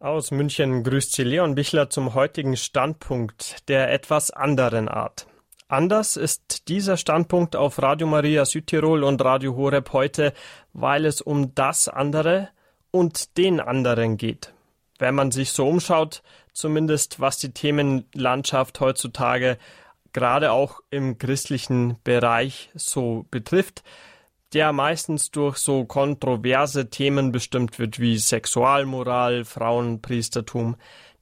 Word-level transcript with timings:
Aus 0.00 0.30
München 0.30 0.84
grüßt 0.84 1.10
Sie 1.10 1.24
Leon 1.24 1.56
Bichler 1.56 1.90
zum 1.90 2.14
heutigen 2.14 2.56
Standpunkt 2.56 3.68
der 3.68 3.92
etwas 3.92 4.30
anderen 4.30 4.88
Art. 4.88 5.26
Anders 5.66 6.16
ist 6.16 6.68
dieser 6.68 6.96
Standpunkt 6.96 7.56
auf 7.56 7.82
Radio 7.82 8.06
Maria 8.06 8.44
Südtirol 8.44 9.02
und 9.02 9.20
Radio 9.24 9.56
Horeb 9.56 9.92
heute, 9.92 10.34
weil 10.72 11.04
es 11.04 11.20
um 11.20 11.52
das 11.56 11.88
andere 11.88 12.48
und 12.92 13.36
den 13.38 13.58
anderen 13.58 14.18
geht. 14.18 14.52
Wenn 15.00 15.16
man 15.16 15.32
sich 15.32 15.50
so 15.50 15.66
umschaut, 15.66 16.22
zumindest 16.52 17.18
was 17.18 17.38
die 17.38 17.52
Themenlandschaft 17.52 18.78
heutzutage 18.78 19.58
gerade 20.12 20.52
auch 20.52 20.78
im 20.90 21.18
christlichen 21.18 21.96
Bereich 22.04 22.70
so 22.76 23.26
betrifft, 23.32 23.82
der 24.52 24.72
meistens 24.72 25.30
durch 25.30 25.58
so 25.58 25.84
kontroverse 25.84 26.88
Themen 26.88 27.32
bestimmt 27.32 27.78
wird 27.78 28.00
wie 28.00 28.18
Sexualmoral, 28.18 29.44
Frauenpriestertum, 29.44 30.76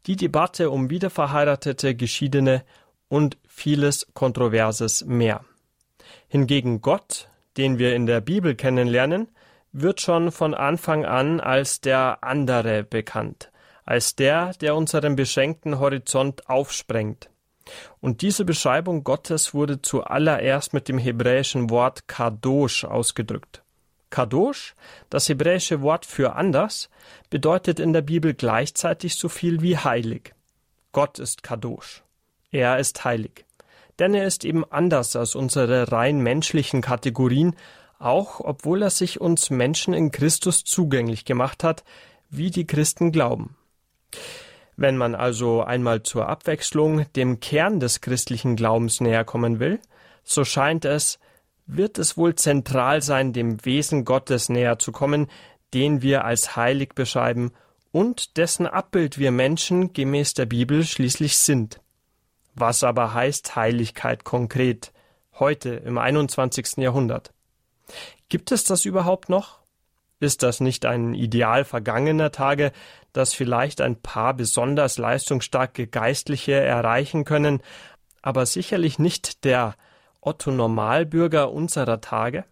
die 0.06 0.16
Debatte 0.16 0.70
um 0.70 0.90
wiederverheiratete, 0.90 1.96
geschiedene 1.96 2.64
und 3.08 3.36
vieles 3.48 4.06
Kontroverses 4.14 5.04
mehr. 5.04 5.44
Hingegen 6.28 6.80
Gott, 6.80 7.28
den 7.56 7.78
wir 7.78 7.94
in 7.94 8.06
der 8.06 8.20
Bibel 8.20 8.54
kennenlernen, 8.54 9.28
wird 9.72 10.00
schon 10.00 10.30
von 10.30 10.54
Anfang 10.54 11.04
an 11.04 11.40
als 11.40 11.80
der 11.80 12.18
andere 12.22 12.84
bekannt, 12.84 13.50
als 13.84 14.14
der, 14.14 14.52
der 14.60 14.74
unseren 14.74 15.16
beschränkten 15.16 15.78
Horizont 15.78 16.48
aufsprengt. 16.48 17.28
Und 18.00 18.22
diese 18.22 18.44
Beschreibung 18.44 19.04
Gottes 19.04 19.54
wurde 19.54 19.82
zuallererst 19.82 20.72
mit 20.72 20.88
dem 20.88 20.98
hebräischen 20.98 21.70
Wort 21.70 22.08
Kadosh 22.08 22.84
ausgedrückt. 22.84 23.62
Kadosh, 24.10 24.74
das 25.10 25.28
hebräische 25.28 25.82
Wort 25.82 26.06
für 26.06 26.34
anders, 26.34 26.88
bedeutet 27.28 27.80
in 27.80 27.92
der 27.92 28.02
Bibel 28.02 28.34
gleichzeitig 28.34 29.16
so 29.16 29.28
viel 29.28 29.62
wie 29.62 29.76
heilig. 29.76 30.34
Gott 30.92 31.18
ist 31.18 31.42
Kadosh. 31.42 32.02
Er 32.50 32.78
ist 32.78 33.04
heilig. 33.04 33.44
Denn 33.98 34.14
er 34.14 34.26
ist 34.26 34.44
eben 34.44 34.64
anders 34.70 35.16
als 35.16 35.34
unsere 35.34 35.90
rein 35.90 36.20
menschlichen 36.20 36.82
Kategorien, 36.82 37.56
auch 37.98 38.40
obwohl 38.40 38.82
er 38.82 38.90
sich 38.90 39.20
uns 39.20 39.50
Menschen 39.50 39.94
in 39.94 40.10
Christus 40.10 40.64
zugänglich 40.64 41.24
gemacht 41.24 41.64
hat, 41.64 41.84
wie 42.30 42.50
die 42.50 42.66
Christen 42.66 43.12
glauben. 43.12 43.56
Wenn 44.76 44.96
man 44.96 45.14
also 45.14 45.62
einmal 45.62 46.02
zur 46.02 46.28
Abwechslung 46.28 47.10
dem 47.14 47.40
Kern 47.40 47.80
des 47.80 48.00
christlichen 48.00 48.56
Glaubens 48.56 49.00
näher 49.00 49.24
kommen 49.24 49.58
will, 49.58 49.80
so 50.22 50.44
scheint 50.44 50.84
es, 50.84 51.18
wird 51.66 51.98
es 51.98 52.16
wohl 52.16 52.34
zentral 52.34 53.02
sein, 53.02 53.32
dem 53.32 53.64
Wesen 53.64 54.04
Gottes 54.04 54.48
näher 54.48 54.78
zu 54.78 54.92
kommen, 54.92 55.28
den 55.72 56.02
wir 56.02 56.24
als 56.24 56.56
heilig 56.56 56.94
beschreiben 56.94 57.52
und 57.90 58.36
dessen 58.36 58.66
Abbild 58.66 59.18
wir 59.18 59.30
Menschen 59.30 59.92
gemäß 59.92 60.34
der 60.34 60.46
Bibel 60.46 60.84
schließlich 60.84 61.38
sind. 61.38 61.80
Was 62.54 62.84
aber 62.84 63.14
heißt 63.14 63.56
Heiligkeit 63.56 64.24
konkret 64.24 64.92
heute 65.38 65.70
im 65.70 65.98
21. 65.98 66.76
Jahrhundert? 66.76 67.32
Gibt 68.28 68.52
es 68.52 68.64
das 68.64 68.84
überhaupt 68.84 69.28
noch? 69.28 69.60
Ist 70.18 70.42
das 70.42 70.60
nicht 70.60 70.86
ein 70.86 71.14
Ideal 71.14 71.64
vergangener 71.64 72.32
Tage, 72.32 72.72
das 73.16 73.34
vielleicht 73.34 73.80
ein 73.80 73.96
paar 73.96 74.34
besonders 74.34 74.98
leistungsstarke 74.98 75.86
Geistliche 75.86 76.54
erreichen 76.54 77.24
können, 77.24 77.60
aber 78.22 78.46
sicherlich 78.46 78.98
nicht 78.98 79.44
der 79.44 79.74
Otto 80.20 80.50
Normalbürger 80.50 81.52
unserer 81.52 82.00
Tage? 82.00 82.44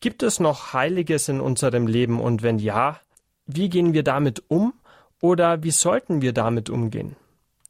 Gibt 0.00 0.22
es 0.22 0.40
noch 0.40 0.72
Heiliges 0.72 1.28
in 1.28 1.40
unserem 1.40 1.86
Leben 1.86 2.20
und 2.20 2.42
wenn 2.42 2.58
ja, 2.58 3.00
wie 3.46 3.68
gehen 3.68 3.92
wir 3.92 4.02
damit 4.02 4.42
um 4.48 4.72
oder 5.20 5.62
wie 5.62 5.70
sollten 5.70 6.22
wir 6.22 6.32
damit 6.32 6.70
umgehen? 6.70 7.16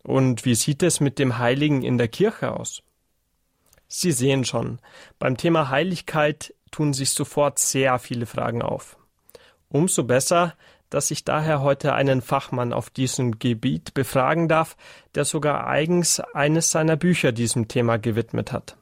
Und 0.03 0.45
wie 0.45 0.55
sieht 0.55 0.83
es 0.83 1.01
mit 1.01 1.19
dem 1.19 1.39
Heiligen 1.39 1.83
in 1.83 1.99
der 1.99 2.09
Kirche 2.09 2.53
aus? 2.53 2.83
Sie 3.87 4.13
sehen 4.13 4.45
schon, 4.45 4.79
beim 5.19 5.37
Thema 5.37 5.69
Heiligkeit 5.69 6.55
tun 6.71 6.95
sich 6.95 7.11
sofort 7.11 7.59
sehr 7.59 7.99
viele 7.99 8.27
Fragen 8.27 8.63
auf. 8.63 8.97
Umso 9.69 10.05
besser, 10.05 10.55
dass 10.93 11.11
ich 11.11 11.25
daher 11.25 11.63
heute 11.63 11.95
einen 11.95 12.21
Fachmann 12.21 12.75
auf 12.75 12.91
diesem 12.91 13.39
Gebiet 13.39 13.95
befragen 13.95 14.47
darf, 14.47 14.77
der 15.15 15.25
sogar 15.25 15.67
eigens 15.67 16.21
eines 16.21 16.71
seiner 16.71 16.97
Bücher 16.97 17.33
diesem 17.33 17.67
Thema 17.67 17.97
gewidmet 17.97 18.53
hat. 18.53 18.77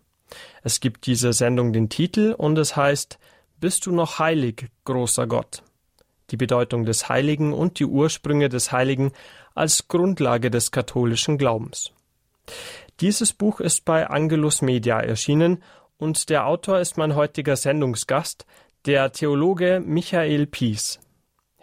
Es 0.64 0.80
gibt 0.80 1.06
dieser 1.06 1.32
Sendung 1.32 1.72
den 1.72 1.88
Titel 1.88 2.34
und 2.36 2.58
es 2.58 2.74
heißt 2.74 3.18
Bist 3.60 3.86
du 3.86 3.92
noch 3.92 4.18
heilig, 4.18 4.70
großer 4.84 5.28
Gott? 5.28 5.62
Die 6.30 6.36
Bedeutung 6.36 6.84
des 6.84 7.08
Heiligen 7.08 7.52
und 7.52 7.78
die 7.78 7.86
Ursprünge 7.86 8.48
des 8.48 8.72
Heiligen 8.72 9.12
als 9.54 9.86
Grundlage 9.86 10.50
des 10.50 10.72
katholischen 10.72 11.38
Glaubens. 11.38 11.92
Dieses 12.98 13.32
Buch 13.32 13.60
ist 13.60 13.84
bei 13.84 14.08
Angelus 14.08 14.62
Media 14.62 14.98
erschienen 14.98 15.62
und 15.96 16.28
der 16.28 16.46
Autor 16.46 16.80
ist 16.80 16.96
mein 16.98 17.14
heutiger 17.14 17.54
Sendungsgast, 17.54 18.46
der 18.84 19.12
Theologe 19.12 19.80
Michael 19.84 20.46
Pies. 20.46 20.98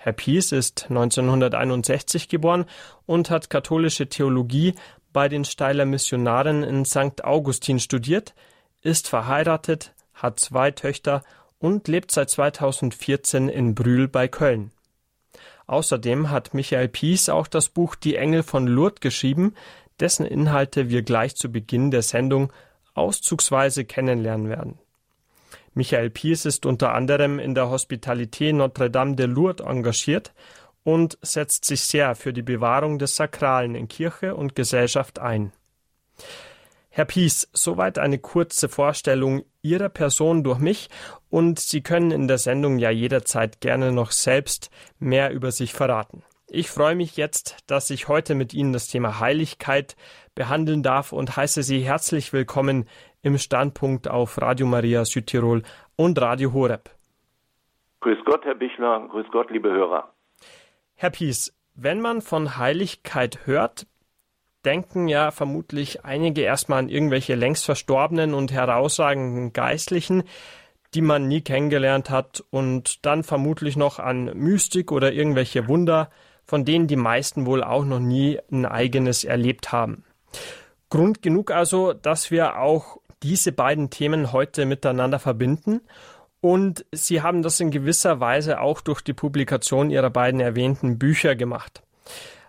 Herr 0.07 0.13
Pies 0.13 0.53
ist 0.53 0.85
1961 0.87 2.29
geboren 2.29 2.63
und 3.05 3.29
hat 3.29 3.49
katholische 3.49 4.07
Theologie 4.07 4.73
bei 5.11 5.27
den 5.27 5.43
Steiler 5.43 5.83
Missionaren 5.83 6.63
in 6.63 6.85
St. 6.85 7.25
Augustin 7.25 7.81
studiert, 7.81 8.33
ist 8.81 9.09
verheiratet, 9.09 9.93
hat 10.13 10.39
zwei 10.39 10.71
Töchter 10.71 11.25
und 11.59 11.89
lebt 11.89 12.11
seit 12.11 12.29
2014 12.29 13.49
in 13.49 13.75
Brühl 13.75 14.07
bei 14.07 14.29
Köln. 14.29 14.71
Außerdem 15.65 16.29
hat 16.29 16.53
Michael 16.53 16.87
Pies 16.87 17.27
auch 17.27 17.47
das 17.47 17.67
Buch 17.67 17.95
Die 17.95 18.15
Engel 18.15 18.43
von 18.43 18.65
Lourdes 18.65 19.01
geschrieben, 19.01 19.55
dessen 19.99 20.25
Inhalte 20.25 20.89
wir 20.89 21.01
gleich 21.01 21.35
zu 21.35 21.51
Beginn 21.51 21.91
der 21.91 22.01
Sendung 22.01 22.53
auszugsweise 22.93 23.83
kennenlernen 23.83 24.47
werden. 24.47 24.79
Michael 25.77 26.09
Pies 26.09 26.45
ist 26.45 26.65
unter 26.65 26.95
anderem 26.95 27.37
in 27.37 27.53
der 27.53 27.69
Hospitalité 27.69 28.51
Notre-Dame 28.51 29.15
de 29.15 29.27
Lourdes 29.27 29.63
engagiert 29.63 30.33
und 30.83 31.19
setzt 31.21 31.65
sich 31.65 31.81
sehr 31.81 32.15
für 32.15 32.33
die 32.33 32.41
Bewahrung 32.41 32.97
des 32.97 33.15
Sakralen 33.15 33.75
in 33.75 33.87
Kirche 33.87 34.33
und 34.33 34.55
Gesellschaft 34.55 35.19
ein. 35.19 35.51
Herr 36.89 37.05
Pies, 37.05 37.47
soweit 37.53 37.99
eine 37.99 38.17
kurze 38.17 38.69
Vorstellung 38.69 39.43
Ihrer 39.61 39.89
Person 39.89 40.43
durch 40.43 40.57
mich 40.57 40.89
und 41.29 41.59
Sie 41.59 41.81
können 41.81 42.09
in 42.09 42.27
der 42.27 42.39
Sendung 42.39 42.79
ja 42.79 42.89
jederzeit 42.89 43.61
gerne 43.61 43.91
noch 43.91 44.11
selbst 44.11 44.71
mehr 44.97 45.29
über 45.29 45.51
sich 45.51 45.73
verraten. 45.73 46.23
Ich 46.49 46.69
freue 46.71 46.95
mich 46.95 47.17
jetzt, 47.17 47.57
dass 47.67 47.89
ich 47.91 48.07
heute 48.07 48.33
mit 48.33 48.53
Ihnen 48.53 48.73
das 48.73 48.87
Thema 48.87 49.19
Heiligkeit 49.19 49.95
behandeln 50.33 50.81
darf 50.81 51.11
und 51.11 51.35
heiße 51.35 51.61
Sie 51.61 51.81
herzlich 51.81 52.31
willkommen 52.31 52.87
im 53.21 53.37
Standpunkt 53.37 54.07
auf 54.07 54.41
Radio 54.41 54.67
Maria 54.67 55.05
Südtirol 55.05 55.63
und 55.95 56.21
Radio 56.21 56.53
Horeb. 56.53 56.89
Grüß 58.01 58.19
Gott, 58.25 58.45
Herr 58.45 58.55
Bichler, 58.55 59.07
grüß 59.09 59.27
Gott, 59.31 59.51
liebe 59.51 59.69
Hörer. 59.69 60.13
Herr 60.95 61.09
Pies, 61.09 61.53
wenn 61.75 62.01
man 62.01 62.21
von 62.21 62.57
Heiligkeit 62.57 63.45
hört, 63.45 63.87
denken 64.65 65.07
ja 65.07 65.31
vermutlich 65.31 66.03
einige 66.05 66.41
erstmal 66.41 66.79
an 66.79 66.89
irgendwelche 66.89 67.35
längst 67.35 67.65
verstorbenen 67.65 68.33
und 68.33 68.51
herausragenden 68.51 69.53
Geistlichen, 69.53 70.23
die 70.93 71.01
man 71.01 71.27
nie 71.27 71.41
kennengelernt 71.41 72.09
hat 72.09 72.43
und 72.49 73.05
dann 73.05 73.23
vermutlich 73.23 73.77
noch 73.77 73.99
an 73.99 74.25
Mystik 74.35 74.91
oder 74.91 75.11
irgendwelche 75.11 75.67
Wunder, 75.67 76.09
von 76.45 76.65
denen 76.65 76.87
die 76.87 76.95
meisten 76.95 77.45
wohl 77.45 77.63
auch 77.63 77.85
noch 77.85 77.99
nie 77.99 78.39
ein 78.51 78.65
eigenes 78.65 79.23
erlebt 79.23 79.71
haben. 79.71 80.03
Grund 80.89 81.21
genug 81.21 81.51
also, 81.51 81.93
dass 81.93 82.31
wir 82.31 82.59
auch 82.59 82.99
diese 83.23 83.51
beiden 83.51 83.89
Themen 83.89 84.31
heute 84.31 84.65
miteinander 84.65 85.19
verbinden. 85.19 85.81
Und 86.41 86.85
Sie 86.91 87.21
haben 87.21 87.41
das 87.41 87.59
in 87.59 87.71
gewisser 87.71 88.19
Weise 88.19 88.61
auch 88.61 88.81
durch 88.81 89.01
die 89.01 89.13
Publikation 89.13 89.89
Ihrer 89.89 90.09
beiden 90.09 90.39
erwähnten 90.39 90.99
Bücher 90.99 91.35
gemacht. 91.35 91.81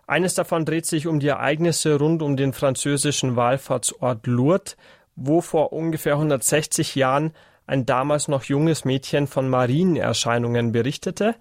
Eines 0.06 0.34
davon 0.34 0.64
dreht 0.64 0.86
sich 0.86 1.06
um 1.06 1.20
die 1.20 1.28
Ereignisse 1.28 1.98
rund 1.98 2.22
um 2.22 2.36
den 2.36 2.52
französischen 2.52 3.36
Wallfahrtsort 3.36 4.26
Lourdes, 4.26 4.76
wo 5.16 5.40
vor 5.40 5.72
ungefähr 5.72 6.14
160 6.14 6.94
Jahren 6.94 7.32
ein 7.66 7.84
damals 7.84 8.28
noch 8.28 8.44
junges 8.44 8.84
Mädchen 8.84 9.26
von 9.26 9.48
Marienerscheinungen 9.48 10.72
berichtete 10.72 11.34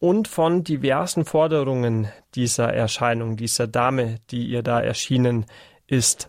und 0.00 0.28
von 0.28 0.64
diversen 0.64 1.24
Forderungen 1.24 2.08
dieser 2.34 2.72
Erscheinung, 2.72 3.36
dieser 3.36 3.66
Dame, 3.66 4.16
die 4.30 4.46
ihr 4.46 4.62
da 4.62 4.80
erschienen 4.80 5.46
ist. 5.86 6.28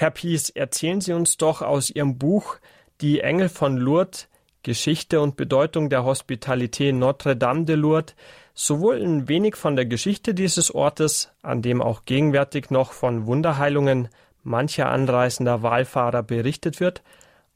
Herr 0.00 0.10
Pies, 0.10 0.48
erzählen 0.48 1.02
Sie 1.02 1.12
uns 1.12 1.36
doch 1.36 1.60
aus 1.60 1.90
Ihrem 1.90 2.16
Buch 2.16 2.56
Die 3.02 3.20
Engel 3.20 3.50
von 3.50 3.76
Lourdes 3.76 4.30
Geschichte 4.62 5.20
und 5.20 5.36
Bedeutung 5.36 5.90
der 5.90 6.06
Hospitalité 6.06 6.94
Notre-Dame 6.94 7.66
de 7.66 7.76
Lourdes 7.76 8.16
sowohl 8.54 8.96
ein 9.02 9.28
wenig 9.28 9.56
von 9.56 9.76
der 9.76 9.84
Geschichte 9.84 10.32
dieses 10.32 10.74
Ortes, 10.74 11.36
an 11.42 11.60
dem 11.60 11.82
auch 11.82 12.06
gegenwärtig 12.06 12.70
noch 12.70 12.92
von 12.92 13.26
Wunderheilungen 13.26 14.08
mancher 14.42 14.88
anreisender 14.88 15.62
Wallfahrer 15.62 16.22
berichtet 16.22 16.80
wird, 16.80 17.02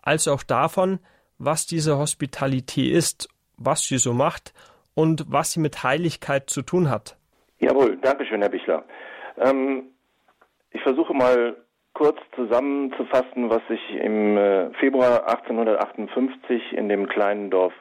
als 0.02 0.28
auch 0.28 0.42
davon, 0.42 0.98
was 1.38 1.64
diese 1.64 1.96
Hospitalité 1.96 2.90
ist, 2.90 3.26
was 3.56 3.84
sie 3.84 3.96
so 3.96 4.12
macht 4.12 4.52
und 4.92 5.24
was 5.28 5.52
sie 5.52 5.60
mit 5.60 5.82
Heiligkeit 5.82 6.50
zu 6.50 6.60
tun 6.60 6.90
hat. 6.90 7.16
Jawohl, 7.60 7.96
danke 8.02 8.26
schön, 8.26 8.42
Herr 8.42 8.50
Bichler. 8.50 8.84
Ähm, 9.38 9.84
ich 10.72 10.82
versuche 10.82 11.14
mal 11.14 11.63
kurz 11.94 12.18
zusammenzufassen, 12.34 13.48
was 13.48 13.66
sich 13.68 13.94
im 13.94 14.36
äh, 14.36 14.70
Februar 14.74 15.26
1858 15.28 16.72
in 16.72 16.88
dem 16.88 17.08
kleinen 17.08 17.50
Dorf 17.50 17.72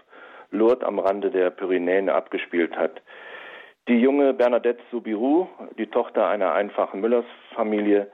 Lourdes 0.51 0.83
am 0.87 0.99
Rande 0.99 1.31
der 1.31 1.49
Pyrenäen 1.49 2.09
abgespielt 2.09 2.77
hat. 2.77 3.01
Die 3.87 3.99
junge 3.99 4.33
Bernadette 4.33 4.81
Soubirou, 4.91 5.49
die 5.77 5.87
Tochter 5.87 6.27
einer 6.27 6.53
einfachen 6.53 7.01
Müllersfamilie, 7.01 8.09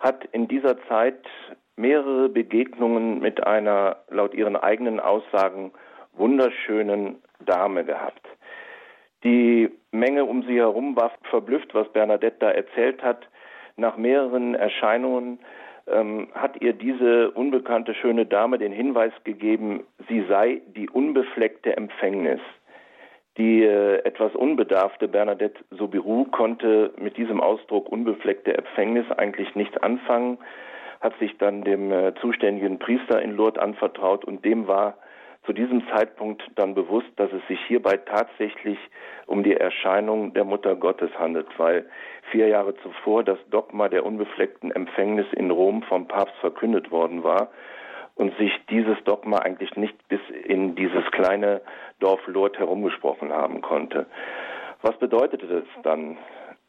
hat 0.00 0.24
in 0.32 0.48
dieser 0.48 0.76
Zeit 0.88 1.24
mehrere 1.76 2.28
Begegnungen 2.28 3.20
mit 3.20 3.46
einer, 3.46 3.96
laut 4.10 4.34
ihren 4.34 4.56
eigenen 4.56 5.00
Aussagen, 5.00 5.72
wunderschönen 6.12 7.22
Dame 7.40 7.84
gehabt. 7.84 8.26
Die 9.24 9.70
Menge 9.90 10.26
um 10.26 10.42
sie 10.42 10.58
herum 10.58 10.96
war 10.96 11.12
verblüfft, 11.30 11.74
was 11.74 11.90
Bernadette 11.92 12.36
da 12.40 12.50
erzählt 12.50 13.02
hat. 13.02 13.26
Nach 13.76 13.96
mehreren 13.96 14.54
Erscheinungen 14.54 15.38
ähm, 15.86 16.28
hat 16.34 16.60
ihr 16.62 16.72
diese 16.72 17.30
unbekannte 17.32 17.94
schöne 17.94 18.26
Dame 18.26 18.58
den 18.58 18.72
Hinweis 18.72 19.12
gegeben, 19.24 19.84
sie 20.08 20.24
sei 20.28 20.62
die 20.74 20.88
unbefleckte 20.88 21.76
Empfängnis. 21.76 22.40
Die 23.36 23.64
äh, 23.64 23.96
etwas 24.04 24.34
unbedarfte 24.34 25.08
Bernadette 25.08 25.64
Soubirou 25.70 26.24
konnte 26.26 26.92
mit 26.98 27.16
diesem 27.16 27.40
Ausdruck 27.40 27.88
unbefleckte 27.88 28.56
Empfängnis 28.56 29.10
eigentlich 29.10 29.56
nichts 29.56 29.76
anfangen, 29.78 30.38
hat 31.00 31.18
sich 31.18 31.36
dann 31.38 31.62
dem 31.62 31.90
äh, 31.90 32.14
zuständigen 32.20 32.78
Priester 32.78 33.20
in 33.20 33.32
Lourdes 33.32 33.60
anvertraut 33.60 34.24
und 34.24 34.44
dem 34.44 34.68
war 34.68 34.96
zu 35.46 35.52
diesem 35.52 35.86
Zeitpunkt 35.88 36.42
dann 36.56 36.74
bewusst, 36.74 37.08
dass 37.16 37.30
es 37.32 37.46
sich 37.48 37.60
hierbei 37.66 37.98
tatsächlich 37.98 38.78
um 39.26 39.42
die 39.42 39.54
Erscheinung 39.54 40.32
der 40.32 40.44
Mutter 40.44 40.74
Gottes 40.74 41.10
handelt, 41.18 41.46
weil 41.58 41.86
vier 42.30 42.48
Jahre 42.48 42.74
zuvor 42.76 43.24
das 43.24 43.38
Dogma 43.50 43.88
der 43.88 44.06
unbefleckten 44.06 44.70
Empfängnis 44.70 45.26
in 45.32 45.50
Rom 45.50 45.82
vom 45.82 46.08
Papst 46.08 46.34
verkündet 46.36 46.90
worden 46.90 47.22
war 47.22 47.50
und 48.14 48.36
sich 48.38 48.52
dieses 48.70 48.96
Dogma 49.04 49.38
eigentlich 49.38 49.76
nicht 49.76 49.96
bis 50.08 50.20
in 50.44 50.74
dieses 50.76 51.04
kleine 51.10 51.60
Dorf 52.00 52.26
Lourdes 52.26 52.58
herumgesprochen 52.58 53.32
haben 53.32 53.60
konnte. 53.60 54.06
Was 54.82 54.96
bedeutete 54.98 55.46
das 55.46 55.64
dann? 55.82 56.16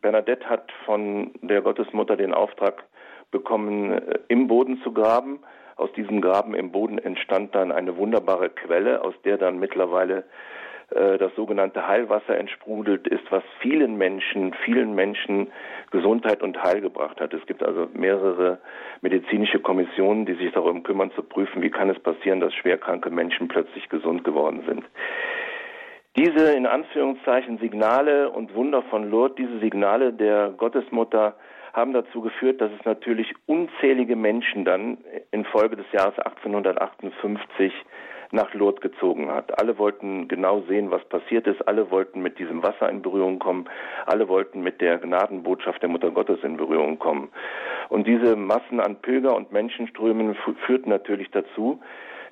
Bernadette 0.01 0.47
hat 0.49 0.71
von 0.85 1.31
der 1.41 1.61
Gottesmutter 1.61 2.15
den 2.15 2.33
Auftrag 2.33 2.83
bekommen, 3.31 3.91
äh, 3.91 4.19
im 4.27 4.47
Boden 4.47 4.81
zu 4.83 4.91
graben 4.91 5.39
aus 5.75 5.91
diesem 5.93 6.21
Graben 6.21 6.55
im 6.55 6.71
Boden 6.71 6.97
entstand 6.97 7.53
dann 7.55 7.71
eine 7.71 7.97
wunderbare 7.97 8.49
Quelle, 8.49 9.03
aus 9.03 9.13
der 9.23 9.37
dann 9.37 9.59
mittlerweile 9.59 10.23
äh, 10.91 11.17
das 11.17 11.33
sogenannte 11.35 11.87
Heilwasser 11.87 12.37
entsprudelt 12.37 13.07
ist, 13.07 13.23
was 13.31 13.43
vielen 13.59 13.97
Menschen, 13.97 14.53
vielen 14.63 14.95
Menschen 14.95 15.51
Gesundheit 15.91 16.41
und 16.41 16.61
Heil 16.61 16.81
gebracht 16.81 17.19
hat. 17.19 17.33
Es 17.33 17.45
gibt 17.45 17.63
also 17.63 17.87
mehrere 17.93 18.59
medizinische 19.01 19.59
Kommissionen, 19.59 20.25
die 20.25 20.35
sich 20.35 20.51
darum 20.53 20.83
kümmern 20.83 21.11
zu 21.11 21.23
prüfen, 21.23 21.61
wie 21.61 21.71
kann 21.71 21.89
es 21.89 21.99
passieren, 21.99 22.39
dass 22.39 22.53
schwerkranke 22.53 23.09
Menschen 23.09 23.47
plötzlich 23.47 23.89
gesund 23.89 24.23
geworden 24.23 24.63
sind. 24.67 24.83
Diese 26.17 26.53
in 26.53 26.65
Anführungszeichen 26.65 27.57
Signale 27.57 28.29
und 28.29 28.55
Wunder 28.55 28.83
von 28.83 29.09
Lourdes, 29.09 29.35
diese 29.35 29.59
Signale 29.59 30.13
der 30.13 30.51
Gottesmutter 30.51 31.35
haben 31.75 31.93
dazu 31.93 32.21
geführt, 32.21 32.61
dass 32.61 32.71
es 32.71 32.85
natürlich 32.85 33.33
unzählige 33.45 34.15
Menschen 34.15 34.63
dann 34.63 34.97
infolge 35.31 35.75
des 35.75 35.91
Jahres 35.91 36.17
1858 36.19 37.73
nach 38.31 38.53
Lourdes 38.53 38.81
gezogen 38.81 39.29
hat. 39.29 39.59
Alle 39.59 39.77
wollten 39.77 40.27
genau 40.27 40.61
sehen, 40.67 40.89
was 40.89 41.03
passiert 41.05 41.47
ist. 41.47 41.67
Alle 41.67 41.91
wollten 41.91 42.21
mit 42.21 42.39
diesem 42.39 42.63
Wasser 42.63 42.89
in 42.89 43.01
Berührung 43.01 43.39
kommen. 43.39 43.65
Alle 44.05 44.27
wollten 44.27 44.61
mit 44.61 44.81
der 44.81 44.97
Gnadenbotschaft 44.97 45.81
der 45.81 45.89
Mutter 45.89 46.11
Gottes 46.11 46.39
in 46.43 46.57
Berührung 46.57 46.97
kommen. 46.97 47.29
Und 47.89 48.07
diese 48.07 48.35
Massen 48.35 48.79
an 48.79 48.95
Pilger 49.01 49.35
und 49.35 49.51
Menschenströmen 49.51 50.35
führten 50.65 50.89
natürlich 50.89 51.29
dazu, 51.31 51.81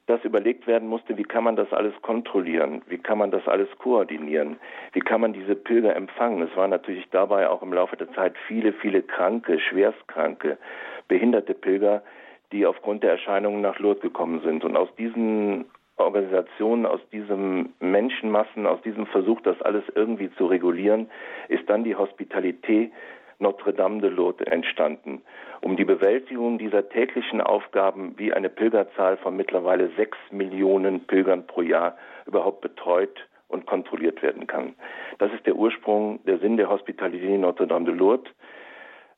dass 0.06 0.24
überlegt 0.26 0.68
werden 0.68 0.90
musste, 0.90 1.18
wie 1.18 1.24
kann 1.24 1.46
man 1.46 1.56
das 1.56 1.72
alles 1.72 1.94
kontrollieren, 2.02 2.82
wie 2.88 2.98
kann 2.98 3.18
man 3.18 3.32
das 3.32 3.48
alles 3.48 3.70
koordinieren, 3.78 4.58
wie 4.92 5.00
kann 5.00 5.22
man 5.22 5.32
diese 5.32 5.56
Pilger 5.56 5.96
empfangen. 5.96 6.42
Es 6.42 6.56
waren 6.58 6.72
natürlich 6.72 7.08
dabei 7.12 7.48
auch 7.50 7.62
im 7.62 7.72
Laufe 7.72 7.96
der 7.96 8.12
Zeit 8.14 8.36
viele, 8.48 8.74
viele 8.74 9.02
kranke, 9.02 9.60
schwerstkranke, 9.60 10.58
behinderte 11.08 11.54
Pilger, 11.54 12.04
die 12.52 12.66
aufgrund 12.66 13.04
der 13.04 13.12
Erscheinungen 13.12 13.62
nach 13.62 13.80
Lourdes 13.80 14.02
gekommen 14.02 14.42
sind. 14.44 14.66
Und 14.66 14.76
aus 14.76 14.90
diesen 14.98 15.66
Organisationen, 15.96 16.86
aus 16.86 17.02
diesen 17.12 17.74
Menschenmassen, 17.80 18.68
aus 18.68 18.82
diesem 18.82 19.06
Versuch, 19.08 19.40
das 19.42 19.62
alles 19.62 19.84
irgendwie 19.96 20.32
zu 20.36 20.48
regulieren, 20.48 21.10
ist 21.48 21.70
dann 21.70 21.84
die 21.84 21.96
Hospitalität 21.96 22.92
Notre-Dame 23.40 24.02
de 24.02 24.10
Lourdes 24.10 24.46
entstanden, 24.48 25.22
um 25.62 25.76
die 25.76 25.86
Bewältigung 25.86 26.58
dieser 26.58 26.90
täglichen 26.90 27.42
Aufgaben 27.42 28.14
wie 28.18 28.34
eine 28.34 28.50
Pilgerzahl 28.50 29.18
von 29.18 29.36
mittlerweile 29.36 29.90
sechs 29.98 30.18
Millionen 30.32 31.06
Pilgern 31.08 31.48
pro 31.48 31.62
Jahr 31.62 31.98
überhaupt 32.26 32.62
betreut 32.62 33.28
und 33.48 33.66
kontrolliert 33.66 34.22
werden 34.22 34.48
kann. 34.48 34.76
Das 35.20 35.32
ist 35.34 35.46
der 35.46 35.56
Ursprung, 35.56 36.20
der 36.26 36.40
Sinn 36.40 36.58
der 36.58 36.70
Hospitalität 36.70 37.40
Notre-Dame 37.40 37.86
de 37.86 37.94
Lourdes, 37.94 38.32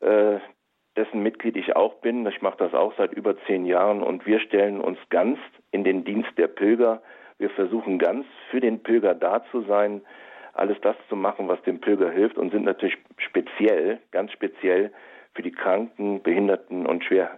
äh, 0.02 0.40
dessen 0.96 1.24
Mitglied 1.24 1.58
ich 1.58 1.76
auch 1.76 1.96
bin. 1.96 2.26
Ich 2.28 2.42
mache 2.42 2.58
das 2.58 2.74
auch 2.74 2.94
seit 2.98 3.14
über 3.14 3.36
zehn 3.46 3.66
Jahren 3.66 4.02
und 4.02 4.26
wir 4.26 4.40
stellen 4.40 4.80
uns 4.80 4.98
ganz 5.10 5.40
in 5.72 5.84
den 5.84 6.04
Dienst 6.06 6.38
der 6.38 6.48
Pilger. 6.48 7.02
Wir 7.38 7.50
versuchen 7.50 8.00
ganz 8.00 8.26
für 8.50 8.62
den 8.62 8.82
Pilger 8.82 9.14
da 9.14 9.44
zu 9.52 9.62
sein, 9.64 10.02
alles 10.56 10.78
das 10.82 10.96
zu 11.10 11.16
machen, 11.16 11.48
was 11.48 11.62
dem 11.64 11.80
Pilger 11.80 12.12
hilft 12.12 12.38
und 12.38 12.52
sind 12.52 12.64
natürlich 12.64 12.98
speziell, 13.18 14.00
ganz 14.12 14.32
speziell 14.32 14.92
für 15.34 15.42
die 15.42 15.52
kranken, 15.52 16.24
behinderten 16.24 16.86
und 16.86 17.04
schwer, 17.04 17.38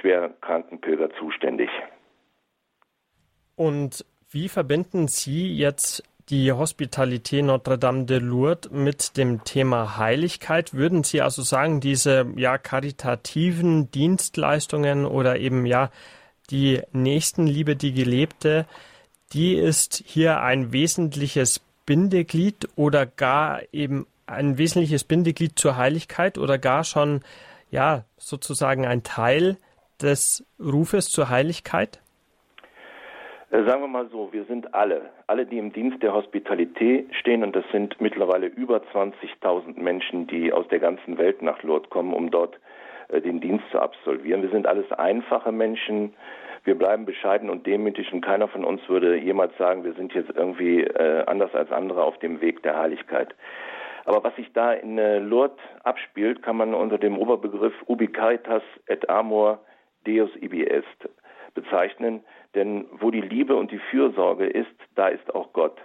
schwer 0.00 0.30
kranken 0.40 0.80
Pilger 0.80 1.10
zuständig. 1.18 1.68
Und 3.56 4.04
wie 4.30 4.48
verbinden 4.48 5.08
Sie 5.08 5.54
jetzt 5.54 6.02
die 6.30 6.52
Hospitalité 6.52 7.42
Notre-Dame 7.42 8.04
de 8.04 8.18
Lourdes 8.20 8.70
mit 8.70 9.16
dem 9.16 9.44
Thema 9.44 9.98
Heiligkeit? 9.98 10.72
Würden 10.72 11.02
Sie 11.02 11.20
also 11.20 11.42
sagen, 11.42 11.80
diese 11.80 12.26
ja 12.36 12.58
karitativen 12.58 13.90
Dienstleistungen 13.90 15.04
oder 15.04 15.38
eben 15.38 15.66
ja 15.66 15.90
die 16.50 16.80
Nächstenliebe, 16.92 17.76
die 17.76 17.92
gelebte, 17.92 18.66
die 19.32 19.54
ist 19.54 20.02
hier 20.06 20.40
ein 20.40 20.72
wesentliches 20.72 21.60
Bindeglied 21.86 22.68
oder 22.76 23.06
gar 23.06 23.60
eben 23.72 24.06
ein 24.26 24.58
wesentliches 24.58 25.04
Bindeglied 25.04 25.58
zur 25.58 25.76
Heiligkeit 25.76 26.38
oder 26.38 26.58
gar 26.58 26.84
schon 26.84 27.20
ja 27.70 28.04
sozusagen 28.16 28.86
ein 28.86 29.02
Teil 29.02 29.56
des 30.00 30.46
Rufes 30.60 31.10
zur 31.10 31.28
Heiligkeit? 31.28 32.00
Äh, 33.50 33.64
sagen 33.64 33.82
wir 33.82 33.88
mal 33.88 34.08
so, 34.10 34.32
wir 34.32 34.44
sind 34.44 34.74
alle, 34.74 35.10
alle, 35.26 35.44
die 35.44 35.58
im 35.58 35.72
Dienst 35.72 36.02
der 36.02 36.14
Hospitalität 36.14 37.14
stehen, 37.14 37.44
und 37.44 37.54
das 37.54 37.64
sind 37.70 38.00
mittlerweile 38.00 38.46
über 38.46 38.78
20.000 38.78 39.78
Menschen, 39.78 40.26
die 40.26 40.52
aus 40.52 40.66
der 40.68 40.78
ganzen 40.78 41.18
Welt 41.18 41.42
nach 41.42 41.62
Lourdes 41.62 41.90
kommen, 41.90 42.14
um 42.14 42.30
dort 42.30 42.58
äh, 43.08 43.20
den 43.20 43.40
Dienst 43.40 43.64
zu 43.70 43.78
absolvieren. 43.78 44.42
Wir 44.42 44.50
sind 44.50 44.66
alles 44.66 44.90
einfache 44.92 45.52
Menschen, 45.52 46.14
wir 46.64 46.76
bleiben 46.76 47.04
bescheiden 47.04 47.50
und 47.50 47.66
demütig 47.66 48.12
und 48.12 48.20
keiner 48.20 48.48
von 48.48 48.64
uns 48.64 48.88
würde 48.88 49.16
jemals 49.16 49.56
sagen, 49.58 49.84
wir 49.84 49.94
sind 49.94 50.14
jetzt 50.14 50.30
irgendwie 50.34 50.82
äh, 50.82 51.24
anders 51.26 51.54
als 51.54 51.70
andere 51.72 52.04
auf 52.04 52.18
dem 52.18 52.40
Weg 52.40 52.62
der 52.62 52.78
Heiligkeit. 52.78 53.34
Aber 54.04 54.24
was 54.24 54.34
sich 54.36 54.52
da 54.52 54.72
in 54.72 54.98
äh, 54.98 55.18
Lourdes 55.18 55.58
abspielt, 55.84 56.42
kann 56.42 56.56
man 56.56 56.74
unter 56.74 56.98
dem 56.98 57.18
Oberbegriff 57.18 57.74
ubi 57.86 58.08
caritas 58.08 58.62
et 58.86 59.08
amor 59.08 59.60
Deus 60.06 60.30
ibi 60.40 60.64
est 60.66 61.08
bezeichnen, 61.54 62.24
denn 62.54 62.86
wo 62.92 63.10
die 63.10 63.20
Liebe 63.20 63.56
und 63.56 63.70
die 63.70 63.78
Fürsorge 63.90 64.46
ist, 64.46 64.74
da 64.94 65.08
ist 65.08 65.34
auch 65.34 65.52
Gott. 65.52 65.78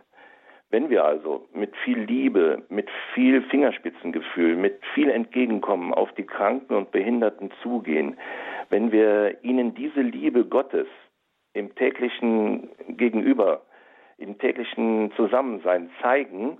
Wenn 0.70 0.90
wir 0.90 1.06
also 1.06 1.48
mit 1.54 1.76
viel 1.78 2.00
Liebe, 2.00 2.64
mit 2.68 2.90
viel 3.14 3.42
Fingerspitzengefühl, 3.44 4.58
mit 4.58 4.82
viel 4.94 5.10
Entgegenkommen 5.10 5.94
auf 5.94 6.12
die 6.14 6.26
Kranken 6.26 6.76
und 6.76 6.92
Behinderten 6.92 7.52
zugehen, 7.64 8.18
wenn 8.70 8.92
wir 8.92 9.44
ihnen 9.44 9.76
diese 9.76 10.02
Liebe 10.02 10.46
Gottes 10.46 10.88
im 11.54 11.74
täglichen 11.76 12.70
Gegenüber, 12.90 13.62
im 14.18 14.38
täglichen 14.40 15.14
Zusammensein 15.16 15.90
zeigen, 16.02 16.58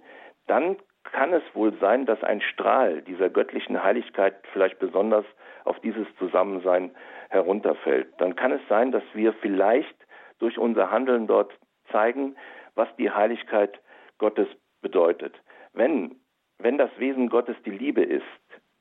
dann 0.48 0.78
kann 1.04 1.34
es 1.34 1.44
wohl 1.54 1.74
sein, 1.80 2.06
dass 2.06 2.24
ein 2.24 2.42
Strahl 2.42 3.02
dieser 3.02 3.30
göttlichen 3.30 3.84
Heiligkeit 3.84 4.36
vielleicht 4.54 4.80
besonders 4.80 5.26
auf 5.66 5.80
dieses 5.82 6.08
Zusammensein 6.18 6.92
herunterfällt. 7.30 8.08
Dann 8.20 8.36
kann 8.36 8.54
es 8.54 8.62
sein, 8.70 8.92
dass 8.92 9.04
wir 9.14 9.34
vielleicht 9.34 9.96
durch 10.40 10.58
unser 10.58 10.92
Handeln 10.92 11.28
dort 11.28 11.52
zeigen, 11.92 12.36
was 12.76 12.88
die 12.98 13.12
Heiligkeit 13.12 13.80
Gottes 14.18 14.48
bedeutet. 14.82 15.34
Wenn, 15.74 16.16
wenn 16.60 16.78
das 16.78 16.90
Wesen 16.98 17.30
Gottes 17.30 17.56
die 17.66 17.72
Liebe 17.72 18.04
ist, 18.04 18.24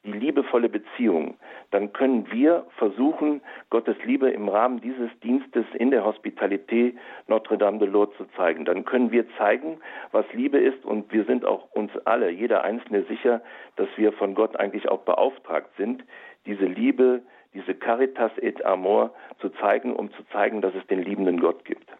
die 0.06 0.12
liebevolle 0.12 0.68
Beziehung, 0.68 1.36
dann 1.72 1.92
können 1.92 2.30
wir 2.30 2.66
versuchen, 2.78 3.42
Gottes 3.70 3.96
Liebe 4.04 4.30
im 4.30 4.48
Rahmen 4.48 4.80
dieses 4.80 5.10
Dienstes 5.22 5.66
in 5.74 5.90
der 5.90 6.04
Hospitalité 6.04 6.94
Notre 7.26 7.58
Dame 7.58 7.78
de 7.78 7.88
Lourdes 7.88 8.16
zu 8.16 8.24
zeigen. 8.36 8.64
Dann 8.64 8.84
können 8.84 9.10
wir 9.10 9.26
zeigen, 9.36 9.80
was 10.12 10.24
Liebe 10.32 10.58
ist 10.58 10.84
und 10.84 11.12
wir 11.12 11.24
sind 11.24 11.44
auch 11.44 11.70
uns 11.72 11.90
alle, 12.04 12.30
jeder 12.30 12.62
Einzelne 12.62 13.04
sicher, 13.04 13.42
dass 13.74 13.88
wir 13.96 14.12
von 14.12 14.34
Gott 14.34 14.56
eigentlich 14.56 14.88
auch 14.88 15.00
beauftragt 15.00 15.70
sind, 15.76 16.04
diese 16.46 16.66
Liebe, 16.66 17.22
diese 17.52 17.74
Caritas 17.74 18.32
et 18.38 18.64
Amor 18.64 19.12
zu 19.40 19.48
zeigen, 19.48 19.94
um 19.94 20.12
zu 20.12 20.22
zeigen, 20.30 20.62
dass 20.62 20.74
es 20.74 20.86
den 20.86 21.02
liebenden 21.02 21.40
Gott 21.40 21.64
gibt. 21.64 21.90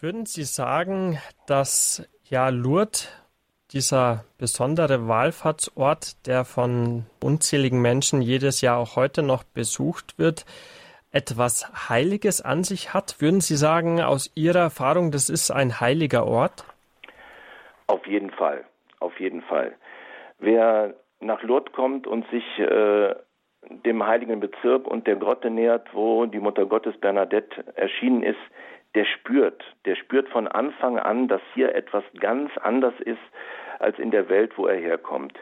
Würden 0.00 0.26
Sie 0.26 0.44
sagen, 0.44 1.18
dass 1.46 2.08
ja 2.30 2.48
Lourdes 2.48 3.08
dieser 3.72 4.24
besondere 4.38 5.08
Wallfahrtsort, 5.08 6.26
der 6.26 6.44
von 6.44 7.04
unzähligen 7.22 7.82
Menschen 7.82 8.22
jedes 8.22 8.60
Jahr 8.60 8.78
auch 8.78 8.96
heute 8.96 9.22
noch 9.22 9.44
besucht 9.44 10.18
wird, 10.18 10.46
etwas 11.12 11.88
Heiliges 11.88 12.40
an 12.40 12.64
sich 12.64 12.94
hat? 12.94 13.20
Würden 13.20 13.40
Sie 13.40 13.56
sagen, 13.56 14.00
aus 14.00 14.30
Ihrer 14.34 14.60
Erfahrung, 14.60 15.10
das 15.10 15.28
ist 15.28 15.50
ein 15.50 15.80
heiliger 15.80 16.26
Ort? 16.26 16.64
Auf 17.86 18.06
jeden 18.06 18.30
Fall, 18.30 18.64
auf 19.00 19.18
jeden 19.20 19.42
Fall. 19.42 19.74
Wer 20.38 20.94
nach 21.20 21.42
Lourdes 21.42 21.72
kommt 21.72 22.06
und 22.06 22.28
sich 22.30 22.44
äh, 22.58 23.14
dem 23.84 24.06
heiligen 24.06 24.40
Bezirk 24.40 24.86
und 24.86 25.06
der 25.06 25.16
Grotte 25.16 25.50
nähert, 25.50 25.88
wo 25.92 26.26
die 26.26 26.38
Mutter 26.38 26.66
Gottes 26.66 26.96
Bernadette 26.98 27.64
erschienen 27.76 28.22
ist, 28.22 28.38
der 28.94 29.04
spürt, 29.04 29.62
der 29.84 29.96
spürt 29.96 30.28
von 30.28 30.48
Anfang 30.48 30.98
an, 30.98 31.28
dass 31.28 31.42
hier 31.54 31.74
etwas 31.74 32.04
ganz 32.20 32.50
anders 32.58 32.94
ist 33.00 33.18
als 33.78 33.98
in 33.98 34.10
der 34.10 34.28
Welt, 34.28 34.56
wo 34.56 34.66
er 34.66 34.78
herkommt. 34.78 35.38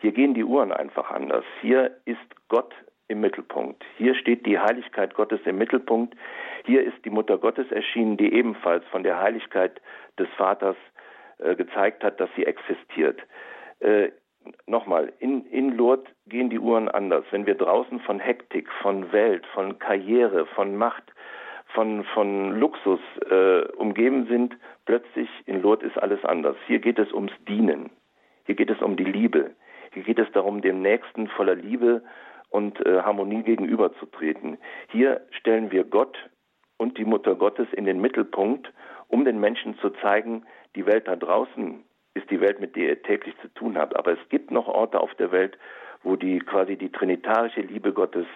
Hier 0.00 0.12
gehen 0.12 0.34
die 0.34 0.44
Uhren 0.44 0.72
einfach 0.72 1.10
anders. 1.10 1.44
Hier 1.60 1.96
ist 2.04 2.18
Gott 2.48 2.74
im 3.08 3.20
Mittelpunkt. 3.20 3.84
Hier 3.96 4.14
steht 4.14 4.46
die 4.46 4.58
Heiligkeit 4.58 5.14
Gottes 5.14 5.40
im 5.44 5.58
Mittelpunkt. 5.58 6.14
Hier 6.66 6.82
ist 6.82 7.04
die 7.04 7.10
Mutter 7.10 7.38
Gottes 7.38 7.70
erschienen, 7.72 8.16
die 8.16 8.32
ebenfalls 8.32 8.84
von 8.86 9.02
der 9.02 9.20
Heiligkeit 9.20 9.80
des 10.18 10.28
Vaters 10.36 10.76
äh, 11.38 11.56
gezeigt 11.56 12.04
hat, 12.04 12.20
dass 12.20 12.28
sie 12.36 12.44
existiert. 12.46 13.20
Äh, 13.80 14.10
Nochmal, 14.66 15.12
in, 15.18 15.44
in 15.46 15.76
Lourdes 15.76 16.06
gehen 16.26 16.48
die 16.50 16.58
Uhren 16.58 16.88
anders. 16.88 17.24
Wenn 17.30 17.46
wir 17.46 17.54
draußen 17.54 18.00
von 18.00 18.18
Hektik, 18.18 18.70
von 18.80 19.12
Welt, 19.12 19.46
von 19.46 19.78
Karriere, 19.78 20.46
von 20.46 20.76
Macht, 20.76 21.04
von, 21.74 22.04
von 22.14 22.58
Luxus 22.58 23.00
äh, 23.30 23.62
umgeben 23.76 24.26
sind, 24.26 24.56
plötzlich 24.86 25.28
in 25.46 25.62
Lourdes 25.62 25.90
ist 25.90 25.98
alles 25.98 26.24
anders. 26.24 26.56
Hier 26.66 26.78
geht 26.78 26.98
es 26.98 27.12
ums 27.12 27.32
Dienen. 27.46 27.90
Hier 28.44 28.54
geht 28.54 28.70
es 28.70 28.80
um 28.80 28.96
die 28.96 29.04
Liebe. 29.04 29.52
Hier 29.92 30.02
geht 30.02 30.18
es 30.18 30.30
darum, 30.32 30.62
dem 30.62 30.82
Nächsten 30.82 31.28
voller 31.28 31.54
Liebe 31.54 32.02
und 32.50 32.84
äh, 32.86 33.02
Harmonie 33.02 33.42
gegenüberzutreten. 33.42 34.58
Hier 34.90 35.20
stellen 35.30 35.70
wir 35.70 35.84
Gott 35.84 36.16
und 36.78 36.96
die 36.98 37.04
Mutter 37.04 37.34
Gottes 37.34 37.68
in 37.72 37.84
den 37.84 38.00
Mittelpunkt, 38.00 38.72
um 39.08 39.24
den 39.24 39.40
Menschen 39.40 39.78
zu 39.78 39.90
zeigen, 39.90 40.44
die 40.76 40.86
Welt 40.86 41.08
da 41.08 41.16
draußen 41.16 41.84
ist 42.14 42.30
die 42.30 42.40
Welt, 42.40 42.60
mit 42.60 42.76
der 42.76 42.88
ihr 42.88 43.02
täglich 43.02 43.34
zu 43.40 43.48
tun 43.54 43.78
habt. 43.78 43.96
Aber 43.96 44.12
es 44.12 44.28
gibt 44.28 44.50
noch 44.50 44.66
Orte 44.66 45.00
auf 45.00 45.14
der 45.14 45.30
Welt, 45.32 45.56
wo 46.02 46.16
die 46.16 46.40
quasi 46.40 46.76
die 46.76 46.90
trinitarische 46.90 47.60
Liebe 47.60 47.92
Gottes 47.92 48.26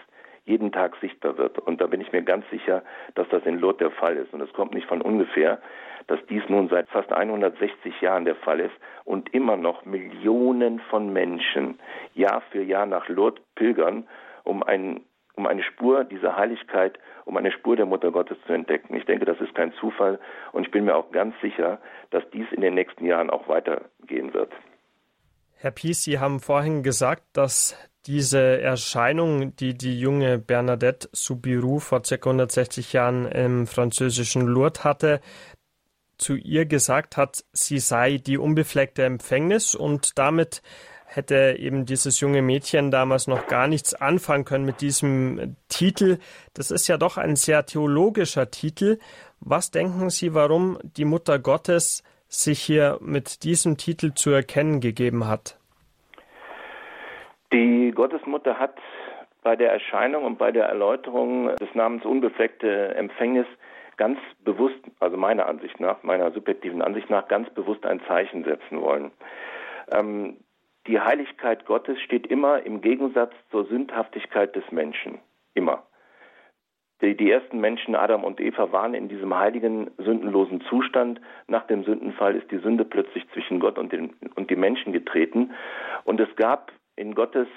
jeden 0.44 0.72
Tag 0.72 0.96
sichtbar 1.00 1.38
wird. 1.38 1.58
Und 1.58 1.80
da 1.80 1.86
bin 1.86 2.00
ich 2.00 2.12
mir 2.12 2.22
ganz 2.22 2.44
sicher, 2.50 2.82
dass 3.14 3.28
das 3.28 3.44
in 3.44 3.58
Lourdes 3.58 3.78
der 3.78 3.90
Fall 3.90 4.16
ist. 4.16 4.32
Und 4.32 4.40
es 4.40 4.52
kommt 4.52 4.74
nicht 4.74 4.88
von 4.88 5.00
ungefähr, 5.00 5.60
dass 6.08 6.18
dies 6.28 6.42
nun 6.48 6.68
seit 6.68 6.88
fast 6.88 7.12
160 7.12 8.00
Jahren 8.00 8.24
der 8.24 8.34
Fall 8.36 8.60
ist 8.60 8.74
und 9.04 9.32
immer 9.32 9.56
noch 9.56 9.84
Millionen 9.84 10.80
von 10.90 11.12
Menschen 11.12 11.78
Jahr 12.14 12.42
für 12.50 12.62
Jahr 12.62 12.86
nach 12.86 13.08
Lourdes 13.08 13.42
pilgern, 13.54 14.06
um 14.44 14.62
ein 14.62 15.00
um 15.34 15.46
eine 15.46 15.62
Spur 15.62 16.04
dieser 16.04 16.36
Heiligkeit, 16.36 16.98
um 17.24 17.36
eine 17.36 17.52
Spur 17.52 17.74
der 17.76 17.86
Mutter 17.86 18.10
Gottes 18.10 18.36
zu 18.46 18.52
entdecken. 18.52 18.94
Ich 18.94 19.06
denke, 19.06 19.24
das 19.24 19.40
ist 19.40 19.54
kein 19.54 19.72
Zufall 19.80 20.20
und 20.52 20.66
ich 20.66 20.70
bin 20.70 20.84
mir 20.84 20.94
auch 20.94 21.10
ganz 21.10 21.34
sicher, 21.40 21.80
dass 22.10 22.22
dies 22.32 22.46
in 22.52 22.60
den 22.60 22.74
nächsten 22.74 23.06
Jahren 23.06 23.30
auch 23.30 23.48
weitergehen 23.48 24.34
wird. 24.34 24.52
Herr 25.56 25.70
Pies, 25.70 26.04
Sie 26.04 26.18
haben 26.18 26.40
vorhin 26.40 26.82
gesagt, 26.82 27.22
dass 27.32 27.76
diese 28.06 28.60
Erscheinung, 28.60 29.54
die 29.56 29.74
die 29.74 29.98
junge 29.98 30.38
Bernadette 30.38 31.08
Soubirous 31.12 31.84
vor 31.84 32.02
ca. 32.02 32.14
160 32.14 32.92
Jahren 32.92 33.26
im 33.26 33.66
französischen 33.66 34.42
Lourdes 34.42 34.84
hatte, 34.84 35.20
zu 36.18 36.34
ihr 36.34 36.66
gesagt 36.66 37.16
hat, 37.16 37.44
sie 37.52 37.78
sei 37.78 38.18
die 38.18 38.38
unbefleckte 38.38 39.04
Empfängnis 39.04 39.74
und 39.74 40.18
damit 40.18 40.62
hätte 41.04 41.56
eben 41.58 41.84
dieses 41.84 42.20
junge 42.20 42.42
Mädchen 42.42 42.90
damals 42.90 43.26
noch 43.26 43.46
gar 43.46 43.66
nichts 43.66 43.94
anfangen 43.94 44.44
können 44.44 44.64
mit 44.64 44.80
diesem 44.80 45.56
Titel. 45.68 46.18
Das 46.54 46.70
ist 46.70 46.88
ja 46.88 46.96
doch 46.96 47.18
ein 47.18 47.36
sehr 47.36 47.66
theologischer 47.66 48.50
Titel. 48.50 48.98
Was 49.40 49.70
denken 49.70 50.10
Sie, 50.10 50.32
warum 50.34 50.78
die 50.82 51.04
Mutter 51.04 51.38
Gottes 51.38 52.02
sich 52.28 52.62
hier 52.62 52.98
mit 53.02 53.42
diesem 53.42 53.76
Titel 53.76 54.14
zu 54.14 54.30
erkennen 54.30 54.80
gegeben 54.80 55.26
hat? 55.26 55.58
Die 57.52 57.92
Gottesmutter 57.94 58.58
hat 58.58 58.76
bei 59.42 59.56
der 59.56 59.72
Erscheinung 59.72 60.24
und 60.24 60.38
bei 60.38 60.52
der 60.52 60.66
Erläuterung 60.66 61.54
des 61.56 61.74
Namens 61.74 62.04
unbefleckte 62.04 62.94
Empfängnis 62.94 63.46
ganz 63.96 64.18
bewusst, 64.44 64.80
also 65.00 65.16
meiner 65.16 65.46
Ansicht 65.46 65.78
nach, 65.78 66.02
meiner 66.02 66.30
subjektiven 66.32 66.80
Ansicht 66.80 67.10
nach, 67.10 67.28
ganz 67.28 67.50
bewusst 67.50 67.84
ein 67.84 68.00
Zeichen 68.06 68.44
setzen 68.44 68.80
wollen. 68.80 69.10
Ähm, 69.92 70.38
die 70.86 70.98
Heiligkeit 70.98 71.66
Gottes 71.66 72.00
steht 72.00 72.26
immer 72.26 72.64
im 72.64 72.80
Gegensatz 72.80 73.32
zur 73.50 73.66
Sündhaftigkeit 73.66 74.56
des 74.56 74.64
Menschen. 74.72 75.18
Immer. 75.54 75.82
Die, 77.02 77.16
die, 77.16 77.30
ersten 77.30 77.60
Menschen, 77.60 77.94
Adam 77.94 78.24
und 78.24 78.40
Eva, 78.40 78.72
waren 78.72 78.94
in 78.94 79.08
diesem 79.08 79.36
heiligen, 79.36 79.90
sündenlosen 79.98 80.60
Zustand. 80.62 81.20
Nach 81.48 81.66
dem 81.66 81.84
Sündenfall 81.84 82.36
ist 82.36 82.50
die 82.50 82.58
Sünde 82.58 82.84
plötzlich 82.84 83.28
zwischen 83.32 83.60
Gott 83.60 83.76
und, 83.76 83.92
den, 83.92 84.14
und 84.36 84.50
die 84.50 84.56
Menschen 84.56 84.92
getreten. 84.92 85.52
Und 86.04 86.20
es 86.20 86.34
gab 86.36 86.72
in 86.96 87.14
Gottes 87.14 87.48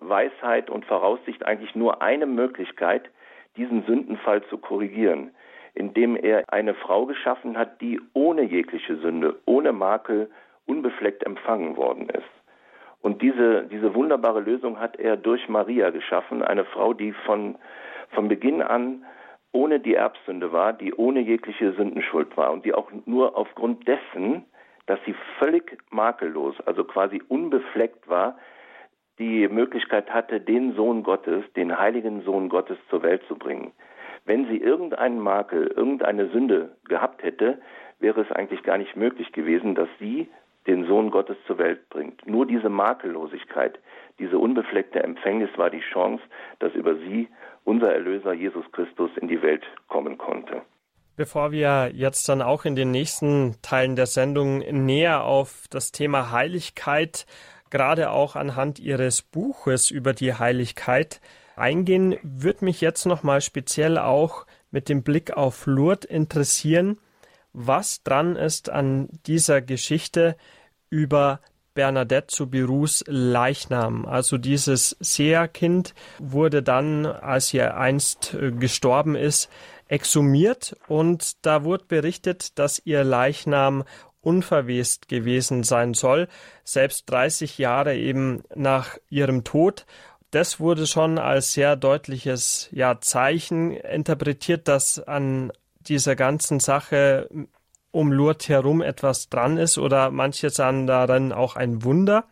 Weisheit 0.00 0.70
und 0.70 0.84
Voraussicht 0.84 1.44
eigentlich 1.44 1.74
nur 1.74 2.02
eine 2.02 2.26
Möglichkeit, 2.26 3.10
diesen 3.56 3.84
Sündenfall 3.84 4.42
zu 4.44 4.58
korrigieren, 4.58 5.30
indem 5.74 6.16
er 6.16 6.44
eine 6.48 6.74
Frau 6.74 7.06
geschaffen 7.06 7.58
hat, 7.58 7.80
die 7.80 8.00
ohne 8.14 8.42
jegliche 8.42 8.96
Sünde, 8.96 9.38
ohne 9.46 9.72
Makel, 9.72 10.30
unbefleckt 10.66 11.24
empfangen 11.24 11.76
worden 11.76 12.08
ist. 12.10 12.28
Und 13.00 13.22
diese, 13.22 13.64
diese 13.64 13.94
wunderbare 13.94 14.40
Lösung 14.40 14.80
hat 14.80 14.96
er 14.96 15.16
durch 15.16 15.48
Maria 15.48 15.90
geschaffen, 15.90 16.42
eine 16.42 16.64
Frau, 16.64 16.92
die 16.94 17.12
von, 17.12 17.56
von 18.10 18.28
Beginn 18.28 18.60
an 18.62 19.04
ohne 19.52 19.80
die 19.80 19.94
Erbsünde 19.94 20.52
war, 20.52 20.72
die 20.72 20.92
ohne 20.94 21.20
jegliche 21.20 21.72
Sündenschuld 21.72 22.36
war 22.36 22.52
und 22.52 22.64
die 22.64 22.74
auch 22.74 22.90
nur 23.06 23.36
aufgrund 23.36 23.88
dessen, 23.88 24.44
dass 24.86 24.98
sie 25.06 25.14
völlig 25.38 25.78
makellos, 25.90 26.54
also 26.66 26.84
quasi 26.84 27.22
unbefleckt 27.28 28.08
war, 28.08 28.36
die 29.18 29.48
Möglichkeit 29.48 30.10
hatte, 30.10 30.40
den 30.40 30.74
Sohn 30.74 31.02
Gottes, 31.02 31.44
den 31.56 31.78
heiligen 31.78 32.22
Sohn 32.22 32.48
Gottes 32.48 32.78
zur 32.88 33.02
Welt 33.02 33.22
zu 33.28 33.36
bringen. 33.36 33.72
Wenn 34.24 34.46
sie 34.46 34.58
irgendeinen 34.58 35.18
Makel, 35.20 35.68
irgendeine 35.68 36.28
Sünde 36.28 36.76
gehabt 36.88 37.22
hätte, 37.22 37.58
wäre 37.98 38.20
es 38.20 38.30
eigentlich 38.30 38.62
gar 38.62 38.78
nicht 38.78 38.96
möglich 38.96 39.32
gewesen, 39.32 39.74
dass 39.74 39.88
sie 39.98 40.28
den 40.66 40.86
Sohn 40.86 41.10
Gottes 41.10 41.36
zur 41.46 41.58
Welt 41.58 41.88
bringt. 41.88 42.26
Nur 42.26 42.46
diese 42.46 42.68
Makellosigkeit, 42.68 43.78
diese 44.18 44.38
unbefleckte 44.38 45.02
Empfängnis 45.02 45.50
war 45.56 45.70
die 45.70 45.82
Chance, 45.92 46.22
dass 46.58 46.74
über 46.74 46.94
sie 46.96 47.28
unser 47.64 47.92
Erlöser 47.92 48.32
Jesus 48.32 48.64
Christus 48.72 49.10
in 49.16 49.28
die 49.28 49.40
Welt 49.42 49.64
kommen 49.88 50.18
konnte. 50.18 50.62
Bevor 51.16 51.50
wir 51.50 51.90
jetzt 51.92 52.28
dann 52.28 52.42
auch 52.42 52.64
in 52.64 52.76
den 52.76 52.92
nächsten 52.92 53.56
Teilen 53.60 53.96
der 53.96 54.06
Sendung 54.06 54.58
näher 54.58 55.24
auf 55.24 55.64
das 55.68 55.90
Thema 55.90 56.30
Heiligkeit, 56.30 57.26
gerade 57.70 58.10
auch 58.10 58.36
anhand 58.36 58.78
Ihres 58.78 59.22
Buches 59.22 59.90
über 59.90 60.12
die 60.12 60.34
Heiligkeit 60.34 61.20
eingehen, 61.56 62.16
würde 62.22 62.64
mich 62.64 62.80
jetzt 62.80 63.06
nochmal 63.06 63.40
speziell 63.40 63.98
auch 63.98 64.46
mit 64.70 64.88
dem 64.88 65.02
Blick 65.02 65.36
auf 65.36 65.66
Lourdes 65.66 66.08
interessieren, 66.08 66.98
was 67.52 68.02
dran 68.02 68.36
ist 68.36 68.70
an 68.70 69.08
dieser 69.26 69.60
Geschichte, 69.62 70.36
über 70.90 71.40
Bernadette 71.74 72.34
Soubirous 72.34 73.04
Leichnam. 73.06 74.04
Also 74.04 74.36
dieses 74.36 74.96
Seherkind 75.00 75.94
wurde 76.18 76.62
dann, 76.62 77.06
als 77.06 77.48
sie 77.48 77.62
einst 77.62 78.34
äh, 78.34 78.50
gestorben 78.50 79.14
ist, 79.14 79.48
exhumiert 79.86 80.76
und 80.88 81.44
da 81.46 81.64
wurde 81.64 81.84
berichtet, 81.86 82.58
dass 82.58 82.82
ihr 82.84 83.04
Leichnam 83.04 83.84
unverwest 84.20 85.08
gewesen 85.08 85.62
sein 85.62 85.94
soll, 85.94 86.28
selbst 86.64 87.10
30 87.10 87.58
Jahre 87.58 87.96
eben 87.96 88.42
nach 88.54 88.98
ihrem 89.08 89.44
Tod. 89.44 89.86
Das 90.30 90.60
wurde 90.60 90.86
schon 90.86 91.18
als 91.18 91.52
sehr 91.52 91.76
deutliches 91.76 92.68
ja, 92.72 93.00
Zeichen 93.00 93.72
interpretiert, 93.72 94.68
dass 94.68 94.98
an 94.98 95.52
dieser 95.80 96.16
ganzen 96.16 96.60
Sache 96.60 97.28
um 97.90 98.12
Lourdes 98.12 98.48
herum 98.48 98.82
etwas 98.82 99.30
dran 99.30 99.56
ist 99.56 99.78
oder 99.78 100.10
manche 100.10 100.50
sahen 100.50 100.86
darin 100.86 101.32
auch 101.32 101.56
ein 101.56 101.82
Wunder. 101.82 102.24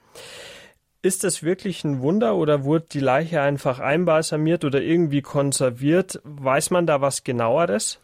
Ist 1.02 1.24
das 1.24 1.42
wirklich 1.42 1.84
ein 1.84 2.02
Wunder 2.02 2.34
oder 2.34 2.64
wurde 2.64 2.86
die 2.92 3.00
Leiche 3.00 3.40
einfach 3.40 3.78
einbalsamiert 3.78 4.64
oder 4.64 4.82
irgendwie 4.82 5.22
konserviert? 5.22 6.20
Weiß 6.24 6.70
man 6.70 6.86
da 6.86 7.00
was 7.00 7.22
genaueres? 7.22 8.00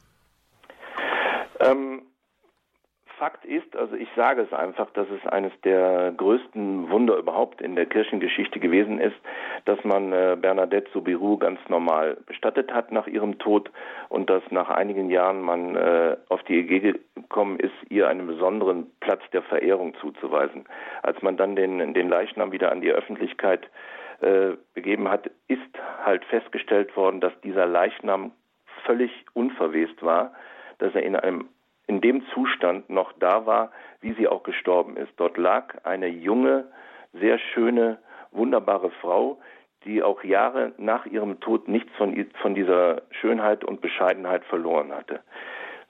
Ähm, 1.61 2.03
Fakt 3.23 3.45
ist, 3.45 3.77
also 3.77 3.95
ich 3.95 4.09
sage 4.17 4.43
es 4.43 4.53
einfach, 4.53 4.91
dass 4.95 5.07
es 5.09 5.25
eines 5.31 5.53
der 5.61 6.13
größten 6.17 6.91
Wunder 6.91 7.17
überhaupt 7.17 7.61
in 7.61 7.77
der 7.77 7.87
Kirchengeschichte 7.87 8.59
gewesen 8.59 8.99
ist, 8.99 9.15
dass 9.65 9.79
man 9.85 10.13
äh, 10.13 10.37
Bernadette 10.37 10.91
Soubirou 10.91 11.37
ganz 11.37 11.61
normal 11.69 12.17
bestattet 12.27 12.75
hat 12.75 12.91
nach 12.91 13.07
ihrem 13.07 13.39
Tod 13.39 13.71
und 14.09 14.29
dass 14.29 14.43
nach 14.51 14.71
einigen 14.71 15.09
Jahren 15.09 15.41
man 15.41 15.77
äh, 15.77 16.17
auf 16.31 16.43
die 16.43 16.59
Idee 16.59 16.95
gekommen 17.15 17.61
ist, 17.61 17.75
ihr 17.91 18.09
einen 18.09 18.27
besonderen 18.27 18.91
Platz 18.99 19.23
der 19.33 19.43
Verehrung 19.43 19.95
zuzuweisen. 20.01 20.65
Als 21.05 21.23
man 21.23 21.37
dann 21.37 21.55
den, 21.55 21.95
den 21.95 22.09
Leichnam 22.09 22.51
wieder 22.51 22.73
an 22.73 22.81
die 22.81 22.91
Öffentlichkeit 22.91 23.71
äh, 24.21 24.57
begeben 24.75 25.09
hat, 25.09 25.31
ist 25.47 25.61
halt 26.05 26.25
festgestellt 26.25 26.97
worden, 26.97 27.21
dass 27.21 27.41
dieser 27.43 27.67
Leichnam 27.67 28.33
völlig 28.85 29.13
unverwest 29.33 30.03
war, 30.03 30.33
dass 30.79 30.93
er 30.97 31.05
in 31.05 31.15
einem 31.15 31.49
in 31.93 32.01
dem 32.01 32.25
Zustand 32.33 32.89
noch 32.89 33.13
da 33.19 33.45
war, 33.45 33.71
wie 34.01 34.15
sie 34.15 34.27
auch 34.27 34.43
gestorben 34.43 34.97
ist. 34.97 35.13
Dort 35.17 35.37
lag 35.37 35.75
eine 35.85 36.09
junge, 36.09 36.65
sehr 37.13 37.39
schöne, 37.39 37.99
wunderbare 38.31 38.91
Frau, 39.03 39.39
die 39.85 40.03
auch 40.03 40.25
Jahre 40.25 40.73
nach 40.79 41.05
ihrem 41.05 41.41
Tod 41.41 41.69
nichts 41.69 41.93
von, 41.97 42.27
von 42.41 42.55
dieser 42.55 43.03
Schönheit 43.11 43.63
und 43.63 43.83
Bescheidenheit 43.83 44.45
verloren 44.45 44.93
hatte. 44.93 45.21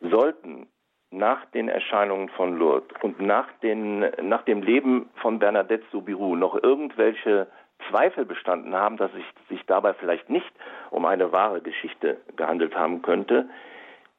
Sollten 0.00 0.66
nach 1.12 1.44
den 1.54 1.68
Erscheinungen 1.68 2.30
von 2.30 2.56
Lourdes 2.58 2.88
und 3.02 3.20
nach, 3.20 3.46
den, 3.62 4.00
nach 4.22 4.42
dem 4.42 4.62
Leben 4.62 5.08
von 5.16 5.38
Bernadette 5.38 5.84
Soubirou 5.92 6.34
noch 6.34 6.60
irgendwelche 6.60 7.46
Zweifel 7.90 8.24
bestanden 8.24 8.74
haben, 8.74 8.96
dass 8.96 9.10
es 9.12 9.48
sich 9.48 9.64
dabei 9.66 9.92
vielleicht 9.94 10.30
nicht 10.30 10.50
um 10.90 11.04
eine 11.04 11.30
wahre 11.30 11.60
Geschichte 11.60 12.16
gehandelt 12.36 12.74
haben 12.74 13.02
könnte, 13.02 13.48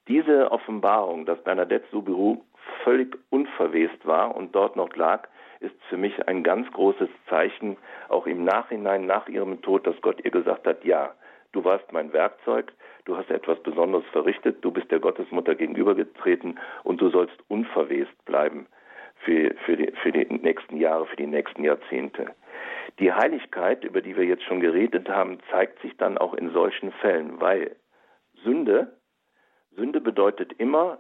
diese 0.08 0.52
Offenbarung, 0.52 1.26
dass 1.26 1.44
Bernadette 1.44 1.86
Soubirou 1.92 2.44
völlig 2.84 3.18
unverwest 3.30 4.06
war 4.06 4.36
und 4.36 4.54
dort 4.54 4.76
noch 4.76 4.94
lag, 4.96 5.28
ist 5.60 5.76
für 5.90 5.98
mich 5.98 6.28
ein 6.28 6.44
ganz 6.44 6.70
großes 6.72 7.10
Zeichen, 7.30 7.78
auch 8.10 8.28
im 8.28 8.44
Nachhinein 8.44 9.06
nach 9.06 9.28
ihrem 9.30 9.62
Tod, 9.62 9.88
dass 9.88 10.00
Gott 10.02 10.24
ihr 10.24 10.32
gesagt 10.32 10.68
hat, 10.68 10.84
ja, 10.84 11.14
du 11.54 11.64
warst 11.64 11.92
mein 11.94 12.12
Werkzeug, 12.12 12.74
du 13.06 13.16
hast 13.16 13.32
etwas 13.32 13.62
Besonderes 13.64 14.06
verrichtet, 14.12 14.64
du 14.64 14.72
bist 14.72 14.92
der 14.92 15.00
Gottesmutter 15.00 15.56
gegenübergetreten 15.56 16.60
und 16.84 17.00
du 17.00 17.10
sollst 17.10 17.38
unverwest 17.48 18.26
bleiben 18.26 18.68
für, 19.24 19.56
für, 19.66 19.78
die, 19.78 19.92
für 20.02 20.12
die 20.12 20.26
nächsten 20.26 20.78
Jahre, 20.78 21.06
für 21.06 21.16
die 21.16 21.28
nächsten 21.28 21.64
Jahrzehnte. 21.64 22.28
Die 23.00 23.14
Heiligkeit, 23.14 23.84
über 23.86 24.02
die 24.02 24.18
wir 24.18 24.26
jetzt 24.26 24.44
schon 24.44 24.60
geredet 24.60 25.10
haben, 25.10 25.40
zeigt 25.50 25.82
sich 25.82 25.96
dann 25.98 26.18
auch 26.18 26.34
in 26.34 26.52
solchen 26.52 26.92
Fällen, 26.92 27.40
weil 27.40 27.76
Sünde 28.44 28.98
Sünde 29.76 30.02
bedeutet 30.02 30.54
immer 30.54 31.00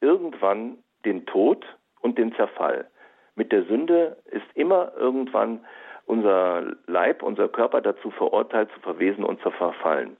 irgendwann 0.00 0.78
den 1.04 1.26
Tod 1.26 1.64
und 2.00 2.18
den 2.18 2.34
Zerfall. 2.34 2.88
Mit 3.34 3.52
der 3.52 3.64
Sünde 3.64 4.16
ist 4.26 4.46
immer 4.54 4.92
irgendwann 4.96 5.64
unser 6.06 6.76
Leib, 6.86 7.22
unser 7.22 7.48
Körper 7.48 7.80
dazu 7.80 8.10
verurteilt, 8.10 8.70
zu 8.74 8.80
verwesen 8.80 9.24
und 9.24 9.40
zu 9.42 9.50
verfallen. 9.50 10.16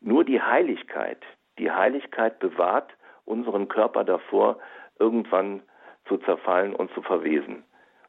Nur 0.00 0.24
die 0.24 0.40
Heiligkeit, 0.40 1.22
die 1.58 1.70
Heiligkeit 1.70 2.38
bewahrt 2.38 2.90
unseren 3.24 3.68
Körper 3.68 4.04
davor, 4.04 4.58
irgendwann 4.98 5.62
zu 6.06 6.18
zerfallen 6.18 6.74
und 6.74 6.92
zu 6.92 7.02
verwesen. 7.02 7.64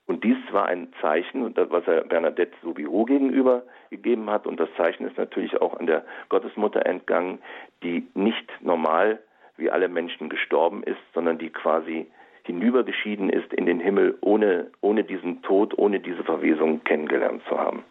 Und 0.07 0.23
dies 0.23 0.37
war 0.51 0.67
ein 0.67 0.89
Zeichen, 1.01 1.55
was 1.55 1.87
er 1.87 2.03
Bernadette 2.03 2.53
Soubirou 2.61 3.05
gegenüber 3.05 3.63
gegeben 3.89 4.29
hat. 4.29 4.45
Und 4.45 4.59
das 4.59 4.69
Zeichen 4.77 5.07
ist 5.07 5.17
natürlich 5.17 5.59
auch 5.61 5.75
an 5.79 5.87
der 5.87 6.05
Gottesmutter 6.29 6.85
entgangen, 6.85 7.39
die 7.81 8.07
nicht 8.13 8.47
normal 8.61 9.19
wie 9.57 9.71
alle 9.71 9.87
Menschen 9.87 10.29
gestorben 10.29 10.83
ist, 10.83 10.99
sondern 11.13 11.37
die 11.37 11.49
quasi 11.49 12.07
hinübergeschieden 12.43 13.29
ist 13.29 13.51
in 13.53 13.65
den 13.65 13.79
Himmel, 13.79 14.17
ohne, 14.21 14.69
ohne 14.81 15.03
diesen 15.03 15.41
Tod, 15.41 15.75
ohne 15.77 15.99
diese 15.99 16.23
Verwesung 16.23 16.83
kennengelernt 16.83 17.41
zu 17.49 17.57
haben. 17.57 17.83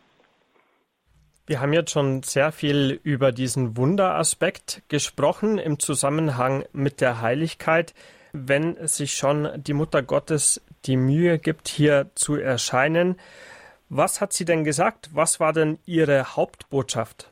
Wir 1.47 1.61
haben 1.61 1.73
jetzt 1.73 1.91
schon 1.91 2.23
sehr 2.23 2.53
viel 2.53 3.01
über 3.03 3.33
diesen 3.33 3.77
Wunderaspekt 3.77 4.83
gesprochen 4.89 5.59
im 5.59 5.79
Zusammenhang 5.79 6.65
mit 6.73 7.01
der 7.01 7.21
Heiligkeit. 7.21 7.93
Wenn 8.37 8.75
sich 8.89 9.13
schon 9.13 9.49
die 9.57 9.75
Mutter 9.75 10.03
Gottes 10.03 10.61
die 10.87 10.97
Mühe 10.97 11.39
gibt, 11.39 11.69
hier 11.69 12.11
zu 12.17 12.35
erscheinen, 12.35 13.15
was 13.89 14.21
hat 14.21 14.33
sie 14.33 14.45
denn 14.45 14.65
gesagt? 14.65 15.11
Was 15.15 15.39
war 15.39 15.53
denn 15.53 15.79
ihre 15.87 16.35
Hauptbotschaft? 16.35 17.31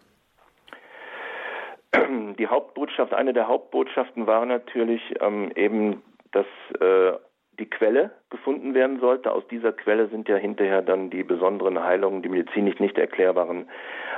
Die 2.39 2.47
Hauptbotschaft, 2.47 3.13
eine 3.13 3.33
der 3.33 3.49
Hauptbotschaften 3.49 4.29
war 4.29 4.47
natürlich 4.47 5.03
ähm, 5.21 5.51
eben, 5.57 6.03
dass 6.31 6.47
äh, 6.81 7.13
die 7.59 7.69
Quelle 7.69 8.13
gefunden 8.31 8.73
werden 8.75 9.01
sollte. 9.01 9.33
Aus 9.33 9.47
dieser 9.49 9.73
Quelle 9.73 10.09
sind 10.09 10.29
ja 10.29 10.37
hinterher 10.37 10.83
dann 10.83 11.11
die 11.11 11.25
besonderen 11.25 11.83
Heilungen, 11.83 12.23
die 12.23 12.29
medizinisch 12.29 12.79
nicht 12.79 12.97
erklärbaren 12.97 13.69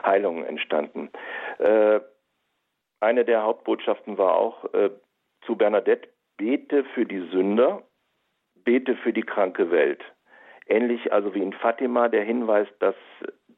Heilungen 0.04 0.44
entstanden. 0.44 1.08
Äh, 1.58 2.00
eine 3.00 3.24
der 3.24 3.42
Hauptbotschaften 3.42 4.18
war 4.18 4.34
auch 4.36 4.72
äh, 4.74 4.90
zu 5.46 5.56
Bernadette, 5.56 6.08
bete 6.36 6.84
für 6.94 7.06
die 7.06 7.28
Sünder, 7.30 7.82
bete 8.64 8.96
für 8.96 9.12
die 9.12 9.22
kranke 9.22 9.70
Welt. 9.70 10.02
Ähnlich 10.66 11.12
also 11.12 11.34
wie 11.34 11.42
in 11.42 11.52
Fatima 11.52 12.08
der 12.08 12.24
Hinweis, 12.24 12.68
dass 12.78 12.96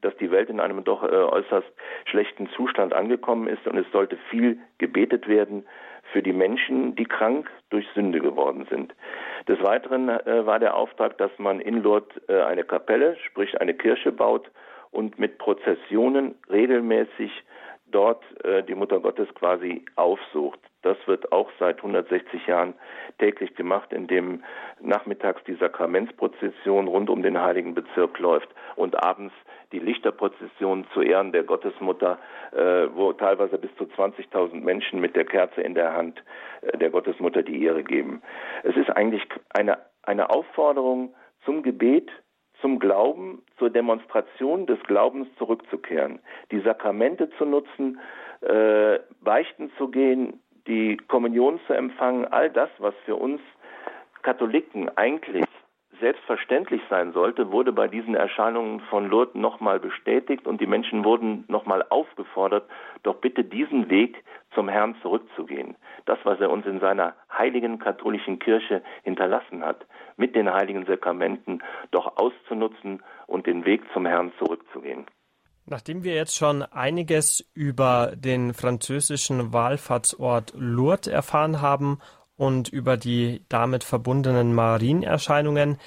dass 0.01 0.15
die 0.17 0.31
Welt 0.31 0.49
in 0.49 0.59
einem 0.59 0.83
doch 0.83 1.03
äh, 1.03 1.07
äußerst 1.07 1.67
schlechten 2.05 2.49
Zustand 2.49 2.93
angekommen 2.93 3.47
ist 3.47 3.65
und 3.67 3.77
es 3.77 3.89
sollte 3.91 4.17
viel 4.29 4.59
gebetet 4.77 5.27
werden 5.27 5.65
für 6.11 6.21
die 6.21 6.33
Menschen, 6.33 6.95
die 6.95 7.05
krank 7.05 7.49
durch 7.69 7.85
Sünde 7.93 8.19
geworden 8.19 8.65
sind. 8.69 8.95
Des 9.47 9.61
Weiteren 9.63 10.09
äh, 10.09 10.45
war 10.45 10.59
der 10.59 10.75
Auftrag, 10.75 11.17
dass 11.17 11.31
man 11.37 11.59
in 11.59 11.83
Lourdes 11.83 12.09
äh, 12.27 12.41
eine 12.41 12.63
Kapelle, 12.63 13.17
sprich 13.25 13.59
eine 13.59 13.73
Kirche 13.73 14.11
baut 14.11 14.49
und 14.91 15.19
mit 15.19 15.37
Prozessionen 15.37 16.35
regelmäßig 16.49 17.31
dort 17.89 18.23
die 18.67 18.75
Mutter 18.75 18.99
Gottes 18.99 19.29
quasi 19.35 19.85
aufsucht. 19.95 20.59
Das 20.87 20.97
wird 21.05 21.33
auch 21.33 21.49
seit 21.59 21.77
160 21.77 22.47
Jahren 22.47 22.73
täglich 23.17 23.53
gemacht, 23.55 23.91
indem 23.91 24.41
nachmittags 24.79 25.43
die 25.43 25.55
Sakramentsprozession 25.55 26.87
rund 26.87 27.09
um 27.09 27.23
den 27.23 27.41
heiligen 27.41 27.75
Bezirk 27.75 28.17
läuft 28.19 28.47
und 28.77 29.03
abends 29.03 29.33
die 29.73 29.79
Lichterprozession 29.79 30.87
zu 30.93 31.01
Ehren 31.01 31.33
der 31.33 31.43
Gottesmutter, 31.43 32.19
äh, 32.53 32.87
wo 32.93 33.11
teilweise 33.11 33.57
bis 33.57 33.69
zu 33.75 33.83
20.000 33.83 34.61
Menschen 34.61 35.01
mit 35.01 35.17
der 35.17 35.25
Kerze 35.25 35.59
in 35.59 35.75
der 35.75 35.93
Hand 35.93 36.23
äh, 36.61 36.77
der 36.77 36.89
Gottesmutter 36.89 37.43
die 37.43 37.65
Ehre 37.65 37.83
geben. 37.83 38.21
Es 38.63 38.77
ist 38.77 38.89
eigentlich 38.89 39.27
eine, 39.49 39.79
eine 40.03 40.29
Aufforderung 40.29 41.13
zum 41.43 41.63
Gebet, 41.63 42.09
zum 42.61 42.79
Glauben, 42.79 43.43
zur 43.57 43.69
Demonstration 43.69 44.67
des 44.67 44.81
Glaubens 44.83 45.27
zurückzukehren, 45.37 46.19
die 46.51 46.61
Sakramente 46.61 47.29
zu 47.31 47.43
nutzen, 47.43 47.99
äh, 48.41 48.99
beichten 49.21 49.71
zu 49.77 49.89
gehen, 49.89 50.39
die 50.67 50.97
Kommunion 51.07 51.59
zu 51.67 51.73
empfangen, 51.73 52.25
all 52.25 52.49
das, 52.49 52.69
was 52.79 52.93
für 53.05 53.15
uns 53.15 53.41
Katholiken 54.21 54.89
eigentlich 54.97 55.45
selbstverständlich 55.99 56.81
sein 56.89 57.11
sollte, 57.13 57.51
wurde 57.51 57.71
bei 57.71 57.87
diesen 57.87 58.15
Erscheinungen 58.15 58.81
von 58.81 59.09
Lourdes 59.09 59.35
nochmal 59.35 59.79
bestätigt 59.79 60.45
und 60.45 60.61
die 60.61 60.67
Menschen 60.67 61.03
wurden 61.03 61.45
nochmal 61.47 61.83
aufgefordert, 61.89 62.69
doch 63.03 63.15
bitte 63.15 63.43
diesen 63.43 63.89
Weg 63.89 64.23
zum 64.53 64.69
Herrn 64.69 64.95
zurückzugehen. 65.01 65.75
Das, 66.05 66.19
was 66.23 66.39
er 66.39 66.51
uns 66.51 66.65
in 66.65 66.79
seiner 66.79 67.15
heiligen 67.31 67.79
katholischen 67.79 68.39
Kirche 68.39 68.83
hinterlassen 69.03 69.65
hat, 69.65 69.85
mit 70.17 70.35
den 70.35 70.51
heiligen 70.51 70.85
Sakramenten 70.85 71.63
doch 71.91 72.17
auszunutzen 72.17 73.01
und 73.25 73.47
den 73.47 73.65
Weg 73.65 73.81
zum 73.93 74.05
Herrn 74.05 74.31
zurückzugehen. 74.39 75.05
Nachdem 75.69 76.05
wir 76.05 76.15
jetzt 76.15 76.37
schon 76.37 76.63
einiges 76.63 77.45
über 77.53 78.13
den 78.15 78.53
französischen 78.53 79.51
Wallfahrtsort 79.51 80.53
Lourdes 80.55 81.11
erfahren 81.11 81.61
haben 81.61 81.99
und 82.37 82.69
über 82.69 82.95
die 82.95 83.43
damit 83.49 83.83
verbundenen 83.83 84.55
Marienerscheinungen, 84.55 85.77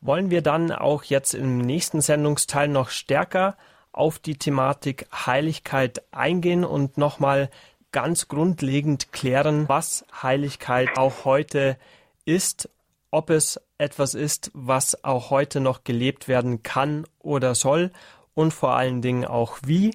wollen 0.00 0.30
wir 0.30 0.42
dann 0.42 0.70
auch 0.70 1.02
jetzt 1.02 1.34
im 1.34 1.58
nächsten 1.58 2.00
Sendungsteil 2.02 2.68
noch 2.68 2.88
stärker 2.88 3.56
auf 3.90 4.20
die 4.20 4.38
Thematik 4.38 5.08
Heiligkeit 5.12 6.04
eingehen 6.12 6.64
und 6.64 6.96
nochmal 6.96 7.50
ganz 7.90 8.28
grundlegend 8.28 9.12
klären, 9.12 9.68
was 9.68 10.06
Heiligkeit 10.22 10.96
auch 10.96 11.24
heute 11.24 11.78
ist, 12.24 12.68
ob 13.10 13.30
es 13.30 13.60
etwas 13.78 14.14
ist, 14.14 14.52
was 14.54 15.02
auch 15.02 15.30
heute 15.30 15.58
noch 15.58 15.82
gelebt 15.82 16.28
werden 16.28 16.62
kann 16.62 17.06
oder 17.18 17.56
soll 17.56 17.90
und 18.36 18.54
vor 18.54 18.76
allen 18.76 19.02
Dingen 19.02 19.24
auch 19.24 19.58
wie. 19.64 19.92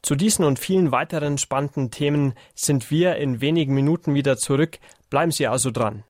Zu 0.00 0.14
diesen 0.14 0.44
und 0.44 0.58
vielen 0.58 0.92
weiteren 0.92 1.36
spannenden 1.36 1.90
Themen 1.90 2.34
sind 2.54 2.90
wir 2.90 3.16
in 3.16 3.42
wenigen 3.42 3.74
Minuten 3.74 4.14
wieder 4.14 4.38
zurück. 4.38 4.78
Bleiben 5.10 5.32
Sie 5.32 5.46
also 5.46 5.70
dran. 5.70 6.04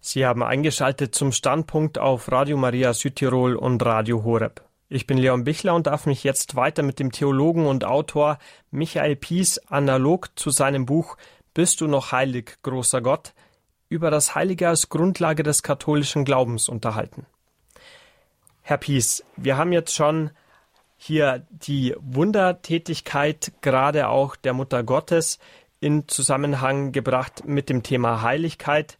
Sie 0.00 0.26
haben 0.26 0.42
eingeschaltet 0.42 1.14
zum 1.14 1.30
Standpunkt 1.30 1.96
auf 1.96 2.32
Radio 2.32 2.56
Maria 2.56 2.92
Südtirol 2.92 3.54
und 3.54 3.84
Radio 3.84 4.24
Horeb. 4.24 4.69
Ich 4.92 5.06
bin 5.06 5.18
Leon 5.18 5.44
Bichler 5.44 5.76
und 5.76 5.86
darf 5.86 6.06
mich 6.06 6.24
jetzt 6.24 6.56
weiter 6.56 6.82
mit 6.82 6.98
dem 6.98 7.12
Theologen 7.12 7.66
und 7.66 7.84
Autor 7.84 8.38
Michael 8.72 9.14
Pies 9.14 9.58
analog 9.68 10.36
zu 10.36 10.50
seinem 10.50 10.84
Buch 10.84 11.16
Bist 11.54 11.80
du 11.80 11.86
noch 11.86 12.10
heilig, 12.10 12.58
großer 12.62 13.00
Gott? 13.00 13.32
über 13.88 14.10
das 14.10 14.34
Heilige 14.34 14.68
als 14.68 14.88
Grundlage 14.88 15.42
des 15.42 15.62
katholischen 15.62 16.24
Glaubens 16.24 16.68
unterhalten. 16.68 17.26
Herr 18.62 18.78
Pies, 18.78 19.24
wir 19.36 19.56
haben 19.56 19.72
jetzt 19.72 19.94
schon 19.94 20.30
hier 20.96 21.44
die 21.50 21.94
Wundertätigkeit 21.98 23.52
gerade 23.62 24.08
auch 24.08 24.36
der 24.36 24.54
Mutter 24.54 24.84
Gottes 24.84 25.38
in 25.80 26.06
Zusammenhang 26.08 26.92
gebracht 26.92 27.44
mit 27.46 27.68
dem 27.68 27.82
Thema 27.82 28.22
Heiligkeit, 28.22 28.96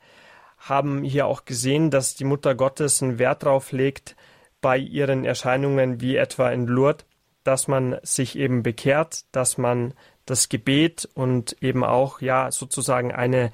haben 0.58 1.04
hier 1.04 1.26
auch 1.26 1.44
gesehen, 1.44 1.90
dass 1.90 2.16
die 2.16 2.24
Mutter 2.24 2.54
Gottes 2.54 3.02
einen 3.02 3.18
Wert 3.18 3.44
darauf 3.44 3.70
legt, 3.70 4.16
bei 4.60 4.76
ihren 4.78 5.24
Erscheinungen 5.24 6.00
wie 6.00 6.16
etwa 6.16 6.50
in 6.50 6.66
Lourdes, 6.66 7.04
dass 7.44 7.68
man 7.68 7.98
sich 8.02 8.36
eben 8.36 8.62
bekehrt, 8.62 9.24
dass 9.32 9.58
man 9.58 9.94
das 10.26 10.48
Gebet 10.48 11.08
und 11.14 11.56
eben 11.62 11.84
auch 11.84 12.20
ja 12.20 12.50
sozusagen 12.52 13.12
eine 13.12 13.50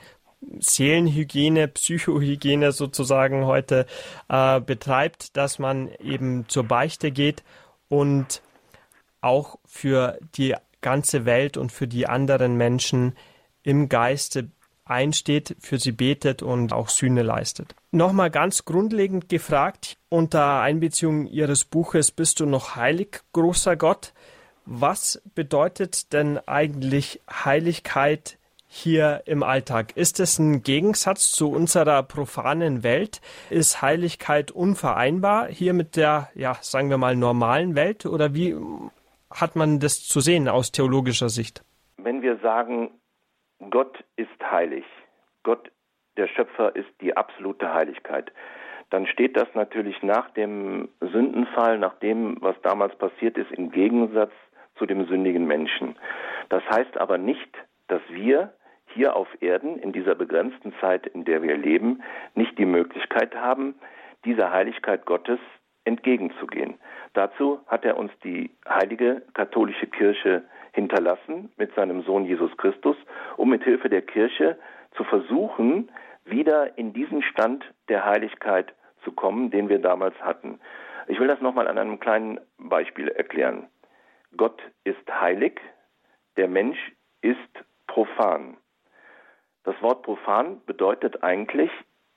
Seelenhygiene, 0.58 1.68
Psychohygiene 1.68 2.72
sozusagen 2.72 3.46
heute 3.46 3.86
äh, 4.28 4.60
betreibt, 4.60 5.36
dass 5.36 5.58
man 5.58 5.88
eben 6.00 6.48
zur 6.48 6.64
Beichte 6.64 7.10
geht 7.10 7.42
und 7.88 8.42
auch 9.20 9.58
für 9.64 10.18
die 10.36 10.54
ganze 10.80 11.24
Welt 11.24 11.56
und 11.56 11.72
für 11.72 11.88
die 11.88 12.06
anderen 12.06 12.56
Menschen 12.56 13.16
im 13.62 13.88
Geiste 13.88 14.50
einsteht, 14.86 15.56
für 15.60 15.78
sie 15.78 15.92
betet 15.92 16.42
und 16.42 16.72
auch 16.72 16.88
Sühne 16.88 17.22
leistet. 17.22 17.74
Nochmal 17.90 18.30
ganz 18.30 18.64
grundlegend 18.64 19.28
gefragt, 19.28 19.98
unter 20.08 20.60
Einbeziehung 20.60 21.26
Ihres 21.26 21.64
Buches 21.64 22.10
Bist 22.10 22.40
du 22.40 22.46
noch 22.46 22.76
heilig, 22.76 23.20
großer 23.32 23.76
Gott? 23.76 24.12
Was 24.64 25.22
bedeutet 25.34 26.12
denn 26.12 26.38
eigentlich 26.46 27.20
Heiligkeit 27.30 28.38
hier 28.68 29.22
im 29.26 29.42
Alltag? 29.42 29.96
Ist 29.96 30.20
es 30.20 30.38
ein 30.38 30.62
Gegensatz 30.62 31.30
zu 31.30 31.50
unserer 31.50 32.02
profanen 32.02 32.82
Welt? 32.82 33.20
Ist 33.48 33.80
Heiligkeit 33.80 34.50
unvereinbar 34.50 35.48
hier 35.48 35.72
mit 35.72 35.96
der, 35.96 36.30
ja, 36.34 36.56
sagen 36.60 36.90
wir 36.90 36.98
mal, 36.98 37.16
normalen 37.16 37.74
Welt? 37.74 38.06
Oder 38.06 38.34
wie 38.34 38.56
hat 39.30 39.56
man 39.56 39.78
das 39.78 40.02
zu 40.02 40.20
sehen 40.20 40.48
aus 40.48 40.72
theologischer 40.72 41.28
Sicht? 41.28 41.62
Wenn 41.96 42.22
wir 42.22 42.38
sagen, 42.38 42.90
Gott 43.70 44.04
ist 44.16 44.50
heilig, 44.50 44.84
Gott, 45.42 45.70
der 46.16 46.28
Schöpfer, 46.28 46.74
ist 46.74 46.88
die 47.00 47.16
absolute 47.16 47.72
Heiligkeit, 47.72 48.32
dann 48.90 49.06
steht 49.06 49.36
das 49.36 49.48
natürlich 49.54 50.02
nach 50.02 50.30
dem 50.30 50.88
Sündenfall, 51.00 51.78
nach 51.78 51.94
dem, 51.98 52.36
was 52.40 52.54
damals 52.62 52.96
passiert 52.96 53.36
ist, 53.36 53.50
im 53.52 53.70
Gegensatz 53.70 54.32
zu 54.76 54.86
dem 54.86 55.06
sündigen 55.06 55.46
Menschen. 55.46 55.96
Das 56.48 56.62
heißt 56.70 56.96
aber 56.96 57.18
nicht, 57.18 57.50
dass 57.88 58.02
wir 58.08 58.52
hier 58.94 59.16
auf 59.16 59.28
Erden 59.40 59.78
in 59.78 59.92
dieser 59.92 60.14
begrenzten 60.14 60.72
Zeit, 60.80 61.06
in 61.06 61.24
der 61.24 61.42
wir 61.42 61.56
leben, 61.56 62.02
nicht 62.34 62.58
die 62.58 62.66
Möglichkeit 62.66 63.34
haben, 63.34 63.74
dieser 64.24 64.52
Heiligkeit 64.52 65.04
Gottes 65.06 65.40
entgegenzugehen. 65.84 66.74
Dazu 67.14 67.60
hat 67.66 67.84
er 67.84 67.96
uns 67.96 68.12
die 68.24 68.50
heilige 68.68 69.22
katholische 69.34 69.86
Kirche 69.86 70.44
hinterlassen 70.76 71.50
mit 71.56 71.74
seinem 71.74 72.02
Sohn 72.02 72.26
Jesus 72.26 72.54
Christus, 72.58 72.96
um 73.36 73.48
mit 73.48 73.64
Hilfe 73.64 73.88
der 73.88 74.02
Kirche 74.02 74.58
zu 74.94 75.04
versuchen, 75.04 75.90
wieder 76.26 76.76
in 76.76 76.92
diesen 76.92 77.22
Stand 77.22 77.64
der 77.88 78.04
Heiligkeit 78.04 78.74
zu 79.02 79.12
kommen, 79.12 79.50
den 79.50 79.68
wir 79.68 79.78
damals 79.78 80.14
hatten. 80.20 80.60
Ich 81.08 81.18
will 81.18 81.28
das 81.28 81.40
nochmal 81.40 81.66
an 81.66 81.78
einem 81.78 81.98
kleinen 81.98 82.40
Beispiel 82.58 83.08
erklären. 83.08 83.68
Gott 84.36 84.60
ist 84.84 85.08
heilig, 85.08 85.60
der 86.36 86.48
Mensch 86.48 86.78
ist 87.22 87.38
profan. 87.86 88.58
Das 89.64 89.80
Wort 89.80 90.02
profan 90.02 90.60
bedeutet 90.66 91.22
eigentlich, 91.22 91.70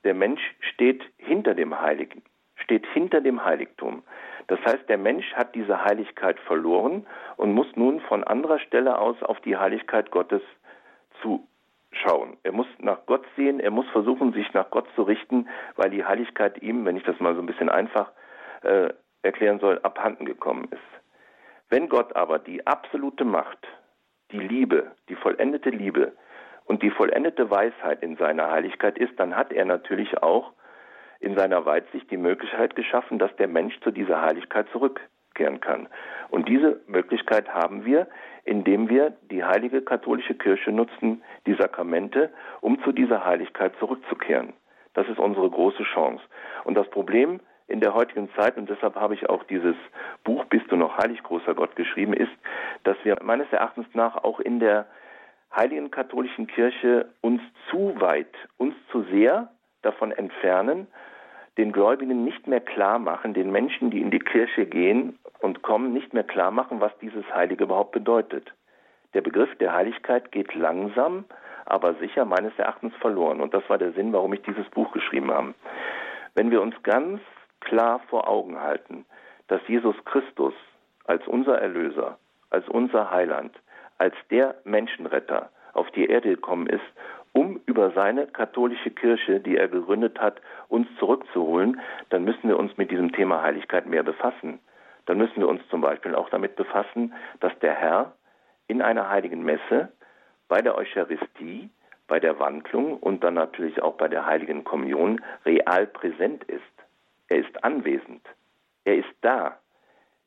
der 0.04 0.14
Mensch 0.14 0.42
steht 0.60 1.02
hinter 1.18 1.54
dem 1.56 1.80
Heiligen, 1.80 2.24
steht 2.56 2.86
hinter 2.88 3.22
dem 3.22 3.46
Heiligtum. 3.46 4.04
Das 4.50 4.60
heißt, 4.66 4.90
der 4.90 4.98
Mensch 4.98 5.32
hat 5.36 5.54
diese 5.54 5.86
Heiligkeit 5.86 6.40
verloren 6.40 7.06
und 7.38 7.54
muss 7.54 7.68
nun 7.76 8.02
von 8.02 8.24
anderer 8.24 8.58
Stelle 8.58 8.98
aus 8.98 9.22
auf 9.22 9.40
die 9.42 9.56
Heiligkeit 9.56 10.10
Gottes 10.10 10.42
zuschauen. 11.22 12.36
Er 12.42 12.52
muss 12.52 12.66
nach 12.80 13.06
Gott 13.06 13.24
sehen, 13.38 13.60
er 13.60 13.70
muss 13.70 13.88
versuchen, 13.90 14.34
sich 14.34 14.52
nach 14.54 14.72
Gott 14.72 14.88
zu 14.96 15.04
richten, 15.04 15.48
weil 15.76 15.92
die 15.92 16.04
Heiligkeit 16.04 16.64
ihm, 16.64 16.84
wenn 16.84 16.98
ich 16.98 17.04
das 17.04 17.20
mal 17.20 17.36
so 17.36 17.42
ein 17.42 17.46
bisschen 17.46 17.70
einfach 17.70 18.12
äh, 18.64 18.90
erklären 19.22 19.60
soll, 19.60 19.80
abhanden 19.84 20.26
gekommen 20.26 20.68
ist. 20.72 21.04
Wenn 21.70 21.88
Gott 21.88 22.16
aber 22.16 22.40
die 22.40 22.66
absolute 22.66 23.26
Macht, 23.26 23.68
die 24.32 24.40
Liebe, 24.40 24.92
die 25.10 25.16
vollendete 25.16 25.70
Liebe 25.70 26.14
und 26.66 26.82
die 26.82 26.90
vollendete 26.90 27.52
Weisheit 27.52 28.02
in 28.02 28.18
seiner 28.18 28.50
Heiligkeit 28.50 28.98
ist, 28.98 29.20
dann 29.20 29.36
hat 29.36 29.52
er 29.52 29.66
natürlich 29.66 30.24
auch 30.24 30.54
in 31.20 31.36
seiner 31.36 31.66
Weitsicht 31.66 32.10
die 32.12 32.18
Möglichkeit 32.18 32.76
geschaffen, 32.76 33.20
dass 33.20 33.36
der 33.36 33.48
Mensch 33.48 33.80
zu 33.82 33.92
dieser 33.92 34.22
Heiligkeit 34.22 34.68
zurückkehren 34.72 35.60
kann. 35.60 35.88
Und 36.30 36.48
diese 36.48 36.82
Möglichkeit 36.88 37.54
haben 37.54 37.86
wir, 37.86 38.08
indem 38.46 38.90
wir 38.90 39.14
die 39.30 39.44
heilige 39.44 39.82
katholische 39.82 40.36
Kirche 40.36 40.72
nutzen, 40.72 41.22
die 41.46 41.56
Sakramente, 41.56 42.32
um 42.62 42.82
zu 42.84 42.92
dieser 42.92 43.26
Heiligkeit 43.26 43.74
zurückzukehren. 43.80 44.54
Das 44.94 45.08
ist 45.08 45.20
unsere 45.20 45.50
große 45.50 45.84
Chance. 45.84 46.24
Und 46.64 46.76
das 46.76 46.90
Problem 46.90 47.40
in 47.68 47.80
der 47.80 47.94
heutigen 47.94 48.30
Zeit, 48.36 48.58
und 48.58 48.70
deshalb 48.70 48.96
habe 48.96 49.14
ich 49.14 49.30
auch 49.30 49.44
dieses 49.44 49.76
Buch 50.24 50.46
Bist 50.46 50.72
du 50.72 50.76
noch 50.76 50.98
heilig, 50.98 51.22
großer 51.22 51.54
Gott 51.54 51.76
geschrieben, 51.76 52.14
ist, 52.14 52.32
dass 52.84 52.98
wir 53.04 53.18
meines 53.22 53.52
Erachtens 53.52 53.86
nach 53.94 54.24
auch 54.24 54.40
in 54.40 54.60
der 54.60 54.88
heiligen 55.56 55.92
katholischen 55.92 56.48
Kirche 56.48 57.10
uns 57.22 57.42
zu 57.70 57.94
weit, 58.00 58.34
uns 58.58 58.74
zu 58.92 59.04
sehr 59.12 59.52
davon 59.82 60.12
entfernen, 60.12 60.88
den 61.58 61.72
Gläubigen 61.72 62.24
nicht 62.24 62.48
mehr 62.48 62.62
klar 62.62 63.00
machen, 63.00 63.34
den 63.34 63.52
Menschen, 63.52 63.92
die 63.92 64.02
in 64.02 64.12
die 64.12 64.20
Kirche 64.20 64.66
gehen 64.66 65.20
und 65.40 65.62
kommen, 65.62 65.94
nicht 65.94 66.14
mehr 66.14 66.24
klar 66.24 66.52
machen, 66.52 66.80
was 66.80 66.98
dieses 67.00 67.26
Heilige 67.34 67.66
überhaupt 67.66 67.92
bedeutet. 67.92 68.54
Der 69.14 69.22
Begriff 69.22 69.54
der 69.58 69.74
Heiligkeit 69.74 70.32
geht 70.32 70.54
langsam, 70.54 71.26
aber 71.66 71.96
sicher 71.96 72.26
meines 72.26 72.58
Erachtens 72.58 72.96
verloren. 72.96 73.42
Und 73.42 73.54
das 73.54 73.68
war 73.70 73.78
der 73.78 73.92
Sinn, 73.94 74.14
warum 74.14 74.34
ich 74.34 74.42
dieses 74.44 74.68
Buch 74.70 74.92
geschrieben 74.92 75.32
habe. 75.32 75.54
Wenn 76.36 76.52
wir 76.52 76.62
uns 76.62 76.76
ganz 76.84 77.20
klar 77.60 78.00
vor 78.10 78.28
Augen 78.28 78.60
halten, 78.62 79.06
dass 79.48 79.62
Jesus 79.68 79.96
Christus 80.06 80.54
als 81.06 81.28
unser 81.28 81.60
Erlöser, 81.60 82.18
als 82.52 82.68
unser 82.70 83.12
Heiland, 83.12 83.56
als 83.98 84.16
der 84.30 84.56
Menschenretter 84.64 85.50
auf 85.74 85.90
die 85.92 86.06
Erde 86.06 86.30
gekommen 86.30 86.68
ist, 86.68 86.86
um 87.34 87.62
über 87.66 87.92
seine 87.92 88.28
katholische 88.28 88.92
Kirche, 88.92 89.40
die 89.40 89.58
er 89.58 89.68
gegründet 89.68 90.20
hat, 90.20 90.42
uns 90.68 90.88
zurückzuholen, 90.98 91.80
dann 92.10 92.24
müssen 92.24 92.50
wir 92.50 92.58
uns 92.58 92.76
mit 92.78 92.92
diesem 92.92 93.12
Thema 93.12 93.42
Heiligkeit 93.42 93.86
mehr 93.86 94.04
befassen. 94.04 94.60
Dann 95.06 95.18
müssen 95.18 95.38
wir 95.38 95.48
uns 95.48 95.62
zum 95.70 95.82
Beispiel 95.82 96.16
auch 96.16 96.30
damit 96.30 96.56
befassen, 96.56 97.14
dass 97.40 97.58
der 97.60 97.74
Herr 97.74 98.14
in 98.68 98.82
einer 98.82 99.10
heiligen 99.10 99.44
Messe, 99.44 99.92
bei 100.48 100.62
der 100.62 100.76
Eucharistie, 100.76 101.70
bei 102.08 102.20
der 102.20 102.40
Wandlung 102.40 102.98
und 102.98 103.24
dann 103.24 103.36
natürlich 103.36 103.82
auch 103.82 103.94
bei 103.94 104.08
der 104.08 104.26
heiligen 104.26 104.64
Kommunion 104.64 105.22
real 105.46 105.88
präsent 105.88 106.44
ist. 106.46 106.62
Er 107.28 107.38
ist 107.38 107.64
anwesend. 107.64 108.22
Er 108.84 108.98
ist 108.98 109.14
da. 109.22 109.60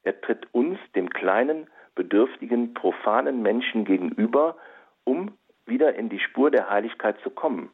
Er 0.05 0.21
tritt 0.21 0.47
uns, 0.53 0.79
dem 0.95 1.11
kleinen, 1.11 1.69
bedürftigen, 1.95 2.75
profanen 2.75 3.43
Menschen 3.43 3.85
gegenüber, 3.85 4.57
um 5.05 5.37
wieder 5.67 5.95
in 5.95 6.09
die 6.09 6.19
Spur 6.19 6.51
der 6.51 6.69
Heiligkeit 6.69 7.19
zu 7.21 7.31
kommen. 7.31 7.71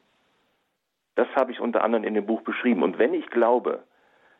Das 1.15 1.27
habe 1.35 1.51
ich 1.51 1.59
unter 1.59 1.83
anderem 1.83 2.03
in 2.03 2.13
dem 2.13 2.25
Buch 2.25 2.41
beschrieben. 2.41 2.83
Und 2.83 2.97
wenn 2.97 3.13
ich 3.13 3.29
glaube, 3.29 3.83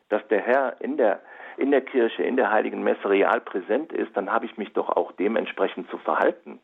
dass 0.08 0.26
der 0.28 0.40
Herr 0.40 0.80
in 0.80 0.96
der, 0.96 1.20
in 1.56 1.70
der 1.70 1.82
Kirche, 1.82 2.22
in 2.22 2.36
der 2.36 2.50
heiligen 2.50 2.82
Messe 2.82 3.08
real 3.08 3.40
präsent 3.40 3.92
ist, 3.92 4.16
dann 4.16 4.30
habe 4.32 4.46
ich 4.46 4.56
mich 4.56 4.72
doch 4.72 4.88
auch 4.88 5.12
dementsprechend 5.12 5.90
zu 5.90 5.98
verhalten. 5.98 6.60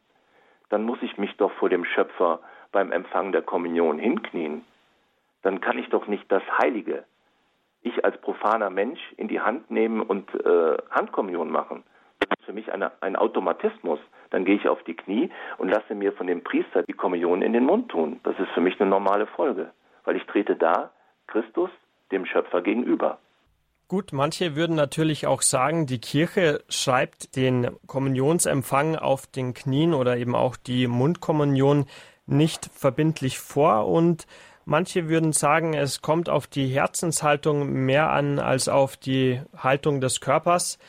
Dann 0.68 0.84
muss 0.84 0.98
ich 1.02 1.18
mich 1.18 1.36
doch 1.36 1.52
vor 1.52 1.68
dem 1.68 1.84
Schöpfer 1.84 2.40
beim 2.72 2.92
Empfang 2.92 3.32
der 3.32 3.42
Kommunion 3.42 3.98
hinknien. 3.98 4.64
Dann 5.42 5.60
kann 5.60 5.78
ich 5.78 5.88
doch 5.90 6.06
nicht 6.06 6.30
das 6.32 6.42
Heilige, 6.58 7.04
ich 7.82 8.04
als 8.04 8.20
profaner 8.20 8.70
Mensch, 8.70 9.00
in 9.16 9.28
die 9.28 9.40
Hand 9.40 9.70
nehmen 9.70 10.00
und 10.00 10.34
äh, 10.34 10.76
Handkommunion 10.90 11.50
machen. 11.50 11.84
Ist 12.30 12.44
für 12.44 12.52
mich 12.52 12.72
eine, 12.72 12.92
ein 13.00 13.16
Automatismus. 13.16 13.98
Dann 14.30 14.44
gehe 14.44 14.56
ich 14.56 14.68
auf 14.68 14.82
die 14.84 14.94
Knie 14.94 15.30
und 15.58 15.68
lasse 15.68 15.94
mir 15.94 16.12
von 16.12 16.26
dem 16.26 16.42
Priester 16.42 16.82
die 16.82 16.92
Kommunion 16.92 17.42
in 17.42 17.52
den 17.52 17.64
Mund 17.64 17.90
tun. 17.90 18.20
Das 18.24 18.38
ist 18.38 18.50
für 18.54 18.60
mich 18.60 18.80
eine 18.80 18.90
normale 18.90 19.26
Folge, 19.26 19.70
weil 20.04 20.16
ich 20.16 20.24
trete 20.24 20.56
da 20.56 20.90
Christus, 21.26 21.70
dem 22.10 22.26
Schöpfer, 22.26 22.62
gegenüber. 22.62 23.18
Gut, 23.88 24.12
manche 24.12 24.56
würden 24.56 24.74
natürlich 24.74 25.28
auch 25.28 25.42
sagen, 25.42 25.86
die 25.86 26.00
Kirche 26.00 26.64
schreibt 26.68 27.36
den 27.36 27.70
Kommunionsempfang 27.86 28.96
auf 28.96 29.28
den 29.28 29.54
Knien 29.54 29.94
oder 29.94 30.16
eben 30.16 30.34
auch 30.34 30.56
die 30.56 30.88
Mundkommunion 30.88 31.86
nicht 32.26 32.66
verbindlich 32.66 33.38
vor 33.38 33.86
und 33.86 34.26
Manche 34.68 35.08
würden 35.08 35.32
sagen, 35.32 35.74
es 35.74 36.02
kommt 36.02 36.28
auf 36.28 36.48
die 36.48 36.66
Herzenshaltung 36.66 37.70
mehr 37.72 38.10
an 38.10 38.40
als 38.40 38.68
auf 38.68 38.96
die 38.96 39.40
Haltung 39.56 40.00
des 40.00 40.20
Körpers. 40.20 40.80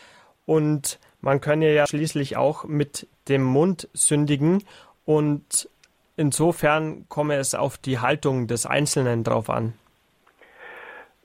Und 0.47 0.99
man 1.21 1.41
könne 1.41 1.73
ja 1.73 1.87
schließlich 1.87 2.37
auch 2.37 2.65
mit 2.65 3.07
dem 3.27 3.43
Mund 3.43 3.89
sündigen. 3.93 4.63
Und 5.05 5.69
insofern 6.15 7.05
komme 7.09 7.35
es 7.35 7.55
auf 7.55 7.77
die 7.77 7.99
Haltung 7.99 8.47
des 8.47 8.65
Einzelnen 8.65 9.23
drauf 9.23 9.49
an. 9.49 9.73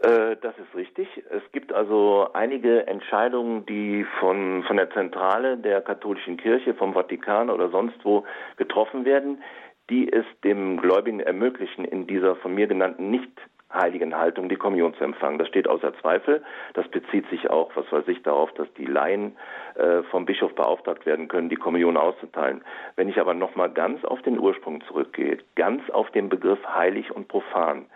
Äh, 0.03 0.37
das 0.41 0.55
ist 0.59 0.75
richtig. 0.75 1.09
Es 1.31 1.43
gibt 1.53 1.73
also 1.73 2.29
einige 2.33 2.87
Entscheidungen, 2.87 3.65
die 3.67 4.05
von, 4.19 4.65
von 4.65 4.77
der 4.77 4.91
Zentrale 4.91 5.57
der 5.57 5.81
katholischen 5.81 6.37
Kirche, 6.37 6.75
vom 6.75 6.95
Vatikan 6.95 7.51
oder 7.51 7.71
sonst 7.71 8.05
wo 8.05 8.25
getroffen 8.57 9.05
werden, 9.05 9.43
die 9.91 10.13
es 10.13 10.25
dem 10.43 10.79
Gläubigen 10.79 11.21
ermöglichen, 11.21 11.85
in 11.85 12.07
dieser 12.07 12.37
von 12.37 12.55
mir 12.55 12.67
genannten 12.67 13.11
nicht 13.11 13.31
heiligen 13.73 14.17
Haltung 14.17 14.49
die 14.49 14.57
Kommunion 14.57 14.95
zu 14.95 15.05
empfangen. 15.05 15.39
Das 15.39 15.49
steht 15.49 15.69
außer 15.69 15.95
Zweifel. 16.01 16.43
Das 16.75 16.87
bezieht 16.89 17.29
sich 17.31 17.51
auch, 17.51 17.71
was 17.75 17.91
weiß 17.91 18.09
ich, 18.09 18.23
darauf, 18.23 18.53
dass 18.55 18.73
die 18.75 18.85
Laien 18.85 19.37
äh, 19.75 20.03
vom 20.05 20.27
Bischof 20.27 20.55
beauftragt 20.55 21.07
werden 21.07 21.29
können, 21.29 21.49
die 21.49 21.57
Kommunion 21.57 21.97
auszuteilen. 21.97 22.63
Wenn 22.97 23.09
ich 23.09 23.21
aber 23.21 23.35
nochmal 23.35 23.71
ganz 23.71 24.05
auf 24.05 24.23
den 24.23 24.39
Ursprung 24.39 24.83
zurückgehe, 24.83 25.39
ganz 25.55 25.89
auf 25.91 26.11
den 26.11 26.29
Begriff 26.29 26.61
heilig 26.67 27.11
und 27.11 27.29
profan. 27.29 27.87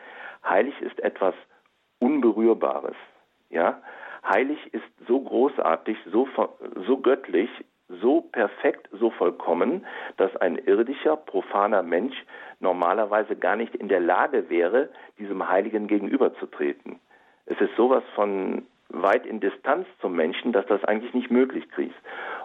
Heilig 0.44 0.80
ist 0.80 1.00
etwas 1.00 1.34
Unberührbares. 1.98 2.96
Ja, 3.50 3.80
heilig 4.28 4.58
ist 4.72 4.84
so 5.06 5.20
großartig, 5.20 5.96
so, 6.10 6.28
so 6.86 6.98
göttlich, 6.98 7.48
so 8.00 8.20
perfekt, 8.20 8.88
so 8.92 9.10
vollkommen, 9.10 9.86
dass 10.16 10.34
ein 10.36 10.56
irdischer, 10.56 11.16
profaner 11.16 11.82
Mensch 11.82 12.14
normalerweise 12.60 13.36
gar 13.36 13.56
nicht 13.56 13.74
in 13.74 13.88
der 13.88 14.00
Lage 14.00 14.48
wäre, 14.48 14.88
diesem 15.18 15.48
Heiligen 15.48 15.86
gegenüberzutreten. 15.86 17.00
Es 17.46 17.60
ist 17.60 17.74
sowas 17.76 18.02
von 18.14 18.66
weit 18.88 19.26
in 19.26 19.40
Distanz 19.40 19.86
zum 20.00 20.14
Menschen, 20.14 20.52
dass 20.52 20.66
das 20.66 20.82
eigentlich 20.84 21.14
nicht 21.14 21.30
möglich 21.30 21.68
ist. 21.70 21.94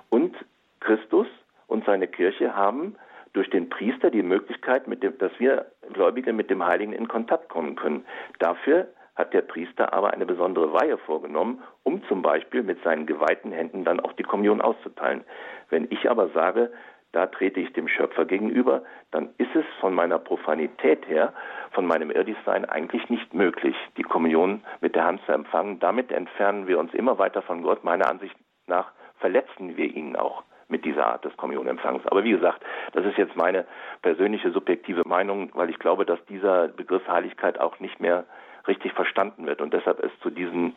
Und 0.10 0.36
Christus 0.80 1.28
und 1.68 1.86
seine 1.86 2.08
Kirche 2.08 2.56
haben 2.56 2.96
durch 3.34 3.50
den 3.50 3.70
Priester 3.70 4.12
die 4.12 4.24
Möglichkeit, 4.24 4.88
dem, 5.04 5.14
dass 5.18 5.32
wir 5.40 5.68
Gläubige 5.94 6.34
mit 6.34 6.50
dem 6.50 6.66
Heiligen 6.66 6.94
in 6.94 7.08
Kontakt 7.08 7.50
kommen 7.50 7.76
können. 7.76 8.06
Dafür 8.40 8.88
hat 9.16 9.34
der 9.34 9.42
Priester 9.42 9.94
aber 9.94 10.14
eine 10.14 10.26
besondere 10.26 10.74
Weihe 10.74 10.98
vorgenommen, 10.98 11.62
um 11.84 12.04
zum 12.08 12.22
Beispiel 12.22 12.64
mit 12.64 12.82
seinen 12.84 13.06
geweihten 13.06 13.52
Händen 13.52 13.84
dann 13.84 14.00
auch 14.00 14.14
die 14.14 14.24
Kommunion 14.24 14.62
auszuteilen. 14.62 15.24
Wenn 15.70 15.88
ich 15.90 16.10
aber 16.10 16.30
sage, 16.30 16.72
da 17.12 17.28
trete 17.28 17.60
ich 17.60 17.74
dem 17.74 17.90
Schöpfer 17.90 18.26
gegenüber, 18.26 18.84
dann 19.12 19.30
ist 19.38 19.54
es 19.54 19.66
von 19.82 19.94
meiner 19.94 20.18
Profanität 20.18 21.08
her, 21.08 21.34
von 21.72 21.86
meinem 21.86 22.10
Irdischsein 22.10 22.66
eigentlich 22.66 23.10
nicht 23.10 23.34
möglich, 23.34 23.76
die 23.98 24.04
Kommunion 24.04 24.64
mit 24.80 24.96
der 24.96 25.06
Hand 25.06 25.22
zu 25.26 25.34
empfangen. 25.34 25.80
Damit 25.80 26.12
entfernen 26.12 26.68
wir 26.68 26.80
uns 26.80 26.94
immer 26.94 27.18
weiter 27.18 27.42
von 27.42 27.64
Gott. 27.64 27.84
Meiner 27.84 28.10
Ansicht 28.10 28.36
nach 28.68 28.92
verletzen 29.20 29.76
wir 29.76 29.86
ihn 29.86 30.16
auch 30.16 30.44
mit 30.70 30.86
dieser 30.86 31.06
Art 31.06 31.26
des 31.26 31.36
Kommunionempfangs. 31.36 32.08
Aber 32.08 32.24
wie 32.24 32.32
gesagt, 32.32 32.64
das 32.94 33.06
ist 33.06 33.18
jetzt 33.18 33.36
meine 33.36 33.66
persönliche 34.02 34.52
subjektive 34.52 35.04
Meinung, 35.06 35.52
weil 35.54 35.70
ich 35.70 35.80
glaube, 35.80 36.06
dass 36.06 36.24
dieser 36.26 36.70
Begriff 36.70 37.06
Heiligkeit 37.10 37.60
auch 37.60 37.80
nicht 37.82 38.00
mehr 38.00 38.24
richtig 38.68 38.94
verstanden 38.94 39.46
wird 39.46 39.62
und 39.62 39.74
deshalb 39.74 40.04
es 40.04 40.12
zu 40.22 40.30
diesen 40.30 40.76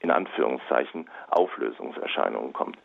in 0.00 0.10
Anführungszeichen 0.10 1.08
Auflösungserscheinungen 1.30 2.52
kommt. 2.52 2.76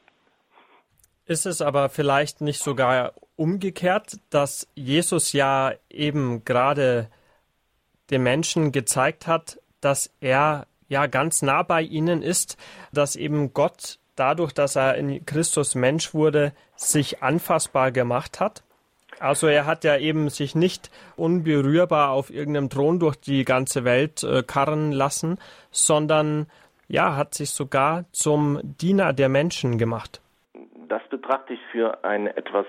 Ist 1.25 1.45
es 1.45 1.61
aber 1.61 1.89
vielleicht 1.89 2.41
nicht 2.41 2.59
sogar 2.59 3.13
umgekehrt, 3.35 4.17
dass 4.31 4.67
Jesus 4.73 5.33
ja 5.33 5.73
eben 5.89 6.43
gerade 6.43 7.09
den 8.09 8.23
Menschen 8.23 8.71
gezeigt 8.71 9.27
hat, 9.27 9.59
dass 9.81 10.11
er 10.21 10.65
ja 10.87 11.05
ganz 11.05 11.41
nah 11.41 11.61
bei 11.61 11.81
ihnen 11.81 12.23
ist, 12.23 12.57
dass 12.91 13.15
eben 13.15 13.53
Gott 13.53 13.99
dadurch, 14.15 14.53
dass 14.53 14.75
er 14.75 14.95
in 14.95 15.25
Christus 15.25 15.75
Mensch 15.75 16.13
wurde, 16.13 16.53
sich 16.75 17.21
anfassbar 17.21 17.91
gemacht 17.91 18.39
hat? 18.39 18.63
Also 19.19 19.47
er 19.47 19.65
hat 19.65 19.83
ja 19.83 19.97
eben 19.97 20.29
sich 20.29 20.55
nicht 20.55 20.89
unberührbar 21.17 22.11
auf 22.11 22.29
irgendeinem 22.29 22.69
Thron 22.69 22.99
durch 22.99 23.15
die 23.17 23.43
ganze 23.43 23.83
Welt 23.83 24.23
äh, 24.23 24.43
karren 24.43 24.91
lassen, 24.91 25.39
sondern 25.71 26.47
ja, 26.87 27.15
hat 27.15 27.33
sich 27.33 27.51
sogar 27.51 28.05
zum 28.11 28.59
Diener 28.63 29.13
der 29.13 29.29
Menschen 29.29 29.77
gemacht. 29.77 30.21
Das 30.87 31.01
betrachte 31.09 31.53
ich 31.53 31.59
für 31.71 32.03
ein 32.03 32.27
etwas 32.27 32.65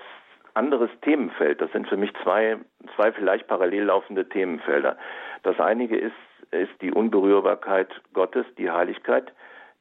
anderes 0.53 0.89
Themenfeld. 1.01 1.61
Das 1.61 1.71
sind 1.71 1.87
für 1.87 1.97
mich 1.97 2.11
zwei, 2.23 2.57
zwei 2.95 3.11
vielleicht 3.11 3.47
parallel 3.47 3.85
laufende 3.85 4.27
Themenfelder. 4.27 4.97
Das 5.43 5.59
eine 5.59 5.85
ist, 5.85 6.13
ist 6.51 6.71
die 6.81 6.91
Unberührbarkeit 6.91 7.89
Gottes, 8.13 8.45
die 8.57 8.69
Heiligkeit, 8.69 9.31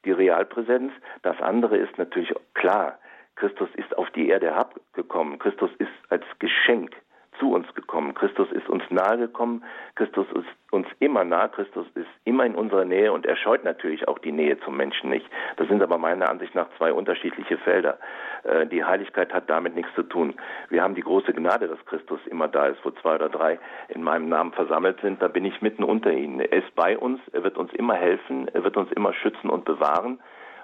die 0.05 0.13
Realpräsenz. 0.13 0.93
Das 1.23 1.39
andere 1.41 1.77
ist 1.77 1.99
natürlich 1.99 2.33
klar, 2.55 2.99
Christus 3.41 3.71
ist 3.77 3.97
auf 3.97 4.11
die 4.11 4.29
Erde 4.29 4.49
herabgekommen. 4.49 5.39
Christus 5.39 5.71
ist 5.79 5.89
als 6.11 6.25
Geschenk 6.41 6.95
zu 7.39 7.55
uns 7.55 7.75
gekommen. 7.75 8.13
Christus 8.13 8.53
ist 8.53 8.69
uns 8.69 8.83
nahe 8.91 9.17
gekommen. 9.17 9.65
Christus 9.95 10.27
ist 10.35 10.47
uns 10.71 10.87
immer 10.99 11.25
nah. 11.25 11.49
Christus 11.49 11.87
ist 11.95 12.11
immer 12.25 12.45
in 12.45 12.55
unserer 12.55 12.85
Nähe 12.85 13.11
und 13.15 13.25
er 13.25 13.37
scheut 13.37 13.65
natürlich 13.65 14.07
auch 14.09 14.19
die 14.19 14.31
Nähe 14.31 14.61
zum 14.61 14.77
Menschen 14.77 15.09
nicht. 15.09 15.27
Das 15.57 15.69
sind 15.69 15.83
aber 15.83 15.97
meiner 15.97 16.29
Ansicht 16.29 16.55
nach 16.55 16.69
zwei 16.77 16.93
unterschiedliche 16.93 17.57
Felder. 17.57 17.99
Äh, 18.43 18.67
die 18.67 18.85
Heiligkeit 18.85 19.33
hat 19.33 19.49
damit 19.49 19.75
nichts 19.75 19.95
zu 19.95 20.03
tun. 20.03 20.35
Wir 20.69 20.83
haben 20.83 20.95
die 20.95 21.01
große 21.01 21.33
Gnade, 21.33 21.67
dass 21.67 21.83
Christus 21.87 22.21
immer 22.27 22.47
da 22.47 22.67
ist, 22.67 22.85
wo 22.85 22.91
zwei 22.91 23.15
oder 23.15 23.31
drei 23.31 23.59
in 23.89 24.03
meinem 24.03 24.29
Namen 24.29 24.53
versammelt 24.53 25.01
sind. 25.01 25.23
Da 25.23 25.29
bin 25.29 25.47
ich 25.47 25.63
mitten 25.63 25.83
unter 25.83 26.13
ihnen. 26.13 26.41
Er 26.41 26.53
ist 26.53 26.75
bei 26.75 26.99
uns. 26.99 27.21
Er 27.33 27.43
wird 27.43 27.57
uns 27.57 27.73
immer 27.73 27.95
helfen. 27.95 28.49
Er 28.49 28.65
wird 28.65 28.77
uns 28.77 28.93
immer 28.93 29.15
schützen 29.15 29.49
und 29.49 29.65
bewahren. 29.65 30.21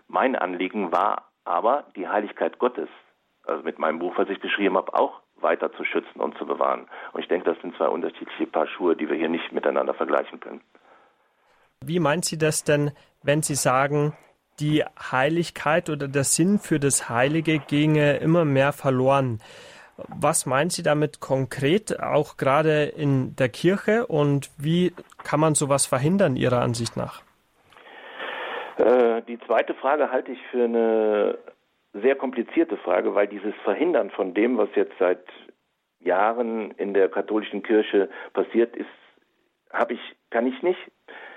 Mein 0.08 0.36
Anliegen 0.36 0.92
war 0.92 1.30
aber 1.46 1.84
die 1.96 2.08
Heiligkeit 2.08 2.58
Gottes, 2.58 2.88
also 3.44 3.62
mit 3.62 3.78
meinem 3.78 3.98
Buch, 3.98 4.14
was 4.16 4.28
ich 4.28 4.40
geschrieben 4.40 4.76
habe, 4.76 4.92
auch 4.94 5.20
weiter 5.36 5.72
zu 5.72 5.84
schützen 5.84 6.20
und 6.20 6.36
zu 6.38 6.46
bewahren. 6.46 6.86
Und 7.12 7.20
ich 7.20 7.28
denke, 7.28 7.50
das 7.50 7.60
sind 7.60 7.76
zwei 7.76 7.88
unterschiedliche 7.88 8.46
Paar 8.46 8.66
Schuhe, 8.66 8.96
die 8.96 9.08
wir 9.08 9.16
hier 9.16 9.28
nicht 9.28 9.52
miteinander 9.52 9.94
vergleichen 9.94 10.40
können. 10.40 10.60
Wie 11.84 12.00
meint 12.00 12.24
sie 12.24 12.38
das 12.38 12.64
denn, 12.64 12.90
wenn 13.22 13.42
Sie 13.42 13.54
sagen, 13.54 14.16
die 14.60 14.82
Heiligkeit 15.12 15.90
oder 15.90 16.08
der 16.08 16.24
Sinn 16.24 16.58
für 16.58 16.80
das 16.80 17.08
Heilige 17.08 17.58
ginge 17.58 18.16
immer 18.16 18.44
mehr 18.44 18.72
verloren? 18.72 19.40
Was 19.96 20.46
meint 20.46 20.72
sie 20.72 20.82
damit 20.82 21.20
konkret, 21.20 22.00
auch 22.00 22.36
gerade 22.36 22.84
in 22.84 23.34
der 23.36 23.48
Kirche 23.48 24.06
und 24.06 24.50
wie 24.58 24.92
kann 25.22 25.40
man 25.40 25.54
sowas 25.54 25.86
verhindern, 25.86 26.36
Ihrer 26.36 26.60
Ansicht 26.60 26.96
nach? 26.96 27.25
Äh, 28.78 29.22
die 29.22 29.38
zweite 29.40 29.74
Frage 29.74 30.10
halte 30.10 30.32
ich 30.32 30.42
für 30.50 30.64
eine 30.64 31.38
sehr 31.92 32.16
komplizierte 32.16 32.76
Frage, 32.76 33.14
weil 33.14 33.26
dieses 33.26 33.54
Verhindern 33.64 34.10
von 34.10 34.34
dem, 34.34 34.58
was 34.58 34.68
jetzt 34.74 34.94
seit 34.98 35.24
Jahren 36.00 36.70
in 36.72 36.94
der 36.94 37.08
katholischen 37.08 37.62
Kirche 37.62 38.08
passiert 38.32 38.76
ist, 38.76 38.86
habe 39.72 39.94
ich, 39.94 40.00
kann 40.30 40.46
ich 40.46 40.62
nicht, 40.62 40.78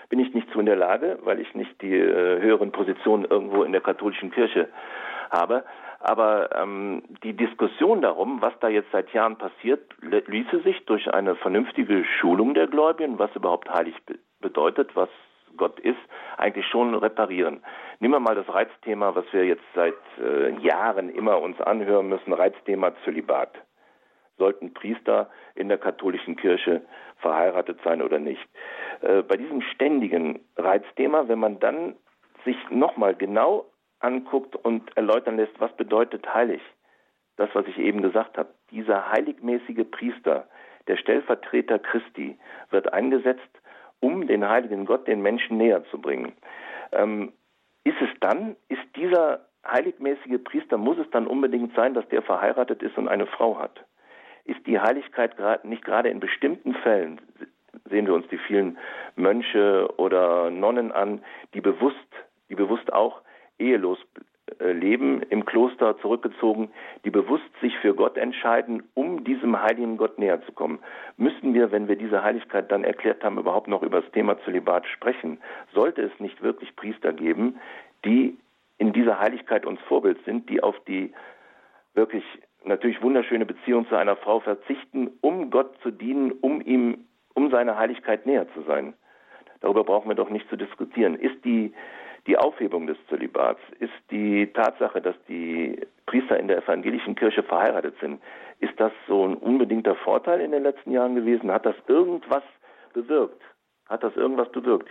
bin 0.09 0.19
ich 0.19 0.33
nicht 0.33 0.49
zu 0.51 0.59
in 0.59 0.65
der 0.65 0.75
Lage, 0.75 1.19
weil 1.23 1.39
ich 1.39 1.53
nicht 1.55 1.81
die 1.81 1.95
äh, 1.95 2.41
höheren 2.41 2.71
Positionen 2.71 3.25
irgendwo 3.25 3.63
in 3.63 3.71
der 3.71 3.81
katholischen 3.81 4.31
Kirche 4.31 4.69
habe. 5.29 5.63
Aber 5.99 6.55
ähm, 6.55 7.03
die 7.23 7.33
Diskussion 7.33 8.01
darum, 8.01 8.41
was 8.41 8.53
da 8.61 8.69
jetzt 8.69 8.91
seit 8.91 9.11
Jahren 9.13 9.37
passiert, 9.37 9.81
ließe 10.01 10.61
sich 10.61 10.85
durch 10.85 11.13
eine 11.13 11.35
vernünftige 11.35 12.05
Schulung 12.05 12.53
der 12.53 12.67
Gläubigen, 12.67 13.19
was 13.19 13.35
überhaupt 13.35 13.69
heilig 13.69 13.95
be 14.05 14.17
bedeutet, 14.41 14.95
was 14.95 15.09
Gott 15.59 15.79
ist, 15.79 15.99
eigentlich 16.37 16.65
schon 16.65 16.95
reparieren. 16.95 17.61
Nehmen 17.99 18.15
wir 18.15 18.19
mal 18.19 18.33
das 18.33 18.49
Reizthema, 18.51 19.13
was 19.13 19.25
wir 19.31 19.45
jetzt 19.45 19.63
seit 19.75 19.93
äh, 20.19 20.49
Jahren 20.61 21.09
immer 21.09 21.39
uns 21.39 21.61
anhören 21.61 22.09
müssen, 22.09 22.33
Reizthema 22.33 22.93
Zölibat. 23.03 23.53
Sollten 24.39 24.73
Priester 24.73 25.29
in 25.53 25.67
der 25.67 25.77
katholischen 25.77 26.37
Kirche 26.37 26.81
verheiratet 27.17 27.79
sein 27.83 28.01
oder 28.01 28.17
nicht? 28.17 28.41
Äh, 29.01 29.21
bei 29.21 29.35
diesem 29.37 29.61
ständigen 29.61 30.39
Reizthema, 30.57 31.27
wenn 31.27 31.39
man 31.39 31.59
dann 31.59 31.95
sich 32.45 32.57
nochmal 32.71 33.13
genau 33.13 33.65
anguckt 33.99 34.55
und 34.55 34.95
erläutern 34.95 35.35
lässt, 35.37 35.59
was 35.59 35.75
bedeutet 35.75 36.33
heilig, 36.33 36.61
das, 37.35 37.49
was 37.53 37.67
ich 37.67 37.77
eben 37.77 38.01
gesagt 38.01 38.37
habe, 38.37 38.49
dieser 38.71 39.11
heiligmäßige 39.11 39.85
Priester, 39.91 40.47
der 40.87 40.97
Stellvertreter 40.97 41.79
Christi, 41.79 42.37
wird 42.69 42.93
eingesetzt, 42.93 43.49
um 43.99 44.27
den 44.27 44.47
heiligen 44.47 44.85
Gott 44.85 45.07
den 45.07 45.21
Menschen 45.21 45.57
näher 45.57 45.83
zu 45.85 45.99
bringen. 45.99 46.33
Ähm, 46.91 47.33
ist 47.83 48.01
es 48.01 48.09
dann, 48.19 48.55
ist 48.67 48.81
dieser 48.95 49.45
heiligmäßige 49.65 50.43
Priester, 50.43 50.77
muss 50.77 50.97
es 50.97 51.09
dann 51.11 51.27
unbedingt 51.27 51.75
sein, 51.75 51.93
dass 51.93 52.07
der 52.09 52.21
verheiratet 52.21 52.81
ist 52.81 52.97
und 52.97 53.07
eine 53.07 53.27
Frau 53.27 53.59
hat? 53.59 53.83
Ist 54.45 54.65
die 54.65 54.79
Heiligkeit 54.79 55.35
nicht 55.63 55.83
gerade 55.83 56.09
in 56.09 56.19
bestimmten 56.19 56.73
Fällen, 56.75 57.21
sehen 57.89 58.07
wir 58.07 58.13
uns 58.13 58.27
die 58.29 58.37
vielen 58.37 58.77
Mönche 59.15 59.87
oder 59.97 60.49
Nonnen 60.49 60.91
an, 60.91 61.23
die 61.53 61.61
bewusst, 61.61 61.97
die 62.49 62.55
bewusst 62.55 62.91
auch 62.93 63.21
ehelos 63.59 63.99
leben, 64.59 65.21
im 65.29 65.45
Kloster 65.45 65.97
zurückgezogen, 65.99 66.69
die 67.05 67.09
bewusst 67.09 67.49
sich 67.61 67.77
für 67.77 67.93
Gott 67.93 68.17
entscheiden, 68.17 68.83
um 68.93 69.23
diesem 69.23 69.61
heiligen 69.61 69.97
Gott 69.97 70.19
näher 70.19 70.41
zu 70.45 70.51
kommen. 70.51 70.79
Müssen 71.17 71.53
wir, 71.53 71.71
wenn 71.71 71.87
wir 71.87 71.95
diese 71.95 72.23
Heiligkeit 72.23 72.71
dann 72.71 72.83
erklärt 72.83 73.23
haben, 73.23 73.37
überhaupt 73.37 73.67
noch 73.67 73.83
über 73.83 74.01
das 74.01 74.11
Thema 74.11 74.39
Zölibat 74.43 74.87
sprechen? 74.87 75.39
Sollte 75.73 76.01
es 76.01 76.19
nicht 76.19 76.41
wirklich 76.41 76.75
Priester 76.75 77.13
geben, 77.13 77.59
die 78.05 78.37
in 78.77 78.93
dieser 78.93 79.19
Heiligkeit 79.19 79.65
uns 79.65 79.79
Vorbild 79.81 80.23
sind, 80.25 80.49
die 80.49 80.63
auf 80.63 80.75
die 80.87 81.13
wirklich 81.93 82.23
natürlich 82.65 83.01
wunderschöne 83.01 83.45
Beziehung 83.45 83.87
zu 83.87 83.95
einer 83.95 84.15
Frau 84.15 84.39
verzichten, 84.39 85.11
um 85.21 85.49
Gott 85.49 85.77
zu 85.81 85.91
dienen, 85.91 86.31
um 86.41 86.61
ihm, 86.61 87.05
um 87.33 87.51
seiner 87.51 87.77
Heiligkeit 87.77 88.25
näher 88.25 88.47
zu 88.53 88.61
sein. 88.63 88.93
Darüber 89.61 89.83
brauchen 89.83 90.09
wir 90.09 90.15
doch 90.15 90.29
nicht 90.29 90.49
zu 90.49 90.55
diskutieren. 90.55 91.15
Ist 91.15 91.43
die 91.43 91.73
die 92.27 92.37
Aufhebung 92.37 92.87
des 92.87 92.97
Zölibats 93.07 93.61
ist 93.79 93.93
die 94.11 94.47
Tatsache, 94.53 95.01
dass 95.01 95.15
die 95.27 95.79
Priester 96.05 96.39
in 96.39 96.47
der 96.47 96.57
evangelischen 96.57 97.15
Kirche 97.15 97.43
verheiratet 97.43 97.95
sind. 97.99 98.21
Ist 98.59 98.79
das 98.79 98.91
so 99.07 99.25
ein 99.25 99.35
unbedingter 99.35 99.95
Vorteil 99.95 100.41
in 100.41 100.51
den 100.51 100.63
letzten 100.63 100.91
Jahren 100.91 101.15
gewesen? 101.15 101.51
Hat 101.51 101.65
das 101.65 101.75
irgendwas 101.87 102.43
bewirkt? 102.93 103.41
Hat 103.87 104.03
das 104.03 104.15
irgendwas 104.15 104.51
bewirkt? 104.51 104.87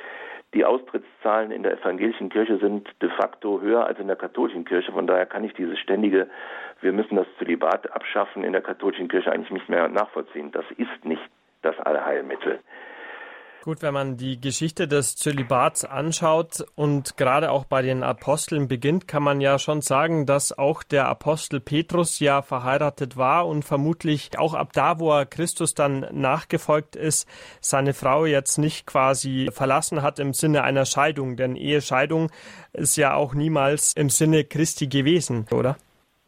Die 0.54 0.64
Austrittszahlen 0.64 1.50
in 1.50 1.62
der 1.62 1.74
evangelischen 1.74 2.30
Kirche 2.30 2.56
sind 2.58 2.88
de 3.02 3.10
facto 3.10 3.60
höher 3.60 3.84
als 3.84 3.98
in 3.98 4.06
der 4.06 4.16
katholischen 4.16 4.64
Kirche. 4.64 4.92
Von 4.92 5.06
daher 5.06 5.26
kann 5.26 5.44
ich 5.44 5.52
dieses 5.52 5.78
ständige, 5.78 6.28
wir 6.80 6.92
müssen 6.92 7.16
das 7.16 7.26
Zölibat 7.38 7.92
abschaffen 7.92 8.44
in 8.44 8.52
der 8.52 8.62
katholischen 8.62 9.08
Kirche 9.08 9.30
eigentlich 9.30 9.50
nicht 9.50 9.68
mehr 9.68 9.88
nachvollziehen. 9.88 10.50
Das 10.52 10.64
ist 10.76 11.04
nicht 11.04 11.22
das 11.60 11.78
Allheilmittel. 11.80 12.60
Gut, 13.64 13.82
wenn 13.82 13.92
man 13.92 14.16
die 14.16 14.40
Geschichte 14.40 14.86
des 14.86 15.16
Zölibats 15.16 15.84
anschaut 15.84 16.64
und 16.76 17.16
gerade 17.16 17.50
auch 17.50 17.64
bei 17.64 17.82
den 17.82 18.04
Aposteln 18.04 18.68
beginnt, 18.68 19.08
kann 19.08 19.24
man 19.24 19.40
ja 19.40 19.58
schon 19.58 19.80
sagen, 19.80 20.26
dass 20.26 20.56
auch 20.56 20.84
der 20.84 21.08
Apostel 21.08 21.58
Petrus 21.60 22.20
ja 22.20 22.40
verheiratet 22.40 23.16
war 23.16 23.48
und 23.48 23.64
vermutlich 23.64 24.30
auch 24.38 24.54
ab 24.54 24.68
da, 24.74 25.00
wo 25.00 25.12
er 25.12 25.26
Christus 25.26 25.74
dann 25.74 26.06
nachgefolgt 26.12 26.94
ist, 26.94 27.28
seine 27.60 27.94
Frau 27.94 28.26
jetzt 28.26 28.58
nicht 28.58 28.86
quasi 28.86 29.48
verlassen 29.52 30.02
hat 30.02 30.20
im 30.20 30.34
Sinne 30.34 30.62
einer 30.62 30.84
Scheidung. 30.84 31.36
Denn 31.36 31.56
Ehescheidung 31.56 32.30
ist 32.72 32.96
ja 32.96 33.14
auch 33.14 33.34
niemals 33.34 33.92
im 33.96 34.08
Sinne 34.08 34.44
Christi 34.44 34.86
gewesen, 34.86 35.46
oder? 35.52 35.76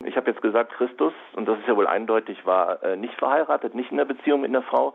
Ich 0.05 0.16
habe 0.16 0.31
jetzt 0.31 0.43
gesagt, 0.43 0.73
Christus, 0.73 1.12
und 1.35 1.47
das 1.47 1.61
ist 1.61 1.69
ja 1.69 1.77
wohl 1.77 1.87
eindeutig, 1.87 2.45
war 2.45 2.83
äh, 2.83 2.97
nicht 2.97 3.14
verheiratet, 3.14 3.77
nicht 3.77 3.93
in 3.93 3.99
der 3.99 4.05
Beziehung 4.05 4.40
mit 4.40 4.51
einer 4.51 4.62
Frau. 4.62 4.95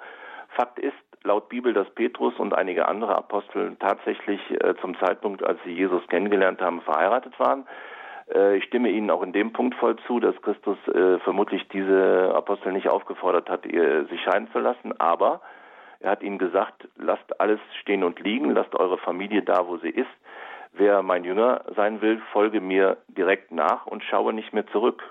Fakt 0.49 0.79
ist, 0.79 0.95
laut 1.25 1.49
Bibel, 1.49 1.73
dass 1.73 1.89
Petrus 1.91 2.33
und 2.39 2.53
einige 2.53 2.87
andere 2.87 3.15
Apostel 3.15 3.75
tatsächlich 3.79 4.39
äh, 4.51 4.75
zum 4.81 4.97
Zeitpunkt, 4.99 5.43
als 5.43 5.59
sie 5.65 5.71
Jesus 5.71 6.07
kennengelernt 6.07 6.61
haben, 6.61 6.81
verheiratet 6.81 7.37
waren. 7.39 7.67
Äh, 8.33 8.57
ich 8.57 8.63
stimme 8.65 8.89
Ihnen 8.89 9.09
auch 9.11 9.23
in 9.23 9.33
dem 9.33 9.51
Punkt 9.51 9.75
voll 9.75 9.95
zu, 10.07 10.19
dass 10.19 10.39
Christus 10.41 10.77
äh, 10.87 11.19
vermutlich 11.19 11.67
diese 11.69 12.31
Apostel 12.35 12.71
nicht 12.71 12.87
aufgefordert 12.87 13.49
hat, 13.49 13.65
ihr, 13.65 14.05
sich 14.05 14.21
scheiden 14.21 14.49
zu 14.51 14.59
lassen, 14.59 14.99
aber 14.99 15.41
er 15.99 16.11
hat 16.11 16.23
ihnen 16.23 16.37
gesagt, 16.37 16.87
lasst 16.97 17.39
alles 17.39 17.59
stehen 17.81 18.03
und 18.03 18.19
liegen, 18.19 18.51
lasst 18.51 18.75
eure 18.75 18.97
Familie 18.97 19.41
da, 19.41 19.67
wo 19.67 19.77
sie 19.77 19.89
ist. 19.89 20.07
Wer 20.73 21.01
mein 21.01 21.23
Jünger 21.23 21.63
sein 21.75 22.01
will, 22.01 22.21
folge 22.31 22.59
mir 22.61 22.97
direkt 23.07 23.51
nach 23.51 23.85
und 23.87 24.03
schaue 24.03 24.33
nicht 24.33 24.53
mehr 24.53 24.67
zurück. 24.67 25.01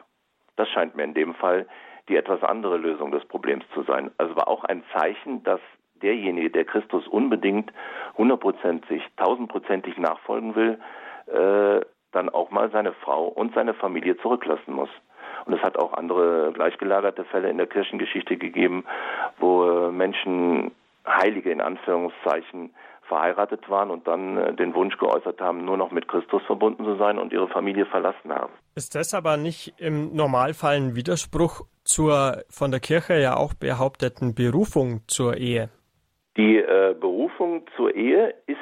Das 0.56 0.68
scheint 0.68 0.94
mir 0.94 1.04
in 1.04 1.14
dem 1.14 1.34
Fall 1.34 1.66
die 2.08 2.16
etwas 2.16 2.42
andere 2.42 2.76
Lösung 2.76 3.10
des 3.10 3.24
Problems 3.24 3.64
zu 3.72 3.82
sein. 3.82 4.10
Also 4.18 4.36
war 4.36 4.46
auch 4.46 4.64
ein 4.64 4.84
Zeichen, 4.92 5.42
dass 5.42 5.60
derjenige, 6.04 6.50
der 6.50 6.64
Christus 6.64 7.08
unbedingt 7.08 7.72
hundertprozentig, 8.16 9.02
tausendprozentig 9.16 9.96
nachfolgen 9.98 10.54
will, 10.54 10.78
äh, 11.26 11.84
dann 12.12 12.28
auch 12.28 12.50
mal 12.50 12.70
seine 12.70 12.92
Frau 12.92 13.26
und 13.26 13.54
seine 13.54 13.74
Familie 13.74 14.16
zurücklassen 14.18 14.74
muss. 14.74 14.90
Und 15.46 15.54
es 15.54 15.62
hat 15.62 15.76
auch 15.78 15.94
andere 15.94 16.52
gleichgelagerte 16.52 17.24
Fälle 17.24 17.50
in 17.50 17.58
der 17.58 17.66
Kirchengeschichte 17.66 18.36
gegeben, 18.36 18.84
wo 19.38 19.90
Menschen 19.90 20.70
Heilige 21.06 21.50
in 21.50 21.60
Anführungszeichen 21.60 22.70
verheiratet 23.08 23.68
waren 23.68 23.90
und 23.90 24.06
dann 24.06 24.38
äh, 24.38 24.54
den 24.54 24.74
Wunsch 24.74 24.96
geäußert 24.98 25.40
haben, 25.40 25.64
nur 25.64 25.76
noch 25.76 25.90
mit 25.90 26.08
Christus 26.08 26.42
verbunden 26.46 26.84
zu 26.84 26.96
sein 26.96 27.18
und 27.18 27.32
ihre 27.32 27.48
Familie 27.48 27.86
verlassen 27.86 28.32
haben. 28.32 28.52
Ist 28.74 28.94
das 28.94 29.12
aber 29.14 29.36
nicht 29.36 29.74
im 29.78 30.14
Normalfall 30.14 30.76
ein 30.76 30.96
Widerspruch 30.96 31.66
zur 31.84 32.42
von 32.48 32.70
der 32.70 32.80
Kirche 32.80 33.20
ja 33.20 33.36
auch 33.36 33.54
behaupteten 33.54 34.34
Berufung 34.34 35.02
zur 35.06 35.36
Ehe? 35.36 35.68
Die 36.36 36.58
äh, 36.58 36.94
Berufung 36.98 37.64
zur 37.76 37.94
Ehe 37.94 38.34
ist, 38.46 38.58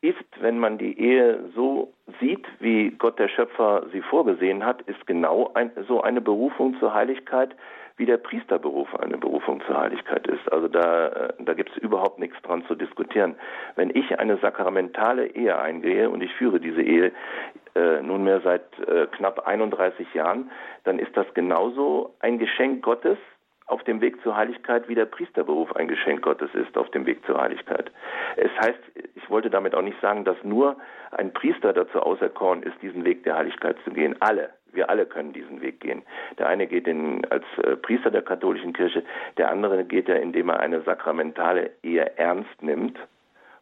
ist, 0.00 0.16
wenn 0.40 0.58
man 0.58 0.78
die 0.78 0.98
Ehe 0.98 1.50
so 1.54 1.92
sieht, 2.20 2.46
wie 2.60 2.90
Gott 2.90 3.18
der 3.18 3.28
Schöpfer 3.28 3.86
sie 3.92 4.02
vorgesehen 4.02 4.64
hat, 4.64 4.82
ist 4.82 5.04
genau 5.06 5.50
ein, 5.54 5.72
so 5.88 6.00
eine 6.00 6.20
Berufung 6.20 6.78
zur 6.78 6.94
Heiligkeit, 6.94 7.56
wie 7.96 8.06
der 8.06 8.18
Priesterberuf 8.18 8.94
eine 8.94 9.18
Berufung 9.18 9.60
zur 9.66 9.76
Heiligkeit 9.76 10.26
ist. 10.28 10.50
Also 10.52 10.68
da, 10.68 11.08
äh, 11.08 11.32
da 11.40 11.54
gibt 11.54 11.70
es 11.70 11.76
überhaupt 11.78 12.20
nichts 12.20 12.40
dran 12.42 12.64
zu 12.66 12.76
diskutieren. 12.76 13.34
Wenn 13.74 13.90
ich 13.90 14.18
eine 14.20 14.36
sakramentale 14.38 15.26
Ehe 15.34 15.58
eingehe 15.58 16.08
und 16.08 16.22
ich 16.22 16.32
führe 16.34 16.60
diese 16.60 16.82
Ehe 16.82 17.12
äh, 17.74 18.00
nunmehr 18.00 18.40
seit 18.42 18.78
äh, 18.86 19.08
knapp 19.08 19.46
31 19.46 20.14
Jahren, 20.14 20.50
dann 20.84 21.00
ist 21.00 21.16
das 21.16 21.26
genauso 21.34 22.14
ein 22.20 22.38
Geschenk 22.38 22.82
Gottes, 22.82 23.18
auf 23.68 23.84
dem 23.84 24.00
Weg 24.00 24.20
zur 24.22 24.36
Heiligkeit, 24.36 24.88
wie 24.88 24.94
der 24.94 25.04
Priesterberuf 25.04 25.74
ein 25.76 25.88
Geschenk 25.88 26.22
Gottes 26.22 26.50
ist 26.54 26.76
auf 26.76 26.90
dem 26.90 27.06
Weg 27.06 27.24
zur 27.26 27.40
Heiligkeit. 27.40 27.90
Es 28.36 28.50
heißt, 28.60 28.80
ich 29.14 29.30
wollte 29.30 29.50
damit 29.50 29.74
auch 29.74 29.82
nicht 29.82 30.00
sagen, 30.00 30.24
dass 30.24 30.42
nur 30.42 30.76
ein 31.12 31.32
Priester 31.32 31.72
dazu 31.72 32.00
auserkoren 32.00 32.62
ist, 32.62 32.80
diesen 32.82 33.04
Weg 33.04 33.24
der 33.24 33.36
Heiligkeit 33.36 33.76
zu 33.84 33.90
gehen. 33.90 34.16
Alle, 34.20 34.50
wir 34.72 34.88
alle 34.88 35.06
können 35.06 35.32
diesen 35.32 35.60
Weg 35.60 35.80
gehen. 35.80 36.02
Der 36.38 36.48
eine 36.48 36.66
geht 36.66 36.86
in, 36.86 37.24
als 37.26 37.44
äh, 37.62 37.76
Priester 37.76 38.10
der 38.10 38.22
katholischen 38.22 38.72
Kirche, 38.72 39.02
der 39.36 39.50
andere 39.50 39.84
geht 39.84 40.08
ja, 40.08 40.16
indem 40.16 40.48
er 40.48 40.60
eine 40.60 40.80
sakramentale 40.82 41.70
Ehe 41.82 42.16
ernst 42.16 42.62
nimmt 42.62 42.98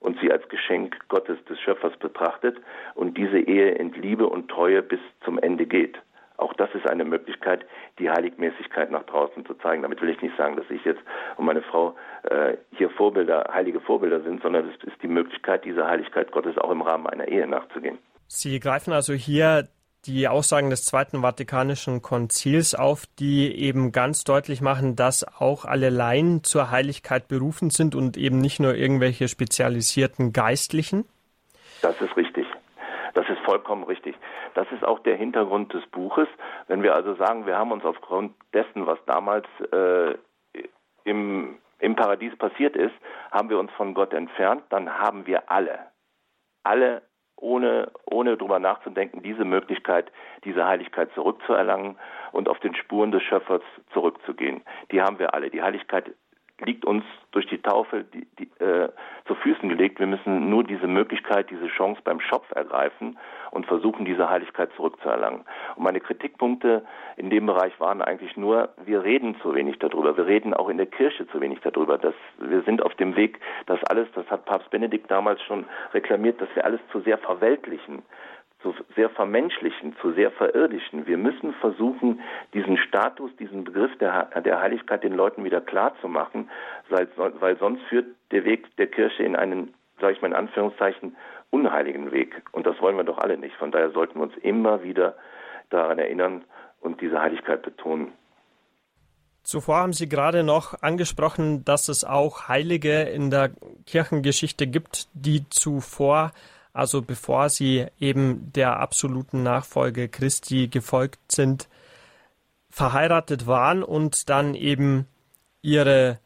und 0.01 0.19
sie 0.21 0.31
als 0.31 0.49
Geschenk 0.49 0.97
Gottes 1.09 1.43
des 1.47 1.59
Schöpfers 1.61 1.97
betrachtet 1.97 2.59
und 2.95 3.17
diese 3.17 3.39
Ehe 3.39 3.73
in 3.73 3.93
Liebe 3.93 4.29
und 4.29 4.49
Treue 4.49 4.83
bis 4.83 5.01
zum 5.25 5.39
Ende 5.39 5.67
geht. 5.67 5.99
Auch 6.39 6.53
das 6.55 6.69
ist 6.75 6.89
eine 6.89 7.05
Möglichkeit, 7.05 7.65
die 7.99 8.11
Heiligmäßigkeit 8.11 8.91
nach 8.91 9.05
draußen 9.05 9.47
zu 9.47 9.55
zeigen. 9.55 9.83
Damit 9.83 10.01
will 10.01 10.11
ich 10.11 10.21
nicht 10.21 10.37
sagen, 10.37 10.57
dass 10.57 10.69
ich 10.71 10.85
jetzt 10.85 11.01
und 11.37 11.47
meine 11.47 11.63
Frau 11.63 11.97
äh, 12.25 12.57
hier 12.73 12.91
Vorbilder, 12.91 13.51
heilige 13.53 13.81
Vorbilder 13.81 14.21
sind, 14.23 14.43
sondern 14.43 14.69
es 14.69 14.85
ist 14.85 15.03
die 15.03 15.09
Möglichkeit, 15.09 15.65
dieser 15.65 15.87
Heiligkeit 15.87 16.33
Gottes 16.33 16.59
auch 16.59 16.71
im 16.71 16.83
Rahmen 16.83 17.07
einer 17.07 17.29
Ehe 17.29 17.47
nachzugehen. 17.47 17.99
Sie 18.29 18.59
greifen 18.61 18.93
also 18.93 19.13
hier 19.13 19.69
die 20.07 20.29
Aussagen 20.29 20.71
des 20.71 20.85
Zweiten 20.85 21.23
Vatikanischen 21.23 22.01
Konzils 22.01 22.75
auf, 22.75 23.07
die 23.19 23.53
eben 23.53 23.93
ganz 23.93 24.25
deutlich 24.25 24.61
machen, 24.61 24.95
dass 24.95 25.25
auch 25.41 25.65
alle 25.65 25.91
Laien 25.91 26.45
zur 26.45 26.71
Heiligkeit 26.71 27.29
berufen 27.29 27.71
sind 27.71 27.95
und 27.95 28.17
eben 28.17 28.39
nicht 28.39 28.61
nur 28.61 28.75
irgendwelche 28.75 29.29
spezialisierten 29.29 30.33
Geistlichen? 30.33 31.05
Das 31.83 32.01
ist 32.01 32.17
richtig. 32.17 32.46
Das 33.17 33.27
ist 33.31 33.39
vollkommen 33.47 33.85
richtig. 33.85 34.15
Das 34.53 34.71
ist 34.73 34.85
auch 34.85 34.99
der 34.99 35.17
Hintergrund 35.17 35.73
des 35.73 35.87
Buches. 35.87 36.29
Wenn 36.69 36.83
wir 36.83 36.95
also 36.95 37.15
sagen, 37.15 37.47
wir 37.47 37.57
haben 37.57 37.73
uns 37.73 37.83
aufgrund 37.83 38.35
dessen, 38.53 38.87
was 38.87 38.99
damals 39.07 39.47
äh, 39.73 40.19
im, 41.05 41.57
im 41.79 41.97
Paradies 41.97 42.37
passiert 42.37 42.77
ist, 42.77 42.93
haben 43.31 43.49
wir 43.49 43.59
uns 43.59 43.73
von 43.73 43.95
Gott 43.95 44.13
entfernt, 44.13 44.65
dann 44.69 44.99
haben 44.99 45.27
wir 45.27 45.51
alle, 45.51 45.79
alle 46.63 47.01
ohne, 47.37 47.91
ohne 48.05 48.37
drüber 48.37 48.59
nachzudenken, 48.59 49.23
diese 49.23 49.47
Möglichkeit, 49.47 50.13
diese 50.45 50.67
Heiligkeit 50.67 51.11
zurückzuerlangen 51.15 51.97
und 52.33 52.51
auf 52.51 52.61
den 52.61 52.75
Spuren 52.75 53.13
des 53.13 53.23
Schöpfers 53.23 53.63
zurückzugehen. 53.95 54.63
Die 54.93 55.01
haben 55.01 55.19
wir 55.19 55.33
alle. 55.33 55.49
Die 55.49 55.63
Heiligkeit 55.63 56.15
liegt 56.65 56.85
uns 56.85 57.05
durch 57.33 57.47
die 57.47 57.61
Taufe 57.61 58.05
die, 58.05 58.27
die, 58.39 58.65
äh, 58.65 58.89
zu 59.27 59.35
Füßen 59.35 59.69
gelegt. 59.69 59.99
Wir 59.99 60.07
müssen 60.07 60.49
nur 60.49 60.65
diese 60.65 60.87
Möglichkeit, 60.87 61.51
diese 61.51 61.67
Chance 61.69 62.01
beim 62.03 62.21
Schopf 62.21 62.51
ergreifen 62.53 63.19
und 63.51 63.67
versuchen, 63.67 64.07
diese 64.07 64.29
Heiligkeit 64.31 64.71
zurückzuerlangen. 64.77 65.45
Und 65.77 65.85
meine 65.85 66.01
Kritikpunkte 66.01 66.87
in 67.17 67.29
dem 67.29 67.47
Bereich 67.47 67.79
waren 67.79 68.01
eigentlich 68.01 68.37
nur, 68.37 68.71
wir 68.85 69.03
reden 69.05 69.37
zu 69.43 69.55
wenig 69.55 69.79
darüber. 69.79 70.17
Wir 70.17 70.27
reden 70.27 70.55
auch 70.55 70.69
in 70.69 70.79
der 70.79 70.87
Kirche 70.87 71.27
zu 71.29 71.41
wenig 71.41 71.61
darüber. 71.61 71.99
Dass 71.99 72.15
wir 72.39 72.63
sind 72.63 72.83
auf 72.83 72.95
dem 72.95 73.17
Weg, 73.17 73.39
das 73.67 73.83
alles, 73.85 74.09
das 74.15 74.27
hat 74.31 74.47
Papst 74.47 74.71
Benedikt 74.71 75.11
damals 75.11 75.43
schon 75.43 75.67
reklamiert, 75.93 76.41
dass 76.41 76.49
wir 76.55 76.65
alles 76.65 76.81
zu 76.91 77.01
sehr 77.01 77.19
verweltlichen 77.19 78.03
zu 78.67 78.85
sehr 78.97 79.11
vermenschlichen, 79.11 79.95
zu 80.01 80.13
sehr 80.13 80.31
verirdischen. 80.33 81.07
Wir 81.07 81.19
müssen 81.19 81.55
versuchen, 81.55 82.21
diesen 82.53 82.77
Status, 82.79 83.31
diesen 83.39 83.65
Begriff 83.65 83.97
der, 83.99 84.25
der 84.45 84.61
Heiligkeit 84.61 85.05
den 85.05 85.13
Leuten 85.13 85.45
wieder 85.45 85.61
klar 85.61 85.95
zu 86.01 86.13
weil, 86.89 87.09
weil 87.17 87.57
sonst 87.59 87.83
führt 87.85 88.07
der 88.33 88.45
Weg 88.45 88.75
der 88.77 88.89
Kirche 88.89 89.23
in 89.23 89.37
einen, 89.37 89.75
sage 90.01 90.15
ich 90.15 90.23
mal 90.23 90.29
in 90.29 90.35
Anführungszeichen, 90.35 91.17
unheiligen 91.51 92.11
Weg. 92.11 92.43
Und 92.53 92.67
das 92.67 92.81
wollen 92.81 92.97
wir 92.97 93.05
doch 93.05 93.19
alle 93.19 93.39
nicht. 93.39 93.55
Von 93.57 93.71
daher 93.71 93.91
sollten 93.91 94.19
wir 94.19 94.25
uns 94.25 94.37
immer 94.39 94.83
wieder 94.83 95.17
daran 95.71 95.99
erinnern 95.99 96.45
und 96.81 97.01
diese 97.01 97.21
Heiligkeit 97.21 97.63
betonen. 97.63 98.13
Zuvor 99.43 99.77
haben 99.77 99.93
Sie 99.93 100.09
gerade 100.09 100.43
noch 100.43 100.83
angesprochen, 100.83 101.65
dass 101.65 101.89
es 101.89 102.05
auch 102.05 102.49
Heilige 102.49 103.03
in 103.03 103.31
der 103.31 103.51
Kirchengeschichte 103.87 104.67
gibt, 104.67 105.07
die 105.15 105.49
zuvor 105.51 106.33
also 106.77 107.01
bevor 107.03 107.49
sie 107.49 107.87
eben 107.99 108.53
der 108.53 108.79
absoluten 108.81 109.43
Nachfolge 109.43 110.09
Christi 110.09 110.69
gefolgt 110.69 111.33
sind, 111.33 111.69
verheiratet 112.71 113.47
waren 113.47 113.83
und 113.83 114.29
dann 114.29 114.55
eben 114.55 115.07
ihre 115.63 116.19